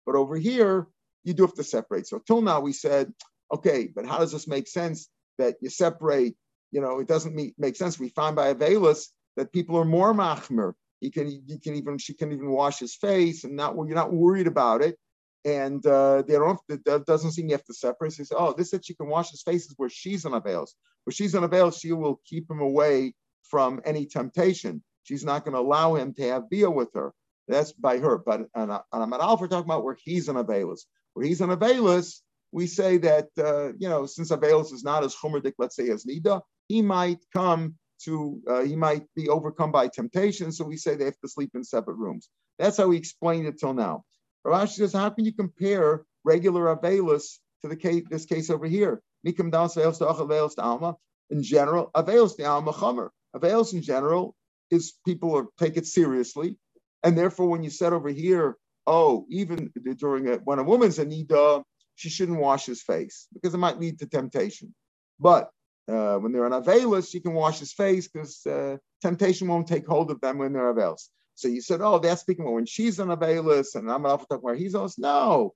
But 0.07 0.15
over 0.15 0.37
here, 0.37 0.87
you 1.25 1.35
do 1.35 1.43
have 1.43 1.55
to 1.55 1.65
separate. 1.65 2.07
So 2.07 2.19
till 2.19 2.41
now 2.43 2.61
we 2.61 2.73
said, 2.73 3.13
okay, 3.53 3.89
but 3.95 4.07
how 4.07 4.19
does 4.19 4.33
this 4.33 4.49
make 4.49 4.69
sense 4.69 5.09
that 5.39 5.57
you 5.61 5.71
separate? 5.71 6.37
You 6.73 6.81
know, 6.81 7.01
it 7.01 7.09
doesn't 7.09 7.35
make, 7.35 7.55
make 7.59 7.77
sense. 7.77 7.99
We 7.99 8.09
find 8.11 8.37
by 8.37 8.55
Avelis 8.55 9.09
that 9.37 9.53
people 9.53 9.77
are 9.77 9.85
more 9.85 10.15
machmer. 10.15 10.75
He 11.01 11.11
can, 11.11 11.27
he 11.47 11.59
can 11.59 11.75
even, 11.75 11.99
she 11.99 12.15
can 12.15 12.33
even 12.33 12.51
wash 12.51 12.79
his 12.79 12.95
face 12.95 13.45
and 13.45 13.57
not, 13.57 13.75
you're 13.75 13.95
not 13.95 14.13
worried 14.13 14.47
about 14.47 14.83
it. 14.83 14.97
And 15.45 15.85
uh, 15.87 16.23
they 16.23 16.35
don't, 16.35 16.61
That 16.69 17.07
doesn't 17.07 17.33
seem 17.33 17.47
you 17.49 17.53
have 17.53 17.65
to 17.65 17.75
separate. 17.75 18.13
So 18.13 18.23
he 18.23 18.27
said, 18.27 18.37
oh, 18.39 18.55
this 18.57 18.71
that 18.73 18.85
she 18.85 18.95
can 18.95 19.09
wash 19.09 19.31
his 19.31 19.43
face 19.43 19.65
is 19.67 19.75
where 19.77 19.89
she's 19.89 20.25
on 20.27 20.33
Avelis. 20.33 20.71
Where 21.05 21.13
she's 21.13 21.35
on 21.35 21.49
Avelis, 21.49 21.81
she 21.81 21.93
will 21.93 22.21
keep 22.27 22.51
him 22.51 22.61
away 22.61 23.15
from 23.45 23.81
any 23.85 24.07
temptation. 24.07 24.83
She's 25.03 25.25
not 25.25 25.45
going 25.45 25.55
to 25.55 25.61
allow 25.61 25.95
him 25.95 26.13
to 26.15 26.23
have 26.29 26.51
beer 26.51 26.71
with 26.71 26.91
her. 26.95 27.13
That's 27.51 27.73
by 27.73 27.99
her. 27.99 28.19
But 28.19 28.47
on, 28.55 28.71
on 28.71 28.83
Amad 28.93 29.41
we're 29.41 29.49
talking 29.49 29.71
about 29.71 29.85
where 29.85 29.97
he's 30.03 30.29
an 30.29 30.37
Avelis. 30.37 30.81
Where 31.15 31.27
he's 31.27 31.41
an 31.41 31.51
Avelis, 31.51 32.21
we 32.53 32.67
say 32.67 32.99
that, 32.99 33.29
uh, 33.39 33.73
you 33.79 33.89
know, 33.89 34.07
since 34.07 34.31
Avelis 34.31 34.73
is 34.73 34.85
not 34.85 35.05
as 35.05 35.15
Chumerdik, 35.15 35.55
let's 35.59 35.77
say, 35.77 35.89
as 35.91 36.05
Nida, 36.05 36.41
he 36.69 36.83
might 36.83 37.19
come 37.33 37.75
to, 38.05 38.41
uh, 38.49 38.63
he 38.63 38.77
might 38.77 39.05
be 39.15 39.29
overcome 39.29 39.73
by 39.73 39.89
temptation. 39.89 40.53
So 40.53 40.65
we 40.65 40.77
say 40.77 40.95
they 40.95 41.05
have 41.05 41.21
to 41.21 41.29
sleep 41.29 41.51
in 41.55 41.65
separate 41.65 41.97
rooms. 41.97 42.29
That's 42.59 42.77
how 42.77 42.89
we 42.89 42.97
explained 42.97 43.47
it 43.47 43.59
till 43.59 43.75
now. 43.75 44.05
Rashi 44.47 44.77
says, 44.77 44.93
how 44.93 45.11
can 45.11 45.25
you 45.25 45.33
compare 45.33 46.05
regular 46.25 46.75
Avelis 46.75 47.39
to 47.63 47.69
the 47.69 47.77
case, 47.77 48.05
this 48.11 48.25
case 48.27 48.51
over 48.51 48.67
here? 48.67 49.03
Mikam 49.27 49.51
das 49.51 49.75
to 49.75 50.63
Alma. 50.63 50.97
In 51.31 51.43
general, 51.43 51.91
Avelis 51.95 52.37
the 52.37 52.47
Alma 52.47 52.73
Chomer. 52.73 53.11
Avails 53.35 53.75
in 53.75 53.83
general 53.83 54.35
is 54.71 54.95
people 55.07 55.47
take 55.59 55.77
it 55.77 55.87
seriously. 55.87 56.57
And 57.03 57.17
therefore, 57.17 57.49
when 57.49 57.63
you 57.63 57.71
said 57.71 57.93
over 57.93 58.09
here, 58.09 58.57
oh, 58.87 59.27
even 59.31 59.73
during 59.97 60.29
a, 60.29 60.37
when 60.37 60.59
a 60.59 60.63
woman's 60.65 60.99
a 60.99 61.07
nida, 61.07 61.63
she 61.95 62.09
shouldn't 62.09 62.41
wash 62.41 62.67
his 62.67 62.83
face 62.83 63.27
because 63.33 63.55
it 63.55 63.59
might 63.59 63.79
lead 63.79 63.99
to 63.99 64.07
temptation. 64.07 64.75
But 65.19 65.51
uh, 65.89 66.17
when 66.17 66.33
they're 66.33 66.47
an 66.47 66.53
avelis, 66.53 67.11
she 67.11 67.21
can 67.21 67.35
wash 67.35 67.59
his 67.59 67.73
face 67.73 68.09
because 68.09 68.47
uh, 68.47 68.77
temptation 69.03 69.49
won't 69.49 69.67
take 69.67 69.87
hold 69.87 70.11
of 70.11 70.21
them 70.21 70.39
when 70.39 70.53
they're 70.53 70.73
avelis. 70.73 71.09
So 71.35 71.49
you 71.49 71.61
said, 71.63 71.81
oh, 71.81 71.99
that's 71.99 72.21
speaking 72.21 72.45
about 72.45 72.55
when 72.55 72.67
she's 72.67 72.99
an 72.99 73.09
avelis 73.09 73.75
and 73.75 73.91
I'm 73.91 74.03
talking 74.03 74.27
about 74.31 74.57
he's 74.57 74.75
also 74.75 75.01
no. 75.01 75.55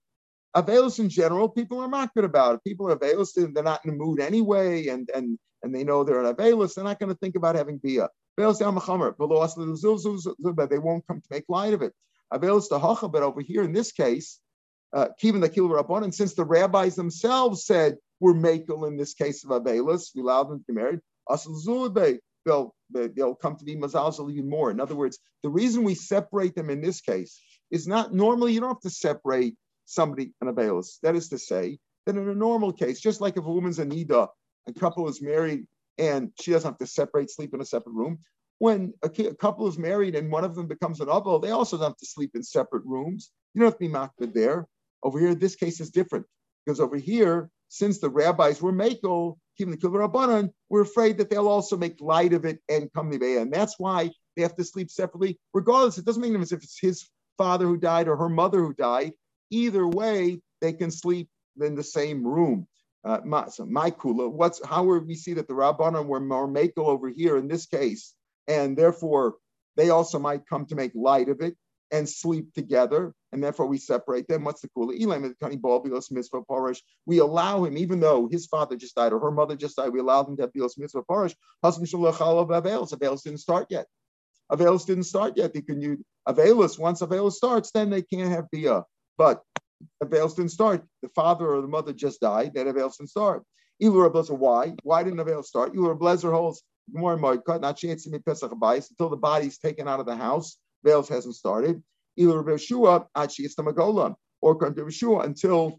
Avelis 0.57 0.99
in 0.99 1.09
general, 1.09 1.49
people 1.49 1.81
are 1.81 1.89
not 1.89 2.15
good 2.15 2.25
about 2.25 2.55
it. 2.55 2.65
People 2.65 2.91
are 2.91 2.97
avelis, 2.97 3.35
they're 3.35 3.63
not 3.63 3.85
in 3.85 3.91
the 3.91 3.97
mood 3.97 4.21
anyway, 4.21 4.87
and 4.89 5.11
and 5.15 5.39
and 5.63 5.75
they 5.75 5.83
know 5.83 6.05
they're 6.05 6.25
an 6.25 6.35
avelis, 6.35 6.75
they're 6.75 6.85
not 6.85 7.01
going 7.01 7.13
to 7.13 7.19
think 7.19 7.37
about 7.37 7.57
having 7.57 7.79
bia. 7.79 8.09
They 8.37 8.45
won't 8.45 8.59
come 11.07 11.21
to 11.21 11.29
make 11.31 11.45
light 11.49 11.75
of 11.75 11.83
it. 11.83 11.93
Avelis 12.33 12.69
the 12.69 13.09
but 13.09 13.23
over 13.23 13.41
here 13.41 13.63
in 13.63 13.73
this 13.73 13.93
case, 13.93 14.41
uh, 14.93 15.09
Kivin 15.23 15.41
the 15.41 15.49
Kil 15.49 15.69
and 16.03 16.15
since 16.15 16.35
the 16.35 16.45
rabbis 16.45 16.97
themselves 16.97 17.65
said 17.65 17.97
we're 18.21 18.35
makel 18.35 18.89
in 18.89 18.97
this 18.97 19.15
case 19.15 19.45
of 19.45 19.51
Avelis, 19.51 20.11
we 20.15 20.23
allow 20.23 20.45
them 20.45 20.59
to 20.59 20.65
get 20.67 20.75
married, 20.75 21.01
they'll, 22.45 22.75
they'll 22.91 23.35
come 23.35 23.57
to 23.57 23.65
be 23.65 23.77
mazalzal 23.77 24.31
even 24.31 24.49
more. 24.49 24.71
In 24.71 24.81
other 24.81 24.95
words, 24.95 25.19
the 25.43 25.49
reason 25.49 25.85
we 25.85 25.95
separate 25.95 26.55
them 26.55 26.71
in 26.71 26.81
this 26.81 27.01
case 27.01 27.41
is 27.71 27.87
not 27.87 28.13
normally 28.13 28.53
you 28.53 28.61
don't 28.61 28.71
have 28.71 28.81
to 28.81 28.91
separate 28.91 29.57
somebody 29.85 30.33
an 30.41 30.49
Avelis. 30.49 31.01
That 31.03 31.17
is 31.17 31.29
to 31.31 31.39
say, 31.39 31.79
that 32.07 32.17
in 32.17 32.29
a 32.29 32.35
normal 32.35 32.73
case, 32.73 33.01
just 33.01 33.21
like 33.21 33.37
if 33.37 33.45
a 33.45 33.51
woman's 33.51 33.79
a 33.79 33.87
nida, 33.87 34.29
a 34.67 34.73
couple 34.73 35.09
is 35.09 35.23
married 35.23 35.67
and 35.99 36.31
she 36.41 36.51
doesn't 36.51 36.71
have 36.71 36.79
to 36.79 36.87
separate, 36.87 37.31
sleep 37.31 37.55
in 37.55 37.61
a 37.61 37.65
separate 37.65 37.95
room. 37.95 38.19
When 38.59 38.95
a, 39.03 39.09
a 39.27 39.35
couple 39.35 39.67
is 39.67 39.79
married 39.79 40.15
and 40.15 40.31
one 40.31 40.45
of 40.45 40.55
them 40.55 40.67
becomes 40.67 41.01
an 41.01 41.09
avel, 41.09 41.43
they 41.43 41.51
also 41.51 41.77
don't 41.77 41.89
have 41.89 41.97
to 41.97 42.07
sleep 42.07 42.33
in 42.35 42.43
separate 42.43 42.85
rooms. 42.85 43.31
You 43.53 43.61
don't 43.61 43.71
have 43.71 43.79
to 43.79 43.87
be 43.87 43.89
makbid 43.89 44.35
there. 44.35 44.67
Over 45.03 45.19
here, 45.19 45.35
this 45.35 45.57
case 45.57 45.81
is 45.81 45.91
different 45.91 46.27
because 46.65 46.81
over 46.81 46.97
here, 46.97 47.51
since 47.69 47.99
the 47.99 48.09
rabbis 48.09 48.63
were 48.63 48.73
makel, 48.73 49.37
keeping 49.57 49.73
the 49.73 49.77
kibbutz 49.77 50.11
rabbanon, 50.11 50.51
we're 50.69 50.83
afraid 50.83 51.19
that 51.19 51.31
they'll 51.31 51.49
also 51.49 51.77
make 51.77 52.01
light 52.01 52.33
of 52.33 52.45
it 52.45 52.61
and 52.69 52.93
come 52.93 53.11
to 53.11 53.39
and 53.39 53.53
that's 53.53 53.79
why 53.79 54.11
they 54.37 54.43
have 54.43 54.57
to 54.57 54.65
sleep 54.65 54.91
separately. 54.91 55.39
Regardless, 55.53 55.99
it 55.99 56.05
doesn't 56.05 56.23
make 56.23 56.41
as 56.41 56.53
if 56.53 56.63
it's 56.63 56.79
his 56.79 57.09
father 57.37 57.67
who 57.67 57.77
died 57.77 58.09
or 58.09 58.17
her 58.17 58.29
mother 58.29 58.61
who 58.61 58.75
died. 58.75 59.13
Either 59.51 59.87
way, 59.87 60.41
they 60.61 60.73
can 60.73 60.91
sleep 60.91 61.29
in 61.61 61.75
the 61.75 61.83
same 61.83 62.27
room. 62.27 62.67
Uh, 63.05 63.21
my, 63.25 63.49
so 63.49 63.67
my 63.67 63.91
kula, 63.91 64.31
what's 64.31 64.65
how 64.67 64.89
are 64.89 65.01
we 65.01 65.15
see 65.15 65.35
that 65.35 65.47
the 65.47 65.55
rabbanon 65.55 66.07
were 66.07 66.21
more 66.21 66.51
over 66.79 67.11
here 67.11 67.37
in 67.37 67.49
this 67.49 67.67
case, 67.67 68.15
and 68.49 68.77
therefore 68.77 69.35
they 69.77 69.91
also 69.91 70.19
might 70.19 70.47
come 70.47 70.65
to 70.67 70.75
make 70.75 70.93
light 70.95 71.29
of 71.29 71.41
it 71.43 71.55
and 71.91 72.09
sleep 72.09 72.53
together, 72.55 73.15
and 73.33 73.43
therefore 73.43 73.67
we 73.67 73.79
separate 73.79 74.27
them. 74.27 74.45
What's 74.45 74.63
the 74.63 74.69
cool? 74.75 74.89
mitzvah 76.11 76.43
parish. 76.51 76.83
We 77.07 77.19
allow 77.19 77.65
him, 77.65 77.77
even 77.77 78.01
though 78.01 78.27
his 78.29 78.47
father 78.47 78.77
just 78.77 78.95
died 78.95 79.13
or 79.13 79.21
her 79.21 79.31
mother 79.31 79.55
just 79.55 79.77
died, 79.77 79.91
we 79.91 80.01
allow 80.01 80.23
them 80.23 80.37
to 80.37 80.43
have 80.45 80.53
bilos 80.53 80.79
mitzvah 80.79 81.05
parish. 81.09 81.35
Husband 81.63 81.89
avails. 81.93 82.93
Avails 82.93 83.23
didn't 83.23 83.41
start 83.41 83.67
yet. 83.71 83.87
Avails 84.51 84.87
didn't 84.87 85.05
start 85.05 85.35
yet. 85.37 85.53
They 85.53 85.63
can 85.63 85.81
use 85.81 85.99
availus. 86.27 86.79
Once 86.79 87.01
availus 87.03 87.33
starts, 87.33 87.71
then 87.71 87.91
they 87.91 88.03
can't 88.03 88.31
have 88.31 88.51
bia. 88.51 88.85
But 89.17 89.43
avails 90.01 90.35
didn't 90.35 90.53
start. 90.53 90.85
The 91.03 91.09
father 91.11 91.49
or 91.49 91.61
the 91.61 91.69
mother 91.69 91.93
just 91.93 92.21
died. 92.21 92.55
That 92.55 92.67
avails 92.67 92.97
didn't 92.97 93.11
start. 93.11 93.45
Ilur 93.83 94.13
Blazer, 94.13 94.35
why? 94.35 94.75
Why 94.83 95.03
didn't 95.03 95.17
the 95.17 95.23
avail 95.23 95.43
start? 95.43 95.75
Ilur 95.75 95.99
Blazer 95.99 96.33
holds 96.33 96.63
more 96.93 97.17
Moedkot, 97.17 97.61
not 97.61 97.83
until 97.83 99.09
the 99.09 99.17
body's 99.17 99.59
taken 99.59 99.89
out 99.89 100.01
of 100.01 100.07
the 100.07 100.17
house. 100.17 100.59
Veils 100.85 101.09
hasn't 101.09 101.35
started. 101.35 101.83
Either 102.17 102.41
Rabbi 102.41 102.59
Yehoshua, 102.59 103.07
Achi 103.17 103.49
Magola, 103.49 104.15
or 104.41 104.57
Rabbi 104.57 104.81
Yehoshua 104.81 105.25
until 105.25 105.79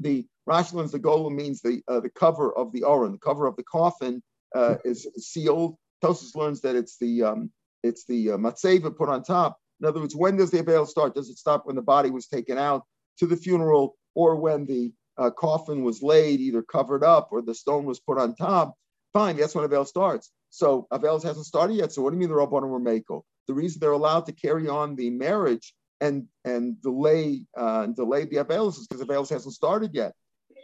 the 0.00 0.26
Rashi 0.48 0.90
the 0.90 0.98
Gola 0.98 1.30
means 1.30 1.60
the 1.60 1.82
uh, 1.86 2.00
the 2.00 2.10
cover 2.10 2.56
of 2.56 2.72
the 2.72 2.82
Oren, 2.82 3.12
the 3.12 3.18
cover 3.18 3.46
of 3.46 3.56
the 3.56 3.62
coffin 3.64 4.22
uh, 4.54 4.76
is 4.84 5.06
sealed. 5.18 5.76
Tosis 6.02 6.34
learns 6.34 6.60
that 6.62 6.74
it's 6.74 6.98
the 6.98 7.22
um, 7.22 7.50
it's 7.82 8.04
the 8.06 8.32
uh, 8.32 8.36
matzeva 8.36 8.96
put 8.96 9.08
on 9.08 9.22
top. 9.22 9.58
In 9.80 9.86
other 9.86 10.00
words, 10.00 10.16
when 10.16 10.36
does 10.36 10.50
the 10.50 10.62
veil 10.62 10.86
start? 10.86 11.14
Does 11.14 11.28
it 11.28 11.38
stop 11.38 11.66
when 11.66 11.76
the 11.76 11.82
body 11.82 12.10
was 12.10 12.26
taken 12.26 12.58
out 12.58 12.84
to 13.18 13.26
the 13.26 13.36
funeral, 13.36 13.96
or 14.14 14.36
when 14.36 14.66
the 14.66 14.92
uh, 15.18 15.30
coffin 15.30 15.82
was 15.82 16.02
laid, 16.02 16.40
either 16.40 16.62
covered 16.62 17.04
up 17.04 17.28
or 17.32 17.42
the 17.42 17.54
stone 17.54 17.84
was 17.84 18.00
put 18.00 18.18
on 18.18 18.34
top? 18.34 18.74
Fine, 19.12 19.36
that's 19.36 19.54
when 19.54 19.64
a 19.64 19.68
veil 19.68 19.84
starts. 19.84 20.30
So 20.50 20.86
Avel 20.92 21.22
hasn't 21.22 21.46
started 21.46 21.74
yet. 21.74 21.92
So 21.92 22.02
what 22.02 22.10
do 22.10 22.16
you 22.16 22.20
mean 22.20 22.28
the 22.28 22.34
Rabbanim 22.34 22.68
were 22.68 22.78
Mako? 22.78 23.24
The 23.48 23.54
reason 23.54 23.80
they're 23.80 23.92
allowed 23.92 24.26
to 24.26 24.32
carry 24.32 24.68
on 24.68 24.96
the 24.96 25.10
marriage 25.10 25.74
and 26.00 26.26
and 26.44 26.80
delay 26.82 27.46
uh, 27.56 27.86
delay 27.86 28.24
the 28.24 28.36
Avelis 28.36 28.78
is 28.78 28.86
because 28.86 29.04
Avelis 29.04 29.30
hasn't 29.30 29.54
started 29.54 29.94
yet. 29.94 30.12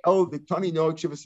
Oh, 0.05 0.27
the 0.27 0.39
Tani 0.39 0.71
no 0.71 0.93
because 0.93 1.25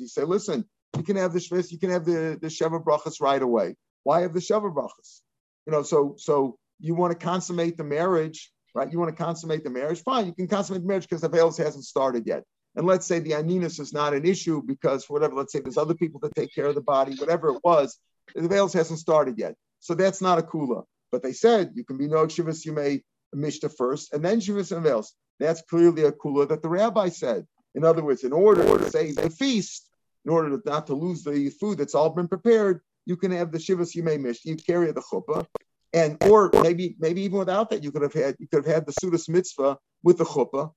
he 0.00 0.06
said, 0.06 0.28
listen, 0.28 0.64
you 0.96 1.02
can 1.02 1.16
have 1.16 1.32
the 1.32 1.38
Shivas, 1.38 1.72
you 1.72 1.78
can 1.78 1.90
have 1.90 2.04
the 2.04 2.38
the 2.40 2.48
Sheva 2.48 2.82
brachas 2.82 3.20
right 3.20 3.42
away. 3.42 3.76
Why 4.04 4.20
have 4.20 4.34
the 4.34 4.40
Sheva 4.40 4.72
brachas? 4.74 5.20
You 5.66 5.72
know, 5.72 5.82
so 5.82 6.14
so 6.18 6.58
you 6.78 6.94
want 6.94 7.18
to 7.18 7.26
consummate 7.26 7.76
the 7.76 7.84
marriage, 7.84 8.52
right? 8.76 8.90
You 8.92 8.98
want 9.00 9.16
to 9.16 9.24
consummate 9.24 9.64
the 9.64 9.70
marriage, 9.70 10.02
fine. 10.02 10.26
You 10.26 10.34
can 10.34 10.46
consummate 10.46 10.82
the 10.82 10.88
marriage 10.88 11.08
because 11.08 11.22
Avelis 11.22 11.58
hasn't 11.58 11.84
started 11.84 12.26
yet 12.26 12.44
and 12.76 12.86
let's 12.86 13.06
say 13.06 13.18
the 13.18 13.30
aninus 13.30 13.80
is 13.80 13.92
not 13.92 14.14
an 14.14 14.26
issue 14.26 14.62
because 14.62 15.08
whatever, 15.08 15.34
let's 15.34 15.52
say 15.52 15.60
there's 15.60 15.78
other 15.78 15.94
people 15.94 16.20
that 16.20 16.34
take 16.34 16.54
care 16.54 16.66
of 16.66 16.74
the 16.74 16.82
body, 16.82 17.16
whatever 17.16 17.48
it 17.48 17.60
was, 17.64 17.98
the 18.34 18.48
veils 18.48 18.74
hasn't 18.74 18.98
started 18.98 19.38
yet. 19.38 19.54
So 19.80 19.94
that's 19.94 20.20
not 20.20 20.38
a 20.38 20.42
kula. 20.42 20.84
But 21.10 21.22
they 21.22 21.32
said 21.32 21.72
you 21.74 21.84
can 21.84 21.96
be 21.96 22.06
no 22.06 22.26
shivas, 22.26 22.66
you 22.66 22.72
may 22.72 23.02
mishta 23.34 23.74
first, 23.74 24.12
and 24.12 24.22
then 24.22 24.40
shivas 24.40 24.72
and 24.72 24.84
veils. 24.84 25.14
That's 25.40 25.62
clearly 25.62 26.04
a 26.04 26.12
kula 26.12 26.48
that 26.50 26.62
the 26.62 26.68
rabbi 26.68 27.08
said. 27.08 27.46
In 27.74 27.84
other 27.84 28.04
words, 28.04 28.24
in 28.24 28.32
order 28.32 28.62
to 28.62 28.90
say 28.90 29.12
the 29.12 29.30
feast, 29.30 29.88
in 30.24 30.30
order 30.30 30.50
to, 30.50 30.62
not 30.68 30.86
to 30.88 30.94
lose 30.94 31.24
the 31.24 31.50
food 31.50 31.78
that's 31.78 31.94
all 31.94 32.10
been 32.10 32.28
prepared, 32.28 32.80
you 33.06 33.16
can 33.16 33.30
have 33.30 33.52
the 33.52 33.58
shivas 33.58 33.94
you 33.94 34.02
may 34.02 34.18
mish. 34.18 34.44
You 34.44 34.56
carry 34.56 34.92
the 34.92 35.00
chuppah, 35.00 35.46
and 35.96 36.22
or 36.24 36.50
maybe 36.62 36.94
maybe 37.00 37.22
even 37.22 37.38
without 37.38 37.70
that, 37.70 37.82
you 37.82 37.90
could 37.90 38.02
have 38.02 38.12
had 38.12 38.36
you 38.38 38.46
could 38.46 38.64
have 38.64 38.74
had 38.74 38.86
the 38.86 38.92
sudas 38.92 39.28
mitzvah 39.28 39.78
with 40.04 40.18
the 40.18 40.24
chuppah, 40.24 40.70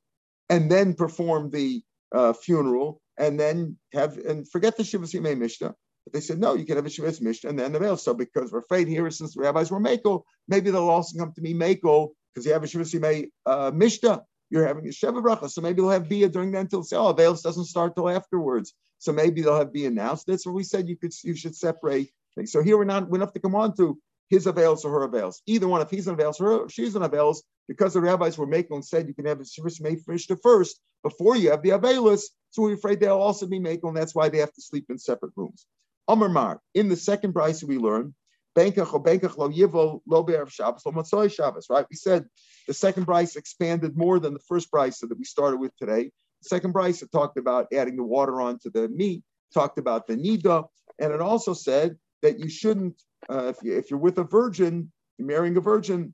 and 0.50 0.72
then 0.72 0.96
perform 0.96 1.52
the 1.52 1.84
uh, 2.12 2.34
funeral 2.34 3.02
and 3.18 3.40
then 3.40 3.78
have 3.94 4.18
and 4.18 4.50
forget 4.50 4.78
the 4.78 4.84
Shivas 4.84 5.14
Yimei 5.14 5.38
Mishnah. 5.38 5.76
But 6.06 6.14
they 6.14 6.22
said, 6.22 6.40
no, 6.40 6.56
you 6.56 6.66
can 6.66 6.78
have 6.78 6.86
a 6.86 6.90
Shivas 6.90 7.22
Mishnah 7.22 7.50
and 7.50 7.60
then 7.60 7.74
the 7.74 7.80
veil. 7.80 7.98
So 7.98 8.14
because 8.14 8.52
we're 8.52 8.60
afraid 8.60 8.88
here, 8.88 9.12
since 9.12 9.36
the 9.36 9.42
rabbis 9.42 9.70
were 9.70 9.80
Mako, 9.80 10.26
maybe 10.48 10.72
they'll 10.72 10.90
also 10.90 11.20
come 11.20 11.34
to 11.34 11.42
me 11.42 11.54
Mako 11.54 12.14
because 12.34 12.46
you 12.46 12.54
have 12.54 12.64
a 12.64 12.68
Shivas 12.68 12.96
Yimei 12.96 13.30
uh, 13.46 13.72
Mishnah. 13.74 14.24
You're 14.50 14.66
having 14.66 14.86
a 14.88 14.90
Sheva 14.90 15.22
Bracha. 15.22 15.50
So 15.50 15.62
maybe 15.62 15.82
they'll 15.82 15.92
have 15.92 16.10
Bia 16.10 16.30
during 16.30 16.52
that 16.54 16.62
until 16.62 16.82
say, 16.82 16.96
oh, 16.96 17.14
veils 17.14 17.44
doesn't 17.44 17.66
start 17.66 17.94
till 17.94 18.10
afterwards. 18.10 18.74
So 18.98 19.12
maybe 19.12 19.42
they'll 19.42 19.60
have 19.60 19.72
Bia 19.72 19.92
now. 19.92 20.16
So 20.16 20.24
that's 20.28 20.46
what 20.46 20.56
we 20.56 20.64
said 20.64 20.90
you 20.90 20.98
could 20.98 21.14
you 21.24 21.36
should 21.36 21.56
separate. 21.56 22.10
So 22.46 22.64
here 22.64 22.78
we're 22.78 22.86
not 22.86 23.10
we 23.10 23.20
have 23.20 23.34
to 23.34 23.40
come 23.40 23.54
on 23.54 23.76
to 23.78 24.00
his 24.30 24.48
avails 24.48 24.86
or 24.86 24.92
her 24.92 25.04
avails. 25.04 25.42
Either 25.48 25.68
one, 25.68 25.82
if 25.82 25.90
he's 25.90 26.08
an 26.08 26.14
avails, 26.14 26.38
her 26.38 26.70
she's 26.70 26.96
an 26.96 27.04
avails, 27.04 27.44
because 27.68 27.94
the 27.94 28.02
rabbis 28.02 28.38
were 28.38 28.48
making 28.48 28.76
and 28.76 28.86
said 28.86 29.08
you 29.08 29.14
can 29.14 29.26
have 29.26 29.40
a 29.40 29.44
shivas 29.44 29.82
made 29.82 30.00
the 30.06 30.40
first 30.42 30.80
before 31.04 31.36
you 31.36 31.52
have 31.52 31.62
the 31.62 31.70
availus. 31.70 32.24
So 32.52 32.64
we're 32.64 32.74
afraid 32.74 33.00
they'll 33.00 33.18
also 33.18 33.48
be 33.48 33.60
making, 33.60 33.90
and 33.90 33.98
that's 33.98 34.16
why 34.16 34.30
they 34.30 34.40
have 34.40 34.54
to 34.54 34.62
sleep 34.62 34.86
in 34.90 34.98
separate 34.98 35.34
rooms. 35.36 35.66
Amar 36.08 36.30
Mar, 36.30 36.62
in 36.74 36.90
the 36.90 36.96
second 36.96 37.34
price 37.34 37.64
we 37.64 37.78
learn, 37.78 38.16
Benkach 38.58 38.94
or 38.94 39.04
Benkach 39.04 39.38
lo 39.38 39.50
yivol 39.50 40.02
lo 40.08 40.24
be'erev 40.24 40.50
Shabbos 40.50 40.86
lo 40.86 40.92
Motzei 40.92 41.32
Shabbos, 41.32 41.68
right? 41.70 41.86
We 41.90 41.96
said 41.96 42.26
the 42.68 42.74
second 42.74 43.06
price 43.06 43.36
expanded 43.36 43.96
more 43.96 44.20
than 44.20 44.34
the 44.34 44.40
first 44.40 44.72
price 44.72 45.00
that 45.00 45.18
we 45.18 45.24
started 45.24 45.58
with 45.58 45.76
today. 45.78 46.12
The 46.42 46.50
second 46.50 46.74
price 46.74 47.02
it 47.02 47.12
talked 47.12 47.38
about 47.38 47.68
adding 47.74 47.96
the 47.96 48.04
water 48.04 48.42
onto 48.42 48.72
the 48.72 48.90
meat, 48.90 49.24
talked 49.54 49.78
about 49.78 50.08
the 50.08 50.16
nida, 50.16 50.66
and 51.00 51.14
it 51.14 51.22
also 51.22 51.54
said 51.54 51.98
that 52.22 52.40
you 52.40 52.50
shouldn't, 52.50 53.02
uh, 53.30 53.48
if, 53.48 53.58
you, 53.64 53.78
if 53.78 53.90
you're 53.90 54.00
with 54.00 54.18
a 54.18 54.24
virgin, 54.24 54.92
you're 55.18 55.28
marrying 55.28 55.58
a 55.58 55.62
virgin, 55.62 56.14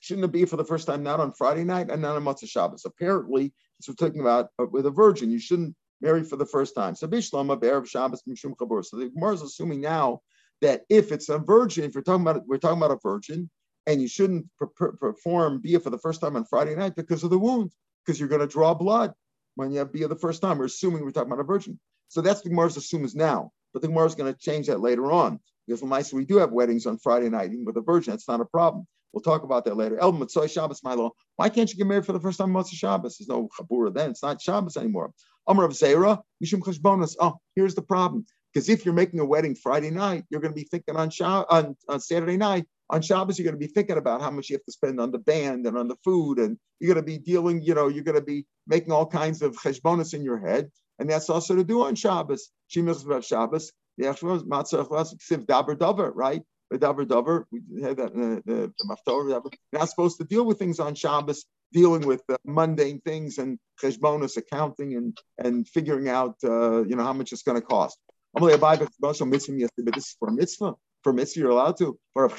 shouldn't 0.00 0.24
it 0.24 0.32
be 0.32 0.44
for 0.44 0.56
the 0.56 0.64
first 0.64 0.86
time 0.86 1.02
not 1.02 1.20
on 1.20 1.32
Friday 1.32 1.64
night 1.64 1.90
and 1.90 2.02
not 2.02 2.16
on 2.16 2.24
Motzei 2.24 2.48
Shabbos? 2.48 2.84
Apparently, 2.84 3.52
this 3.78 3.88
we're 3.88 3.94
talking 3.94 4.20
about 4.20 4.48
uh, 4.60 4.66
with 4.70 4.86
a 4.86 4.90
virgin. 4.90 5.30
You 5.30 5.38
shouldn't 5.38 5.74
marry 6.00 6.22
for 6.22 6.36
the 6.36 6.46
first 6.46 6.74
time. 6.74 6.94
So 6.94 7.06
Bishlama 7.06 7.60
Be'erev 7.60 7.86
Shabbos 7.86 8.22
Mishum 8.28 8.54
Chabur. 8.56 8.84
So 8.84 8.96
the 8.96 9.10
Gemara 9.10 9.34
is 9.34 9.42
assuming 9.42 9.80
now 9.80 10.20
that 10.60 10.82
if 10.88 11.12
it's 11.12 11.28
a 11.28 11.38
virgin, 11.38 11.84
if 11.84 11.94
you're 11.94 12.02
talking 12.02 12.22
about 12.22 12.46
we're 12.46 12.58
talking 12.58 12.78
about 12.78 12.90
a 12.90 12.98
virgin, 13.02 13.50
and 13.86 14.00
you 14.00 14.08
shouldn't 14.08 14.46
per- 14.58 14.92
perform 14.92 15.60
bia 15.60 15.80
for 15.80 15.90
the 15.90 15.98
first 15.98 16.20
time 16.20 16.36
on 16.36 16.44
Friday 16.44 16.74
night 16.74 16.94
because 16.94 17.24
of 17.24 17.30
the 17.30 17.38
wound, 17.38 17.72
because 18.04 18.20
you're 18.20 18.28
going 18.28 18.40
to 18.40 18.46
draw 18.46 18.74
blood 18.74 19.12
when 19.56 19.72
you 19.72 19.78
have 19.78 19.92
bia 19.92 20.08
the 20.08 20.16
first 20.16 20.42
time. 20.42 20.58
We're 20.58 20.66
assuming 20.66 21.02
we're 21.02 21.10
talking 21.10 21.32
about 21.32 21.40
a 21.40 21.44
virgin. 21.44 21.78
So 22.08 22.20
that's 22.20 22.42
the 22.42 22.50
Gemara's 22.50 22.76
assumes 22.76 23.14
now. 23.14 23.52
But 23.72 23.82
the 23.82 23.88
Gemara 23.88 24.06
is 24.06 24.14
going 24.14 24.32
to 24.32 24.38
change 24.38 24.66
that 24.66 24.80
later 24.80 25.12
on 25.12 25.40
because 25.66 25.82
Lamaisa, 25.82 26.14
we 26.14 26.24
do 26.24 26.38
have 26.38 26.52
weddings 26.52 26.86
on 26.86 26.98
Friday 26.98 27.28
night, 27.28 27.52
even 27.52 27.64
with 27.64 27.76
a 27.76 27.80
virgin. 27.80 28.12
That's 28.12 28.28
not 28.28 28.40
a 28.40 28.44
problem. 28.44 28.86
We'll 29.12 29.22
talk 29.22 29.42
about 29.42 29.64
that 29.64 29.76
later. 29.76 29.98
El 29.98 30.12
Mitzvah 30.12 30.48
Shabbos, 30.48 30.82
Milo. 30.84 31.12
Why 31.36 31.48
can't 31.48 31.70
you 31.70 31.76
get 31.76 31.86
married 31.86 32.06
for 32.06 32.12
the 32.12 32.20
first 32.20 32.38
time 32.38 32.54
on 32.56 32.64
Shabbos? 32.64 33.18
There's 33.18 33.28
no 33.28 33.48
Chabura 33.58 33.92
then. 33.92 34.10
It's 34.10 34.22
not 34.22 34.40
Shabbos 34.40 34.76
anymore. 34.76 35.12
Amr 35.46 35.64
of 35.64 35.72
Zera, 35.72 36.20
Mishum 36.44 36.60
Cheshbonas. 36.60 37.16
Oh, 37.18 37.38
here's 37.56 37.74
the 37.74 37.82
problem. 37.82 38.24
Because 38.52 38.68
if 38.68 38.84
you're 38.84 38.94
making 38.94 39.20
a 39.20 39.24
wedding 39.24 39.54
Friday 39.54 39.90
night, 39.90 40.24
you're 40.28 40.40
going 40.40 40.52
to 40.52 40.60
be 40.60 40.66
thinking 40.68 40.96
on, 40.96 41.10
on, 41.20 41.76
on 41.88 42.00
Saturday 42.00 42.36
night. 42.36 42.66
On 42.90 43.00
Shabbos, 43.00 43.38
you're 43.38 43.44
going 43.44 43.58
to 43.60 43.66
be 43.66 43.72
thinking 43.72 43.96
about 43.96 44.20
how 44.20 44.30
much 44.30 44.50
you 44.50 44.56
have 44.56 44.64
to 44.64 44.72
spend 44.72 45.00
on 45.00 45.12
the 45.12 45.18
band 45.18 45.66
and 45.66 45.78
on 45.78 45.86
the 45.86 45.96
food, 46.04 46.40
and 46.40 46.58
you're 46.80 46.92
going 46.92 47.04
to 47.04 47.08
be 47.08 47.18
dealing, 47.18 47.62
you 47.62 47.74
know, 47.74 47.86
you're 47.86 48.02
going 48.02 48.18
to 48.18 48.24
be 48.24 48.46
making 48.66 48.90
all 48.90 49.06
kinds 49.06 49.42
of 49.42 49.56
cheshbonis 49.56 50.12
in 50.12 50.24
your 50.24 50.38
head, 50.38 50.70
and 51.00 51.10
that's 51.10 51.30
also 51.30 51.56
to 51.56 51.64
do 51.64 51.82
on 51.82 51.94
Shabbos. 51.96 52.50
Shemil's 52.70 53.04
about 53.04 53.24
Shabbos. 53.24 53.72
The 53.96 54.08
actual 54.08 54.38
matzah 54.42 54.86
siv 54.86 55.46
daber 55.46 55.74
daber, 55.74 56.12
right? 56.14 56.42
The 56.70 56.78
daber 56.78 57.06
daber. 57.06 57.44
We 57.50 57.82
had 57.82 57.96
that 57.96 58.12
in 58.12 58.20
the, 58.20 58.42
the, 58.46 58.72
the 58.78 59.56
not 59.72 59.88
supposed 59.88 60.18
to 60.18 60.24
deal 60.24 60.44
with 60.44 60.58
things 60.58 60.78
on 60.78 60.94
Shabbos, 60.94 61.46
dealing 61.72 62.06
with 62.06 62.22
uh, 62.28 62.36
mundane 62.44 63.00
things 63.00 63.38
and 63.38 63.58
cheshbonis 63.82 64.36
accounting 64.36 64.94
and 64.94 65.16
and 65.38 65.66
figuring 65.66 66.08
out, 66.08 66.36
uh, 66.44 66.84
you 66.84 66.94
know, 66.96 67.02
how 67.02 67.14
much 67.14 67.32
it's 67.32 67.42
going 67.42 67.60
to 67.60 67.66
cost. 67.66 67.98
But 68.34 68.46
this 68.46 69.48
is 69.48 70.16
for 70.18 70.30
mitzvah. 70.30 70.74
For 71.02 71.12
mitzvah, 71.12 71.40
you're 71.40 71.50
allowed 71.50 71.78
to. 71.78 71.98
For 72.12 72.24
a 72.24 72.30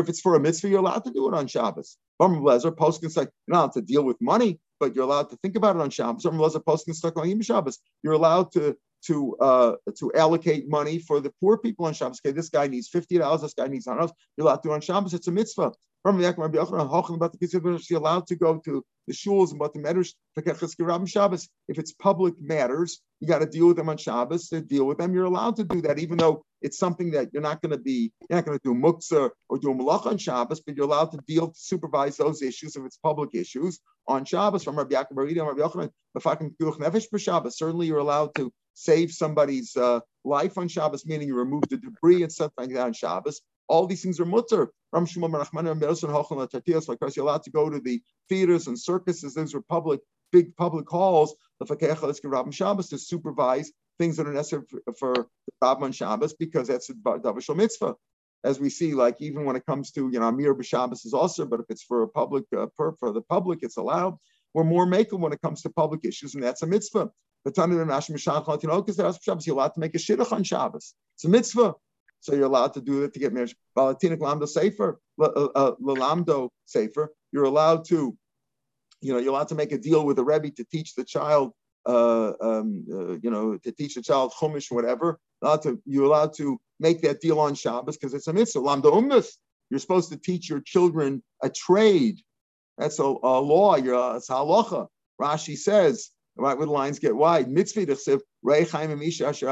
if 0.00 0.08
it's 0.08 0.20
for 0.20 0.34
a 0.34 0.40
mitzvah, 0.40 0.68
you're 0.68 0.80
allowed 0.80 1.04
to 1.04 1.10
do 1.10 1.28
it 1.28 1.34
on 1.34 1.46
Shabbos. 1.46 1.96
Bam 2.18 2.40
Lezer, 2.40 2.74
Poskin's 2.74 3.16
like, 3.16 3.30
you're 3.46 3.54
not 3.54 3.60
allowed 3.60 3.72
to 3.72 3.82
deal 3.82 4.04
with 4.04 4.16
money, 4.20 4.60
but 4.80 4.94
you're 4.94 5.04
allowed 5.04 5.30
to 5.30 5.36
think 5.36 5.56
about 5.56 5.76
it 5.76 5.82
on 5.82 5.90
Shabbos. 5.90 6.24
Bam 6.24 6.34
Lezer, 6.34 6.62
Poskin's 6.62 6.98
stuck 6.98 7.16
on 7.18 7.28
Shabbos. 7.42 7.78
You're 8.02 8.12
allowed 8.12 8.52
to 8.52 8.76
to 9.06 9.36
uh, 9.36 9.72
to 9.98 10.12
allocate 10.14 10.68
money 10.68 10.98
for 10.98 11.20
the 11.20 11.32
poor 11.40 11.58
people 11.58 11.86
on 11.86 11.94
Shabbos. 11.94 12.20
Okay, 12.24 12.32
this 12.32 12.48
guy 12.48 12.66
needs 12.66 12.88
fifty 12.88 13.18
dollars. 13.18 13.42
This 13.42 13.54
guy 13.54 13.68
needs 13.68 13.86
hundred. 13.86 14.10
You're 14.36 14.46
allowed 14.46 14.62
to 14.62 14.72
on 14.72 14.80
Shabbos. 14.80 15.14
It's 15.14 15.28
a 15.28 15.32
mitzvah. 15.32 15.72
From 16.02 16.18
the 16.18 16.28
about 16.28 17.32
the 17.32 17.86
you're 17.88 18.00
allowed 18.00 18.26
to 18.26 18.34
go 18.34 18.58
to 18.58 18.84
the 19.06 19.12
shuls 19.12 19.52
and 19.52 19.60
about 19.60 19.72
the 19.72 19.80
matters 19.80 20.16
Shabbos. 21.06 21.48
If 21.68 21.78
it's 21.78 21.92
public 21.92 22.34
matters, 22.40 23.00
you 23.20 23.28
got 23.28 23.38
to 23.38 23.46
deal 23.46 23.68
with 23.68 23.76
them 23.76 23.88
on 23.88 23.98
Shabbos. 23.98 24.48
To 24.48 24.60
deal 24.60 24.84
with 24.84 24.98
them, 24.98 25.14
you're 25.14 25.26
allowed 25.26 25.54
to 25.56 25.64
do 25.64 25.80
that, 25.82 26.00
even 26.00 26.18
though 26.18 26.44
it's 26.60 26.76
something 26.76 27.12
that 27.12 27.28
you're 27.32 27.42
not 27.42 27.62
going 27.62 27.70
to 27.70 27.78
be, 27.78 28.12
you're 28.28 28.36
not 28.36 28.44
going 28.44 28.58
to 28.58 28.64
do 28.64 28.74
muktzah 28.74 29.30
or 29.48 29.58
do 29.58 29.68
malach 29.68 30.06
on 30.06 30.18
Shabbos, 30.18 30.60
but 30.60 30.74
you're 30.76 30.86
allowed 30.86 31.12
to 31.12 31.18
deal 31.18 31.48
to 31.48 31.54
supervise 31.56 32.16
those 32.16 32.42
issues 32.42 32.74
if 32.74 32.84
it's 32.84 32.96
public 32.96 33.30
issues 33.34 33.78
on 34.08 34.24
Shabbos. 34.24 34.64
From 34.64 34.76
Rabbi 34.76 34.96
Yaakov 34.96 35.16
Rabbi 35.16 35.60
Yochanan, 35.60 37.52
certainly 37.52 37.86
you're 37.86 37.98
allowed 37.98 38.34
to 38.34 38.52
save 38.74 39.12
somebody's 39.12 39.76
uh, 39.76 40.00
life 40.24 40.58
on 40.58 40.68
Shabbos, 40.68 41.06
meaning 41.06 41.28
you 41.28 41.36
remove 41.36 41.64
the 41.68 41.76
debris 41.76 42.22
and 42.22 42.32
stuff 42.32 42.52
like 42.56 42.70
that 42.70 42.86
on 42.86 42.92
Shabbos. 42.92 43.40
All 43.68 43.86
these 43.86 44.02
things 44.02 44.20
are 44.20 44.26
mutter. 44.26 44.72
Ram 44.92 45.06
Shmuel 45.06 46.88
Because 46.88 47.16
you're 47.16 47.24
allowed 47.24 47.42
to 47.44 47.50
go 47.50 47.70
to 47.70 47.80
the 47.80 48.02
theaters 48.28 48.66
and 48.66 48.78
circuses. 48.78 49.34
Those 49.34 49.54
were 49.54 49.62
public, 49.62 50.00
big 50.30 50.54
public 50.56 50.88
halls. 50.88 51.34
The 51.60 51.66
Fakeh 51.66 51.96
Rabban 52.24 52.52
Shabbos 52.52 52.88
to 52.90 52.98
supervise 52.98 53.72
things 53.98 54.16
that 54.16 54.26
are 54.26 54.32
necessary 54.32 54.64
for, 54.68 54.80
for 54.98 55.14
the 55.14 55.52
Rabban 55.62 55.94
Shabbos 55.94 56.34
because 56.34 56.68
that's 56.68 56.90
a 56.90 56.94
Davashal 56.94 57.56
mitzvah. 57.56 57.94
As 58.44 58.58
we 58.58 58.70
see, 58.70 58.92
like 58.94 59.16
even 59.20 59.44
when 59.44 59.54
it 59.54 59.64
comes 59.66 59.92
to 59.92 60.10
you 60.12 60.18
know 60.18 60.26
Amir 60.26 60.54
B'Shabbos 60.54 61.06
is 61.06 61.14
also, 61.14 61.46
but 61.46 61.60
if 61.60 61.66
it's 61.68 61.84
for 61.84 62.02
a 62.02 62.08
public 62.08 62.44
uh, 62.56 62.66
per, 62.76 62.92
for 62.98 63.12
the 63.12 63.22
public, 63.22 63.60
it's 63.62 63.76
allowed. 63.76 64.16
We're 64.52 64.64
more 64.64 64.84
makel 64.84 65.20
when 65.20 65.32
it 65.32 65.40
comes 65.40 65.62
to 65.62 65.70
public 65.70 66.04
issues, 66.04 66.34
and 66.34 66.42
that's 66.42 66.62
a 66.62 66.66
mitzvah. 66.66 67.10
The 67.44 67.50
Tanu 67.50 67.76
You're 69.46 69.56
allowed 69.56 69.74
to 69.74 69.80
make 69.80 69.94
a 69.94 69.98
shidduch 69.98 70.32
on 70.32 70.44
Shabbos. 70.44 70.94
It's 71.14 71.24
a 71.24 71.28
mitzvah. 71.28 71.74
So 72.20 72.34
you're 72.34 72.46
allowed 72.46 72.74
to 72.74 72.80
do 72.80 73.02
it 73.02 73.12
to 73.14 73.18
get 73.18 73.32
married. 73.32 73.52
Valatinik 73.76 74.18
Lamdo 74.18 74.48
Sefer, 74.48 75.00
uh, 75.20 75.24
uh, 75.24 75.74
Lamdo 75.82 76.50
Sefer, 76.66 77.12
you're 77.32 77.44
allowed 77.44 77.84
to, 77.86 78.16
you 79.00 79.12
know, 79.12 79.18
you're 79.18 79.32
allowed 79.32 79.48
to 79.48 79.56
make 79.56 79.72
a 79.72 79.78
deal 79.78 80.06
with 80.06 80.20
a 80.20 80.24
Rebbe 80.24 80.50
to 80.52 80.64
teach 80.70 80.94
the 80.94 81.02
child, 81.02 81.52
uh, 81.84 82.32
um, 82.40 82.84
uh, 82.92 83.18
you 83.20 83.30
know, 83.30 83.58
to 83.58 83.72
teach 83.72 83.96
the 83.96 84.02
child 84.02 84.32
Chumash, 84.38 84.70
whatever. 84.70 85.18
Allowed 85.42 85.62
to, 85.62 85.82
you're 85.84 86.04
allowed 86.04 86.32
to 86.34 86.60
make 86.78 87.02
that 87.02 87.20
deal 87.20 87.40
on 87.40 87.56
Shabbos 87.56 87.96
because 87.96 88.14
it's 88.14 88.28
a 88.28 88.32
mitzvah. 88.32 88.60
Lamdo 88.60 88.92
Umnus, 88.92 89.30
you're 89.68 89.80
supposed 89.80 90.12
to 90.12 90.16
teach 90.16 90.48
your 90.48 90.60
children 90.60 91.24
a 91.42 91.50
trade. 91.50 92.20
That's 92.78 93.00
a, 93.00 93.02
a 93.02 93.40
law. 93.40 93.74
You're, 93.74 94.16
it's 94.16 94.28
halacha. 94.28 94.86
Rashi 95.20 95.56
says, 95.56 96.10
right 96.36 96.56
where 96.56 96.66
the 96.66 96.72
lines 96.72 96.98
get 96.98 97.14
wide. 97.14 97.50
Mitzvah 97.50 97.86
to 97.86 98.22
Reichaim 98.44 98.98
Misha 98.98 99.28
Asher 99.28 99.48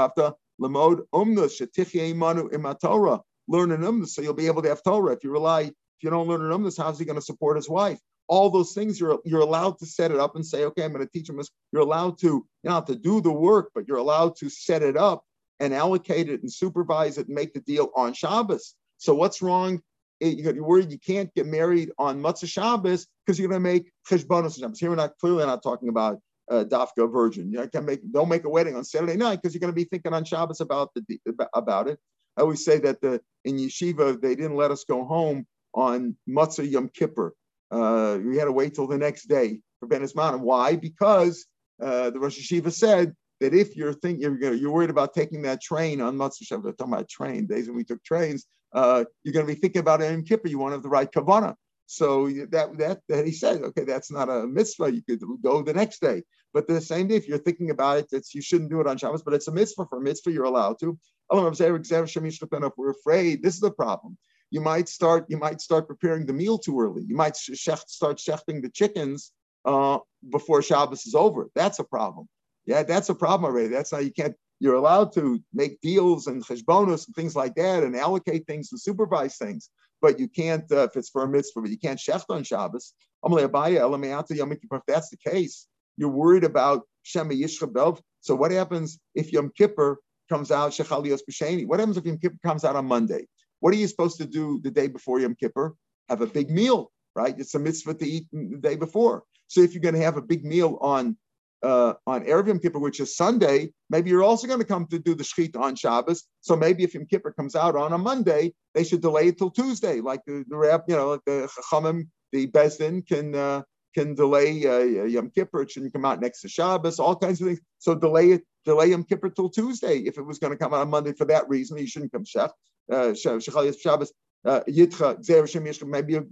Lamod 0.60 1.00
umnus 1.14 1.60
shetichye 1.60 2.12
imanu 2.14 2.50
imatora. 2.52 3.20
Learn 3.48 3.72
an 3.72 3.80
umnus 3.80 4.08
so 4.08 4.22
you'll 4.22 4.34
be 4.34 4.46
able 4.46 4.62
to 4.62 4.68
have 4.68 4.82
Torah. 4.82 5.14
If 5.14 5.24
you 5.24 5.30
rely, 5.30 5.62
if 5.62 6.02
you 6.02 6.10
don't 6.10 6.28
learn 6.28 6.42
an 6.42 6.50
umnus, 6.50 6.76
how's 6.76 6.98
he 6.98 7.04
going 7.04 7.16
to 7.18 7.22
support 7.22 7.56
his 7.56 7.68
wife? 7.68 7.98
All 8.28 8.50
those 8.50 8.74
things 8.74 9.00
you're 9.00 9.18
you're 9.24 9.40
allowed 9.40 9.78
to 9.78 9.86
set 9.86 10.10
it 10.10 10.18
up 10.18 10.36
and 10.36 10.46
say, 10.46 10.64
okay, 10.66 10.84
I'm 10.84 10.92
going 10.92 11.04
to 11.04 11.10
teach 11.10 11.28
him 11.28 11.36
this. 11.36 11.50
You're 11.72 11.82
allowed 11.82 12.18
to 12.20 12.26
you 12.26 12.70
know 12.70 12.80
to 12.82 12.94
do 12.94 13.20
the 13.20 13.32
work, 13.32 13.70
but 13.74 13.88
you're 13.88 13.96
allowed 13.96 14.36
to 14.36 14.50
set 14.50 14.82
it 14.82 14.96
up 14.96 15.24
and 15.58 15.74
allocate 15.74 16.28
it 16.28 16.42
and 16.42 16.52
supervise 16.52 17.18
it 17.18 17.26
and 17.26 17.34
make 17.34 17.54
the 17.54 17.60
deal 17.60 17.90
on 17.96 18.12
Shabbos. 18.12 18.74
So 18.98 19.14
what's 19.14 19.42
wrong? 19.42 19.80
Eh, 20.20 20.34
you're 20.36 20.62
worried 20.62 20.92
you 20.92 20.98
can't 20.98 21.32
get 21.34 21.46
married 21.46 21.90
on 21.98 22.20
Motzei 22.20 22.48
Shabbos 22.48 23.06
because 23.24 23.38
you're 23.38 23.48
going 23.48 23.62
to 23.62 23.68
make 23.68 23.90
cheshbonos 24.08 24.58
Shabbos. 24.58 24.78
Here 24.78 24.90
we're 24.90 24.96
not 24.96 25.16
clearly 25.18 25.44
not 25.46 25.62
talking 25.62 25.88
about 25.88 26.20
uh, 26.50 26.64
dafka 26.64 27.10
virgin. 27.10 27.50
You 27.52 27.68
can 27.68 27.84
make 27.84 28.00
don't 28.12 28.28
make 28.28 28.44
a 28.44 28.48
wedding 28.48 28.76
on 28.76 28.84
Saturday 28.84 29.16
night 29.16 29.40
because 29.40 29.54
you're 29.54 29.60
going 29.60 29.72
to 29.72 29.76
be 29.76 29.84
thinking 29.84 30.12
on 30.12 30.24
Shabbos 30.24 30.60
about 30.60 30.90
the 30.94 31.20
about 31.54 31.88
it. 31.88 31.98
I 32.36 32.42
always 32.42 32.64
say 32.64 32.78
that 32.80 33.00
the 33.00 33.20
in 33.44 33.56
yeshiva 33.56 34.20
they 34.20 34.34
didn't 34.34 34.56
let 34.56 34.70
us 34.70 34.84
go 34.84 35.04
home 35.04 35.46
on 35.74 36.16
Motzei 36.28 36.70
Yom 36.70 36.88
Kippur. 36.88 37.34
Uh, 37.70 38.18
we 38.24 38.36
had 38.36 38.46
to 38.46 38.52
wait 38.52 38.74
till 38.74 38.88
the 38.88 38.98
next 38.98 39.26
day 39.26 39.60
for 39.78 39.86
Ben 39.86 40.02
Isman. 40.02 40.40
Why? 40.40 40.76
Because 40.76 41.46
uh, 41.80 42.10
the 42.10 42.18
Rosh 42.18 42.38
Yeshiva 42.38 42.72
said 42.72 43.14
that 43.40 43.54
if 43.54 43.76
you're 43.76 43.92
thinking 43.92 44.20
you're, 44.20 44.54
you're 44.54 44.72
worried 44.72 44.90
about 44.90 45.14
taking 45.14 45.42
that 45.42 45.62
train 45.62 46.00
on 46.00 46.16
Motzei 46.16 46.42
Shabbat, 46.42 46.76
talking 46.76 46.92
about 46.92 47.08
train 47.08 47.46
days 47.46 47.68
when 47.68 47.76
we 47.76 47.84
took 47.84 48.02
trains, 48.02 48.46
uh, 48.74 49.04
you're 49.22 49.32
going 49.32 49.46
to 49.46 49.52
be 49.52 49.58
thinking 49.58 49.80
about 49.80 50.00
Yom 50.00 50.24
Kippur. 50.24 50.48
You 50.48 50.58
want 50.58 50.72
to 50.72 50.76
have 50.76 50.82
the 50.82 50.88
right 50.88 51.10
kavana. 51.10 51.54
So 51.90 52.28
that, 52.28 52.78
that 52.78 53.00
that 53.08 53.26
he 53.26 53.32
said, 53.32 53.62
okay, 53.62 53.82
that's 53.82 54.12
not 54.12 54.28
a 54.28 54.46
mitzvah. 54.46 54.94
You 54.94 55.02
could 55.02 55.20
go 55.42 55.60
the 55.60 55.74
next 55.74 56.00
day. 56.00 56.22
But 56.54 56.68
the 56.68 56.80
same 56.80 57.08
day, 57.08 57.16
if 57.16 57.26
you're 57.26 57.38
thinking 57.38 57.70
about 57.70 57.98
it, 57.98 58.06
it's 58.12 58.32
you 58.32 58.40
shouldn't 58.40 58.70
do 58.70 58.80
it 58.80 58.86
on 58.86 58.96
Shabbos, 58.96 59.24
but 59.24 59.34
it's 59.34 59.48
a 59.48 59.52
mitzvah. 59.52 59.86
For 59.86 59.98
a 59.98 60.00
mitzvah, 60.00 60.30
you're 60.30 60.44
allowed 60.44 60.78
to. 60.78 60.96
If 61.32 62.72
we're 62.76 62.90
afraid, 62.90 63.42
this 63.42 63.54
is 63.54 63.60
the 63.60 63.72
problem. 63.72 64.16
You 64.52 64.60
might 64.60 64.88
start. 64.88 65.26
You 65.28 65.36
might 65.38 65.60
start 65.60 65.88
preparing 65.88 66.26
the 66.26 66.32
meal 66.32 66.58
too 66.58 66.80
early. 66.80 67.02
You 67.02 67.16
might 67.16 67.34
start 67.34 68.18
shechting 68.18 68.62
the 68.62 68.70
chickens 68.72 69.32
uh, 69.64 69.98
before 70.30 70.62
Shabbos 70.62 71.06
is 71.06 71.16
over. 71.16 71.50
That's 71.56 71.80
a 71.80 71.84
problem. 71.84 72.28
Yeah, 72.66 72.84
that's 72.84 73.08
a 73.08 73.16
problem 73.16 73.50
already. 73.50 73.66
That's 73.66 73.90
how 73.90 73.98
you 73.98 74.12
can't. 74.12 74.36
You're 74.60 74.76
allowed 74.76 75.12
to 75.14 75.42
make 75.52 75.80
deals 75.80 76.28
and 76.28 76.44
cheshbonos 76.46 77.08
and 77.08 77.16
things 77.16 77.34
like 77.34 77.56
that, 77.56 77.82
and 77.82 77.96
allocate 77.96 78.46
things 78.46 78.70
and 78.70 78.80
supervise 78.80 79.38
things 79.38 79.70
but 80.00 80.18
you 80.18 80.28
can't 80.28 80.70
uh, 80.72 80.84
if 80.84 80.96
it's 80.96 81.10
for 81.10 81.24
a 81.24 81.28
mitzvah, 81.28 81.62
but 81.62 81.70
you 81.70 81.78
can't 81.78 81.98
shecht 81.98 82.24
on 82.28 82.42
Shabbos. 82.42 82.94
If 83.22 84.82
that's 84.86 85.10
the 85.10 85.16
case, 85.16 85.66
you're 85.96 86.08
worried 86.08 86.44
about 86.44 86.82
Shema 87.02 87.34
Yishcha 87.34 88.00
So 88.20 88.34
what 88.34 88.50
happens 88.50 88.98
if 89.14 89.32
Yom 89.32 89.50
Kippur 89.56 89.98
comes 90.28 90.50
out 90.50 90.72
Shechalios 90.72 91.20
B'Sheni? 91.28 91.66
What 91.66 91.80
happens 91.80 91.96
if 91.96 92.04
Yom 92.04 92.18
Kippur 92.18 92.38
comes 92.44 92.64
out 92.64 92.76
on 92.76 92.86
Monday? 92.86 93.26
What 93.60 93.74
are 93.74 93.76
you 93.76 93.86
supposed 93.86 94.18
to 94.18 94.26
do 94.26 94.60
the 94.62 94.70
day 94.70 94.86
before 94.88 95.20
Yom 95.20 95.34
Kippur? 95.34 95.74
Have 96.08 96.22
a 96.22 96.26
big 96.26 96.50
meal, 96.50 96.90
right? 97.14 97.38
It's 97.38 97.54
a 97.54 97.58
mitzvah 97.58 97.94
to 97.94 98.06
eat 98.06 98.26
the 98.32 98.58
day 98.58 98.76
before. 98.76 99.24
So 99.48 99.60
if 99.60 99.74
you're 99.74 99.82
going 99.82 99.94
to 99.94 100.02
have 100.02 100.16
a 100.16 100.22
big 100.22 100.44
meal 100.44 100.78
on 100.80 101.16
uh, 101.62 101.94
on 102.06 102.24
Erev 102.24 102.48
Yom 102.48 102.58
Kippur, 102.58 102.78
which 102.78 103.00
is 103.00 103.16
Sunday, 103.16 103.72
maybe 103.88 104.10
you're 104.10 104.22
also 104.22 104.46
going 104.46 104.60
to 104.60 104.66
come 104.66 104.86
to 104.86 104.98
do 104.98 105.14
the 105.14 105.24
Shechit 105.24 105.56
on 105.56 105.76
Shabbos. 105.76 106.24
So 106.40 106.56
maybe 106.56 106.84
if 106.84 106.94
Yom 106.94 107.06
Kippur 107.06 107.32
comes 107.32 107.54
out 107.54 107.76
on 107.76 107.92
a 107.92 107.98
Monday, 107.98 108.54
they 108.74 108.84
should 108.84 109.02
delay 109.02 109.28
it 109.28 109.38
till 109.38 109.50
Tuesday, 109.50 110.00
like 110.00 110.20
the, 110.26 110.44
the 110.48 110.82
you 110.88 110.96
know, 110.96 111.10
like 111.10 111.24
the 111.26 111.50
Chachamim, 111.72 112.08
the 112.32 112.46
Beis 112.46 112.78
Din 112.78 113.02
can 113.02 113.34
uh, 113.34 113.62
can 113.94 114.14
delay 114.14 114.64
uh, 114.66 115.04
Yom 115.04 115.30
Kippur. 115.30 115.62
It 115.62 115.70
shouldn't 115.70 115.92
come 115.92 116.04
out 116.04 116.20
next 116.20 116.42
to 116.42 116.48
Shabbos. 116.48 116.98
All 116.98 117.16
kinds 117.16 117.40
of 117.40 117.48
things. 117.48 117.60
So 117.78 117.94
delay 117.94 118.30
it, 118.32 118.42
delay 118.64 118.86
Yom 118.86 119.04
Kippur 119.04 119.30
till 119.30 119.50
Tuesday. 119.50 119.98
If 119.98 120.16
it 120.18 120.22
was 120.22 120.38
going 120.38 120.52
to 120.52 120.56
come 120.56 120.72
out 120.72 120.80
on 120.80 120.90
Monday 120.90 121.12
for 121.12 121.24
that 121.26 121.48
reason, 121.48 121.78
you 121.78 121.86
shouldn't 121.86 122.12
come 122.12 122.24
Shech. 122.24 122.50
Uh, 122.90 123.14
Shabbos 123.14 124.12
uh, 124.44 124.60
maybe 124.66 125.82
maybe 125.86 126.12
you're 126.12 126.24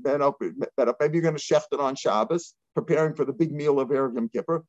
going 1.23 1.37
to 1.37 1.43
shecht 1.43 1.73
it 1.73 1.81
on 1.81 1.95
Shabbos, 1.95 2.55
preparing 2.81 3.13
for 3.13 3.25
the 3.25 3.33
big 3.33 3.51
meal 3.51 3.81
of 3.81 3.89
Erev 3.89 4.15
Yom 4.15 4.29
Kippur. 4.29 4.65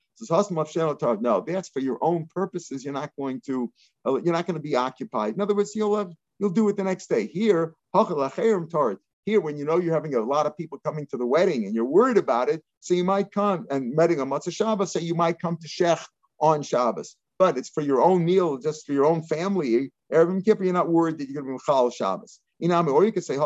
No, 1.22 1.44
that's 1.46 1.70
for 1.70 1.80
your 1.80 2.00
own 2.02 2.28
purposes. 2.34 2.84
You're 2.84 2.94
not 2.94 3.12
going 3.20 3.40
to, 3.46 3.72
uh, 4.06 4.16
you're 4.24 4.34
not 4.34 4.48
going 4.48 4.56
to 4.56 4.68
be 4.72 4.76
occupied. 4.76 5.36
In 5.36 5.42
other 5.42 5.54
words, 5.54 5.76
you'll 5.76 5.96
have, 5.96 6.12
you'll 6.40 6.50
do 6.50 6.68
it 6.70 6.78
the 6.78 6.84
next 6.84 7.08
day. 7.08 7.28
Here, 7.28 7.76
here, 7.94 9.42
when 9.42 9.58
you 9.58 9.66
know 9.66 9.78
you're 9.78 9.94
having 9.94 10.16
a 10.16 10.22
lot 10.22 10.48
of 10.48 10.58
people 10.58 10.80
coming 10.84 11.06
to 11.12 11.18
the 11.18 11.26
wedding 11.26 11.66
and 11.66 11.76
you're 11.76 11.86
worried 11.86 12.18
about 12.18 12.50
it, 12.50 12.64
so 12.80 12.96
you 12.96 13.04
might 13.04 13.32
come 13.32 13.68
and 13.70 13.94
meeting 13.94 14.20
on 14.20 14.30
Motzei 14.30 14.52
Shabbos, 14.52 14.92
so 14.92 15.00
you 15.00 15.14
might 15.14 15.40
come 15.40 15.58
to 15.62 15.68
Shech 15.68 16.04
on 16.40 16.64
Shabbos. 16.64 17.16
But 17.38 17.60
it's 17.60 17.70
for 17.70 17.82
your 17.82 18.02
own 18.02 18.26
meal, 18.26 18.58
just 18.58 18.88
for 18.88 18.94
your 18.94 19.06
own 19.06 19.22
family. 19.22 19.92
Erev 20.12 20.30
Yom 20.30 20.42
Kippur, 20.42 20.64
you're 20.64 20.74
not 20.74 20.90
worried 20.90 21.20
that 21.20 21.30
you're 21.30 21.44
going 21.44 21.56
to 21.56 21.60
be 21.60 21.72
Chal 21.72 21.92
Shabbos. 21.92 22.40
Or 22.60 23.06
you 23.06 23.12
could 23.12 23.24
say. 23.24 23.38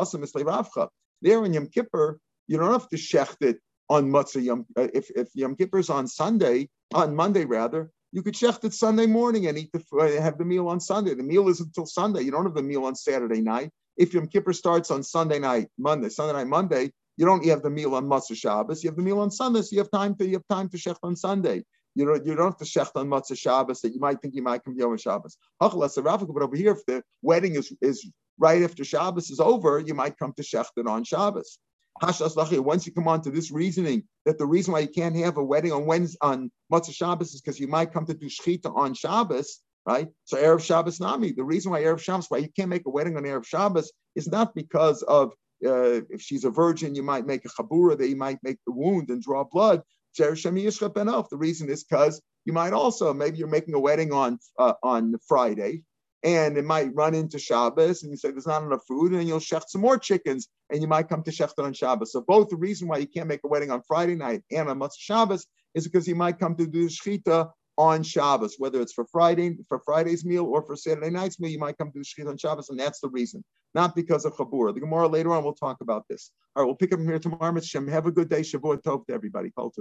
There 1.21 1.45
in 1.45 1.53
Yom 1.53 1.67
Kippur, 1.67 2.19
you 2.47 2.57
don't 2.57 2.71
have 2.71 2.87
to 2.89 2.95
shecht 2.95 3.41
it 3.41 3.59
on 3.89 4.09
Motzei 4.09 4.43
Yom. 4.43 4.65
Uh, 4.77 4.87
if 4.93 5.09
if 5.11 5.29
Yom 5.35 5.55
Kippur 5.55 5.79
is 5.79 5.89
on 5.89 6.07
Sunday, 6.07 6.69
on 6.93 7.15
Monday 7.15 7.45
rather, 7.45 7.91
You 8.13 8.21
could 8.21 8.35
shecht 8.35 8.63
it 8.63 8.75
Sunday 8.75 9.07
morning 9.07 9.47
and 9.47 9.57
eat 9.57 9.71
the 9.73 9.83
uh, 9.97 10.21
have 10.21 10.37
the 10.37 10.45
meal 10.45 10.67
on 10.67 10.79
Sunday. 10.79 11.15
The 11.15 11.23
meal 11.23 11.49
isn't 11.49 11.65
until 11.65 11.87
Sunday. 11.87 12.21
You 12.21 12.29
don't 12.29 12.45
have 12.45 12.53
the 12.53 12.61
meal 12.61 12.85
on 12.85 12.95
Saturday 12.95 13.41
night. 13.41 13.71
If 13.97 14.13
Yom 14.13 14.27
Kippur 14.27 14.53
starts 14.53 14.91
on 14.91 15.01
Sunday 15.01 15.39
night, 15.39 15.69
Monday, 15.79 16.09
Sunday 16.09 16.33
night, 16.33 16.47
Monday, 16.47 16.91
you 17.17 17.25
don't 17.25 17.43
have 17.47 17.63
the 17.63 17.71
meal 17.71 17.95
on 17.95 18.05
Motzei 18.05 18.35
Shabbos. 18.35 18.83
You 18.83 18.91
have 18.91 18.97
the 18.97 19.01
meal 19.01 19.19
on 19.19 19.31
Sunday, 19.31 19.63
so 19.63 19.69
you 19.71 19.79
have 19.79 19.89
time 19.89 20.15
to 20.17 20.27
you 20.27 20.33
have 20.33 20.47
time 20.47 20.69
to 20.69 20.77
shecht 20.77 20.99
on 21.01 21.15
Sunday. 21.15 21.63
You 21.95 22.05
don't 22.05 22.23
you 22.23 22.35
don't 22.35 22.45
have 22.45 22.57
to 22.57 22.65
shecht 22.65 22.91
on 22.95 23.07
Motzei 23.07 23.35
Shabbos 23.35 23.81
that 23.81 23.95
you 23.95 23.99
might 23.99 24.21
think 24.21 24.35
you 24.35 24.43
might 24.43 24.63
come 24.63 24.75
to 24.75 24.79
Yom 24.79 24.95
Shabbos. 24.95 25.35
But 25.59 25.73
over 25.73 26.55
here, 26.55 26.73
if 26.73 26.85
the 26.85 27.01
wedding 27.23 27.55
is 27.55 27.73
is 27.81 28.07
right 28.37 28.61
after 28.61 28.83
Shabbos 28.83 29.31
is 29.31 29.39
over, 29.39 29.79
you 29.79 29.95
might 29.95 30.19
come 30.19 30.33
to 30.37 30.43
shecht 30.43 30.77
it 30.77 30.85
on 30.85 31.03
Shabbos. 31.03 31.57
Once 32.01 32.85
you 32.85 32.93
come 32.93 33.07
on 33.07 33.21
to 33.21 33.31
this 33.31 33.51
reasoning 33.51 34.03
that 34.25 34.37
the 34.37 34.45
reason 34.45 34.73
why 34.73 34.79
you 34.79 34.87
can't 34.87 35.15
have 35.15 35.37
a 35.37 35.43
wedding 35.43 35.71
on 35.71 35.85
Wednesday 35.85 36.17
on 36.21 36.51
Motzei 36.71 36.93
Shabbos 36.93 37.33
is 37.33 37.41
because 37.41 37.59
you 37.59 37.67
might 37.67 37.93
come 37.93 38.05
to 38.05 38.13
do 38.13 38.27
shechita 38.27 38.75
on 38.75 38.93
Shabbos, 38.93 39.59
right? 39.85 40.07
So 40.25 40.37
Erev 40.37 40.63
Shabbos 40.63 40.99
Nami. 40.99 41.33
The 41.33 41.43
reason 41.43 41.71
why 41.71 41.81
Erev 41.81 41.99
Shabbos, 41.99 42.25
why 42.29 42.39
you 42.39 42.49
can't 42.55 42.69
make 42.69 42.85
a 42.85 42.89
wedding 42.89 43.17
on 43.17 43.23
Erev 43.23 43.45
Shabbos, 43.45 43.91
is 44.15 44.27
not 44.27 44.55
because 44.55 45.01
of 45.03 45.33
uh, 45.65 46.01
if 46.09 46.21
she's 46.21 46.43
a 46.43 46.49
virgin, 46.49 46.95
you 46.95 47.03
might 47.03 47.25
make 47.25 47.45
a 47.45 47.49
chabura 47.49 47.97
that 47.97 48.09
you 48.09 48.17
might 48.17 48.39
make 48.43 48.57
the 48.65 48.73
wound 48.73 49.09
and 49.09 49.21
draw 49.21 49.43
blood. 49.45 49.81
The 50.17 51.27
reason 51.31 51.69
is 51.69 51.83
because 51.83 52.21
you 52.45 52.53
might 52.53 52.73
also 52.73 53.13
maybe 53.13 53.37
you're 53.37 53.47
making 53.47 53.73
a 53.73 53.79
wedding 53.79 54.11
on 54.11 54.39
uh, 54.59 54.73
on 54.83 55.15
Friday, 55.27 55.83
and 56.23 56.57
it 56.57 56.63
might 56.63 56.95
run 56.95 57.13
into 57.13 57.37
Shabbos, 57.37 58.03
and 58.03 58.11
you 58.11 58.17
say 58.17 58.31
there's 58.31 58.47
not 58.47 58.63
enough 58.63 58.85
food, 58.87 59.11
and 59.11 59.27
you'll 59.27 59.39
shecht 59.39 59.67
some 59.67 59.81
more 59.81 59.97
chickens, 59.97 60.47
and 60.69 60.81
you 60.81 60.87
might 60.87 61.09
come 61.09 61.21
to 61.23 61.31
shecht 61.31 61.61
on 61.63 61.73
Shabbos. 61.73 62.13
So 62.13 62.21
both 62.21 62.49
the 62.49 62.55
reason 62.55 62.87
why 62.87 62.97
you 62.97 63.07
can't 63.07 63.27
make 63.27 63.41
a 63.43 63.47
wedding 63.47 63.71
on 63.71 63.81
Friday 63.81 64.15
night 64.15 64.43
and 64.51 64.69
on 64.69 64.79
Motzei 64.79 64.99
Shabbos 64.99 65.45
is 65.75 65.85
because 65.85 66.07
you 66.07 66.15
might 66.15 66.39
come 66.39 66.55
to 66.55 66.67
do 66.67 66.87
shechita 66.87 67.49
on 67.77 68.03
Shabbos, 68.03 68.55
whether 68.57 68.79
it's 68.81 68.93
for 68.93 69.05
Friday 69.05 69.57
for 69.67 69.79
Friday's 69.79 70.23
meal 70.23 70.45
or 70.45 70.61
for 70.61 70.75
Saturday 70.75 71.09
night's 71.09 71.39
meal, 71.39 71.51
you 71.51 71.59
might 71.59 71.77
come 71.77 71.91
to 71.91 71.99
shechita 71.99 72.29
on 72.29 72.37
Shabbos, 72.37 72.69
and 72.69 72.79
that's 72.79 72.99
the 72.99 73.09
reason, 73.09 73.43
not 73.73 73.95
because 73.95 74.25
of 74.25 74.33
chabur. 74.35 74.73
The 74.73 74.79
Gemara 74.79 75.07
later 75.07 75.33
on 75.33 75.43
we'll 75.43 75.53
talk 75.53 75.81
about 75.81 76.05
this. 76.07 76.31
All 76.55 76.63
right, 76.63 76.67
we'll 76.67 76.75
pick 76.75 76.93
up 76.93 76.99
from 76.99 77.07
here 77.07 77.19
tomorrow. 77.19 77.53
Have 77.89 78.05
a 78.05 78.11
good 78.11 78.29
day. 78.29 78.41
Shavua 78.41 78.81
tov 78.81 79.05
to 79.07 79.13
everybody. 79.13 79.49
Kol 79.51 79.73